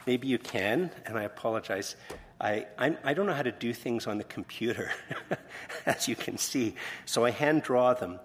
Maybe 0.05 0.27
you 0.27 0.37
can, 0.37 0.91
and 1.05 1.17
I 1.17 1.23
apologize. 1.23 1.95
I, 2.41 2.65
I'm, 2.77 2.97
I 3.03 3.13
do 3.13 3.21
not 3.21 3.27
know 3.27 3.33
how 3.35 3.43
to 3.43 3.51
do 3.51 3.73
things 3.73 4.07
on 4.07 4.17
the 4.17 4.23
computer, 4.23 4.91
as 5.85 6.07
you 6.07 6.15
can 6.15 6.37
see, 6.37 6.75
so 7.05 7.25
I 7.25 7.31
hand 7.31 7.63
draw 7.63 7.93
them. 7.93 8.19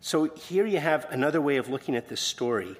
So 0.00 0.24
here 0.34 0.66
you 0.66 0.80
have 0.80 1.06
another 1.10 1.40
way 1.40 1.58
of 1.58 1.68
looking 1.68 1.94
at 1.94 2.08
this 2.08 2.20
story. 2.20 2.76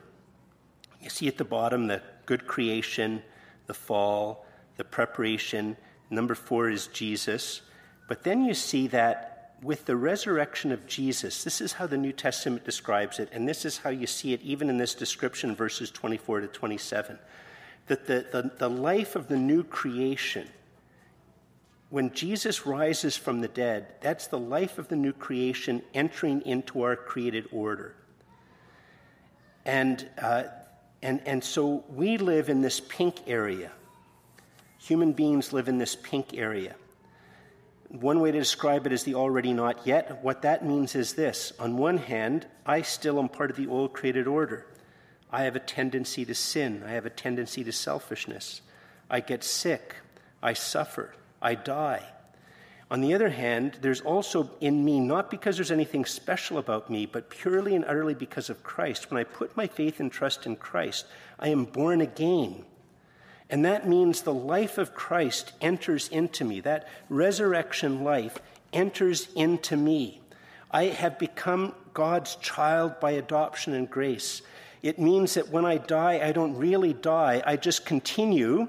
You 1.01 1.11
see 1.11 1.29
at 1.29 1.37
the 1.37 1.45
bottom 1.45 1.87
the 1.87 2.03
good 2.27 2.47
creation, 2.47 3.23
the 3.67 3.75
fall, 3.75 4.47
the 4.77 4.85
preparation. 4.85 5.77
Number 6.11 6.35
four 6.35 6.69
is 6.69 6.89
Jesus. 6.89 7.61
But 8.09 8.25
then 8.25 8.45
you 8.45 8.55
see 8.55 8.89
that 8.89 9.32
with 9.63 9.87
the 9.87 9.97
resurrection 9.97 10.73
of 10.73 10.87
Jesus, 10.87 11.45
this 11.45 11.61
is 11.61 11.75
how 11.75 11.87
the 11.87 11.97
New 11.97 12.13
Testament 12.13 12.65
describes 12.65 13.21
it, 13.21 13.29
and 13.33 13.49
this 13.49 13.65
is 13.65 13.79
how 13.79 13.91
you 13.91 14.09
see 14.09 14.33
it 14.33 14.43
even 14.43 14.69
in 14.69 14.77
this 14.77 14.95
description, 14.95 15.55
verses 15.55 15.91
24 15.91 16.41
to 16.41 16.47
27. 16.49 17.19
That 17.87 18.07
the, 18.07 18.27
the, 18.33 18.51
the 18.59 18.69
life 18.69 19.15
of 19.15 19.29
the 19.29 19.37
new 19.37 19.63
creation, 19.63 20.49
when 21.91 22.13
Jesus 22.13 22.67
rises 22.67 23.17
from 23.17 23.41
the 23.41 23.49
dead, 23.49 23.87
that's 24.01 24.27
the 24.27 24.39
life 24.39 24.79
of 24.79 24.89
the 24.89 24.97
new 24.97 25.13
creation 25.13 25.83
entering 25.95 26.43
into 26.43 26.83
our 26.83 26.97
created 26.97 27.47
order. 27.53 27.95
And, 29.65 30.09
uh, 30.21 30.45
and, 31.03 31.21
and 31.25 31.45
so 31.45 31.85
we 31.89 32.19
live 32.19 32.49
in 32.49 32.63
this 32.63 32.81
pink 32.81 33.21
area. 33.29 33.71
Human 34.79 35.13
beings 35.13 35.53
live 35.53 35.69
in 35.69 35.79
this 35.79 35.95
pink 35.95 36.35
area. 36.35 36.75
One 37.93 38.21
way 38.21 38.33
to 38.33 38.39
describe 38.39 38.87
it 38.87 38.93
is 38.93 39.05
the 39.05 39.17
already 39.17 39.53
not 39.53 39.87
yet. 39.87 40.25
What 40.25 40.43
that 40.43 40.65
means 40.65 40.95
is 40.95 41.13
this 41.13 41.53
on 41.59 41.77
one 41.77 41.99
hand, 41.99 42.47
I 42.65 42.81
still 42.81 43.19
am 43.19 43.29
part 43.29 43.51
of 43.51 43.57
the 43.59 43.67
old 43.67 43.93
created 43.93 44.27
order. 44.27 44.65
I 45.31 45.43
have 45.43 45.57
a 45.57 45.61
tendency 45.61 46.25
to 46.25 46.35
sin, 46.35 46.83
I 46.87 46.93
have 46.93 47.05
a 47.05 47.11
tendency 47.11 47.63
to 47.65 47.73
selfishness. 47.73 48.63
I 49.11 49.21
get 49.21 49.45
sick, 49.45 49.97
I 50.43 50.55
suffer, 50.55 51.15
I 51.43 51.55
die. 51.55 52.03
On 52.91 53.03
the 53.03 53.13
other 53.13 53.29
hand, 53.29 53.79
there's 53.83 54.01
also 54.01 54.51
in 54.61 54.83
me, 54.85 54.99
not 54.99 55.31
because 55.31 55.57
there's 55.57 55.71
anything 55.71 56.07
special 56.07 56.57
about 56.57 56.89
me, 56.89 57.05
but 57.05 57.29
purely 57.29 57.75
and 57.75 57.85
utterly 57.85 58.15
because 58.15 58.49
of 58.49 58.63
Christ. 58.63 59.11
When 59.11 59.21
I 59.21 59.25
put 59.25 59.55
my 59.55 59.67
faith 59.67 60.01
and 60.01 60.11
trust 60.11 60.47
in 60.47 60.57
Christ, 60.57 61.07
I 61.39 61.49
am 61.49 61.67
born 61.67 62.01
again. 62.01 62.65
And 63.53 63.67
that 63.67 63.87
means 63.87 64.23
the 64.23 64.33
life 64.33 64.79
of 64.79 64.95
Christ 64.95 65.53
enters 65.61 66.09
into 66.09 66.43
me. 66.43 66.61
That 66.61 66.89
resurrection 67.11 68.03
life 68.03 68.39
enters 68.73 69.29
into 69.37 69.77
me. 69.77 70.23
I 70.71 70.85
have 70.85 71.19
become 71.19 71.75
God's 71.93 72.37
child 72.37 72.99
by 72.99 73.11
adoption 73.11 73.75
and 73.75 73.91
grace. 73.91 74.41
It 74.83 74.99
means 74.99 75.35
that 75.35 75.51
when 75.51 75.67
I 75.67 75.77
die, 75.77 76.27
I 76.27 76.33
don't 76.33 76.57
really 76.57 76.95
die, 76.95 77.43
I 77.45 77.57
just 77.57 77.85
continue 77.85 78.69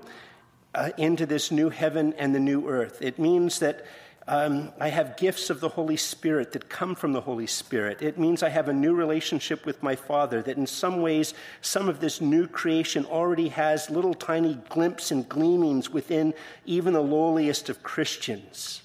uh, 0.76 0.90
into 0.98 1.26
this 1.26 1.50
new 1.50 1.70
heaven 1.70 2.14
and 2.18 2.36
the 2.36 2.42
new 2.42 2.68
earth. 2.68 3.02
It 3.02 3.18
means 3.18 3.60
that 3.60 3.86
um, 4.28 4.72
I 4.80 4.88
have 4.88 5.18
gifts 5.18 5.50
of 5.50 5.60
the 5.60 5.70
Holy 5.70 5.98
Spirit 5.98 6.54
that 6.54 6.70
come 6.70 6.96
from 6.96 7.12
the 7.12 7.22
Holy 7.22 7.48
Spirit. 7.48 8.02
It 8.02 8.18
means 8.18 8.42
I 8.42 8.50
have 8.50 8.70
a 8.70 8.74
new 8.74 8.94
relationship 8.94 9.66
with 9.66 9.84
my 9.84 9.98
Father, 9.98 10.42
that 10.42 10.56
in 10.56 10.66
some 10.66 11.02
ways, 11.02 11.34
some 11.60 11.90
of 11.90 12.00
this 12.00 12.22
new 12.22 12.48
creation 12.48 13.06
already 13.06 13.50
has 13.50 13.90
little 13.90 14.14
tiny 14.14 14.56
glimpses 14.70 15.12
and 15.12 15.28
gleamings 15.28 15.90
within 15.90 16.34
even 16.66 16.94
the 16.94 17.02
lowliest 17.02 17.68
of 17.68 17.84
Christians. 17.84 18.82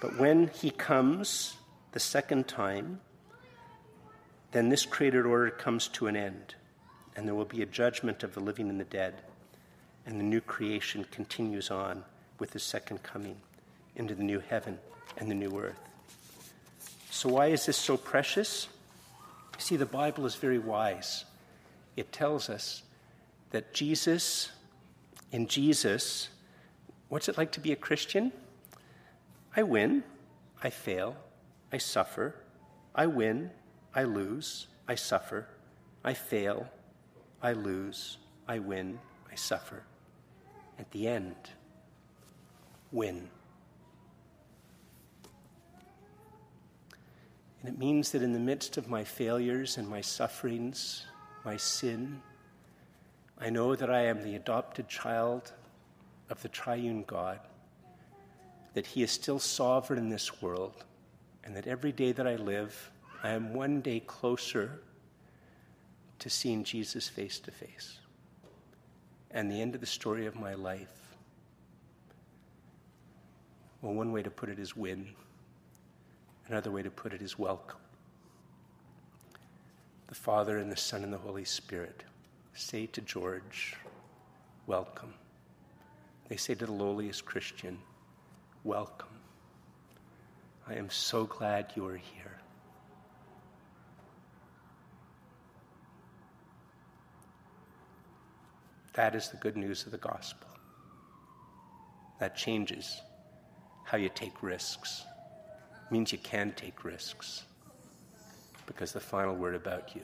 But 0.00 0.18
when 0.18 0.48
He 0.48 0.70
comes 0.70 1.56
the 1.92 2.00
second 2.00 2.48
time, 2.48 3.00
then 4.52 4.70
this 4.70 4.86
created 4.86 5.26
order 5.26 5.50
comes 5.50 5.88
to 5.88 6.06
an 6.06 6.16
end, 6.16 6.54
and 7.14 7.26
there 7.26 7.34
will 7.34 7.44
be 7.44 7.60
a 7.60 7.66
judgment 7.66 8.22
of 8.22 8.32
the 8.32 8.40
living 8.40 8.70
and 8.70 8.80
the 8.80 8.84
dead, 8.84 9.16
and 10.06 10.18
the 10.18 10.24
new 10.24 10.40
creation 10.40 11.04
continues 11.10 11.70
on 11.70 12.04
with 12.38 12.52
the 12.52 12.58
second 12.58 13.02
coming 13.02 13.36
into 13.98 14.14
the 14.14 14.22
new 14.22 14.40
heaven 14.40 14.78
and 15.18 15.30
the 15.30 15.34
new 15.34 15.58
earth. 15.58 15.78
So, 17.10 17.28
why 17.28 17.46
is 17.46 17.66
this 17.66 17.76
so 17.76 17.96
precious? 17.96 18.68
See, 19.58 19.76
the 19.76 19.86
Bible 19.86 20.24
is 20.24 20.36
very 20.36 20.58
wise. 20.58 21.24
It 21.96 22.12
tells 22.12 22.48
us 22.48 22.82
that 23.50 23.74
Jesus, 23.74 24.52
in 25.32 25.48
Jesus, 25.48 26.28
what's 27.08 27.28
it 27.28 27.36
like 27.36 27.52
to 27.52 27.60
be 27.60 27.72
a 27.72 27.76
Christian? 27.76 28.32
I 29.56 29.64
win, 29.64 30.04
I 30.62 30.70
fail, 30.70 31.16
I 31.72 31.78
suffer, 31.78 32.36
I 32.94 33.06
win, 33.06 33.50
I 33.94 34.04
lose, 34.04 34.68
I 34.86 34.94
suffer, 34.94 35.48
I 36.04 36.14
fail, 36.14 36.68
I 37.42 37.52
lose, 37.52 38.18
I 38.46 38.60
win, 38.60 39.00
I 39.30 39.34
suffer. 39.34 39.82
At 40.78 40.90
the 40.92 41.08
end, 41.08 41.34
win. 42.92 43.28
And 47.60 47.68
it 47.68 47.78
means 47.78 48.12
that 48.12 48.22
in 48.22 48.32
the 48.32 48.38
midst 48.38 48.76
of 48.76 48.88
my 48.88 49.04
failures 49.04 49.78
and 49.78 49.88
my 49.88 50.00
sufferings, 50.00 51.04
my 51.44 51.56
sin, 51.56 52.22
I 53.38 53.50
know 53.50 53.74
that 53.74 53.90
I 53.90 54.06
am 54.06 54.22
the 54.22 54.36
adopted 54.36 54.88
child 54.88 55.52
of 56.30 56.40
the 56.42 56.48
triune 56.48 57.04
God, 57.06 57.40
that 58.74 58.86
He 58.86 59.02
is 59.02 59.10
still 59.10 59.38
sovereign 59.38 59.98
in 59.98 60.08
this 60.08 60.40
world, 60.40 60.84
and 61.44 61.56
that 61.56 61.66
every 61.66 61.92
day 61.92 62.12
that 62.12 62.26
I 62.26 62.36
live, 62.36 62.90
I 63.22 63.30
am 63.30 63.54
one 63.54 63.80
day 63.80 64.00
closer 64.00 64.80
to 66.18 66.30
seeing 66.30 66.64
Jesus 66.64 67.08
face 67.08 67.38
to 67.40 67.50
face. 67.50 67.98
And 69.30 69.50
the 69.50 69.60
end 69.60 69.74
of 69.74 69.80
the 69.80 69.86
story 69.86 70.26
of 70.26 70.36
my 70.36 70.54
life 70.54 70.98
Well, 73.80 73.94
one 73.94 74.10
way 74.10 74.22
to 74.22 74.30
put 74.30 74.48
it 74.48 74.58
is 74.58 74.76
win, 74.76 75.06
another 76.48 76.70
way 76.70 76.82
to 76.82 76.90
put 76.90 77.12
it 77.12 77.22
is 77.22 77.38
welcome. 77.38 77.80
The 80.08 80.14
Father 80.14 80.58
and 80.58 80.72
the 80.72 80.76
Son 80.76 81.04
and 81.04 81.12
the 81.12 81.18
Holy 81.18 81.44
Spirit 81.44 82.04
say 82.54 82.86
to 82.86 83.00
George, 83.00 83.76
Welcome. 84.66 85.14
They 86.28 86.36
say 86.36 86.54
to 86.54 86.66
the 86.66 86.72
lowliest 86.72 87.24
Christian, 87.24 87.78
Welcome. 88.64 89.08
I 90.66 90.74
am 90.74 90.90
so 90.90 91.24
glad 91.24 91.72
you 91.74 91.86
are 91.86 91.96
here. 91.96 92.38
That 98.94 99.14
is 99.14 99.28
the 99.28 99.36
good 99.36 99.56
news 99.56 99.86
of 99.86 99.92
the 99.92 99.98
gospel. 99.98 100.48
That 102.18 102.36
changes 102.36 103.00
how 103.84 103.96
you 103.96 104.08
take 104.08 104.42
risks. 104.42 105.04
Means 105.90 106.12
you 106.12 106.18
can 106.18 106.52
take 106.52 106.84
risks 106.84 107.44
because 108.66 108.92
the 108.92 109.00
final 109.00 109.34
word 109.34 109.54
about 109.54 109.94
you 109.94 110.02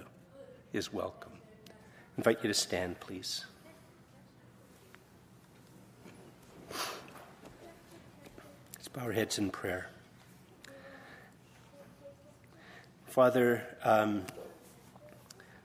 is 0.73 0.93
welcome. 0.93 1.33
I 1.69 1.73
invite 2.17 2.43
you 2.43 2.49
to 2.49 2.55
stand, 2.55 2.99
please. 3.01 3.45
Let's 8.77 8.89
bow 8.93 9.03
our 9.03 9.13
heads 9.13 9.39
in 9.39 9.51
prayer. 9.51 9.89
Father, 13.07 13.63
um, 13.85 14.25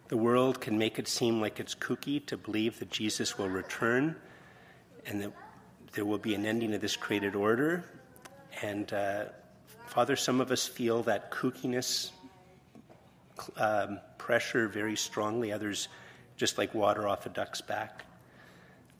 the 0.10 0.18
world 0.18 0.60
can 0.60 0.78
make 0.78 1.00
it 1.00 1.08
seem 1.08 1.40
like 1.40 1.60
it's 1.60 1.74
kooky 1.74 2.26
to 2.26 2.36
believe 2.36 2.80
that 2.80 2.90
Jesus 2.92 3.38
will 3.38 3.50
return 3.50 4.16
and 5.06 5.22
that 5.22 5.32
there 5.94 6.04
will 6.06 6.18
be 6.18 6.36
an 6.36 6.46
ending 6.46 6.74
of 6.74 6.82
this 6.82 6.96
created 6.96 7.36
order. 7.36 7.86
And 8.62 8.92
uh, 8.92 9.26
Father, 9.90 10.16
some 10.16 10.40
of 10.40 10.52
us 10.52 10.68
feel 10.68 11.02
that 11.04 11.32
kookiness 11.32 12.12
um, 13.58 14.00
pressure 14.20 14.68
very 14.68 14.96
strongly, 14.96 15.52
others 15.52 15.88
just 16.38 16.60
like 16.60 16.76
water 16.76 17.08
off 17.08 17.26
a 17.26 17.30
duck's 17.30 17.60
back. 17.60 18.06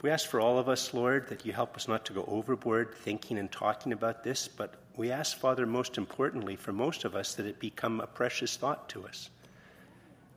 We 0.02 0.10
ask 0.10 0.28
for 0.28 0.40
all 0.40 0.58
of 0.58 0.68
us, 0.68 0.92
Lord, 0.92 1.28
that 1.28 1.46
you 1.46 1.52
help 1.52 1.76
us 1.76 1.86
not 1.86 2.04
to 2.06 2.12
go 2.12 2.24
overboard 2.26 2.92
thinking 2.92 3.38
and 3.38 3.52
talking 3.52 3.92
about 3.92 4.24
this, 4.24 4.48
but 4.48 4.74
we 4.96 5.12
ask, 5.12 5.38
Father, 5.38 5.64
most 5.64 5.96
importantly, 5.96 6.56
for 6.56 6.72
most 6.72 7.04
of 7.04 7.14
us, 7.14 7.36
that 7.36 7.46
it 7.46 7.60
become 7.60 8.00
a 8.00 8.06
precious 8.08 8.56
thought 8.56 8.88
to 8.88 9.06
us 9.06 9.30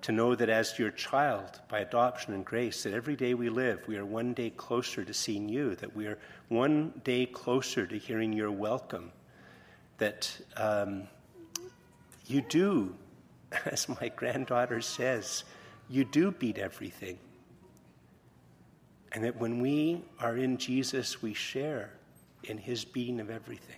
to 0.03 0.11
know 0.11 0.35
that 0.35 0.49
as 0.49 0.77
your 0.77 0.91
child, 0.91 1.61
by 1.67 1.79
adoption 1.79 2.33
and 2.33 2.45
grace, 2.45 2.83
that 2.83 2.93
every 2.93 3.15
day 3.15 3.33
we 3.33 3.49
live, 3.49 3.87
we 3.87 3.97
are 3.97 4.05
one 4.05 4.33
day 4.33 4.51
closer 4.51 5.03
to 5.03 5.13
seeing 5.15 5.49
you, 5.49 5.73
that 5.75 5.95
we 5.95 6.05
are 6.05 6.19
one 6.49 6.93
day 7.03 7.25
closer 7.25 7.87
to 7.87 7.97
hearing 7.97 8.33
your 8.33 8.51
welcome, 8.51 9.11
that 9.97 10.31
um, 10.57 11.07
you 12.25 12.41
do, 12.41 12.95
as 13.65 13.87
my 13.87 14.09
granddaughter 14.15 14.81
says, 14.81 15.43
you 15.89 16.05
do 16.05 16.31
beat 16.31 16.57
everything. 16.57 17.19
And 19.11 19.23
that 19.25 19.37
when 19.37 19.61
we 19.61 20.03
are 20.19 20.35
in 20.35 20.57
Jesus, 20.57 21.21
we 21.21 21.33
share 21.33 21.91
in 22.43 22.57
his 22.57 22.83
beating 22.83 23.19
of 23.19 23.29
everything. 23.29 23.77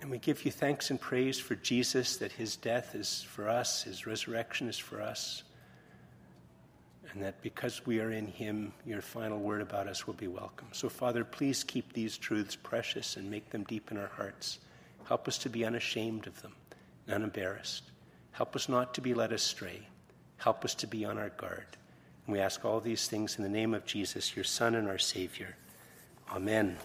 And 0.00 0.10
we 0.10 0.18
give 0.18 0.44
you 0.44 0.50
thanks 0.50 0.90
and 0.90 1.00
praise 1.00 1.40
for 1.40 1.54
Jesus, 1.54 2.18
that 2.18 2.32
his 2.32 2.56
death 2.56 2.94
is 2.94 3.22
for 3.22 3.48
us, 3.48 3.82
his 3.82 4.06
resurrection 4.06 4.68
is 4.68 4.78
for 4.78 5.00
us, 5.00 5.42
and 7.14 7.22
that 7.22 7.40
because 7.42 7.86
we 7.86 8.00
are 8.00 8.10
in 8.10 8.26
him, 8.26 8.72
your 8.84 9.00
final 9.00 9.38
word 9.38 9.62
about 9.62 9.86
us 9.86 10.06
will 10.06 10.14
be 10.14 10.26
welcome. 10.26 10.66
So, 10.72 10.88
Father, 10.88 11.24
please 11.24 11.62
keep 11.62 11.92
these 11.92 12.18
truths 12.18 12.56
precious 12.56 13.16
and 13.16 13.30
make 13.30 13.50
them 13.50 13.64
deep 13.64 13.90
in 13.90 13.96
our 13.96 14.10
hearts. 14.16 14.58
Help 15.04 15.28
us 15.28 15.38
to 15.38 15.48
be 15.48 15.64
unashamed 15.64 16.26
of 16.26 16.42
them, 16.42 16.54
and 17.06 17.16
unembarrassed. 17.16 17.84
Help 18.32 18.56
us 18.56 18.68
not 18.68 18.94
to 18.94 19.00
be 19.00 19.14
led 19.14 19.32
astray. 19.32 19.86
Help 20.38 20.64
us 20.64 20.74
to 20.74 20.86
be 20.86 21.04
on 21.04 21.16
our 21.16 21.30
guard. 21.30 21.66
And 22.26 22.32
we 22.32 22.40
ask 22.40 22.64
all 22.64 22.80
these 22.80 23.06
things 23.06 23.36
in 23.36 23.44
the 23.44 23.48
name 23.48 23.74
of 23.74 23.86
Jesus, 23.86 24.34
your 24.34 24.44
Son 24.44 24.74
and 24.74 24.88
our 24.88 24.98
Savior. 24.98 25.56
Amen. 26.30 26.76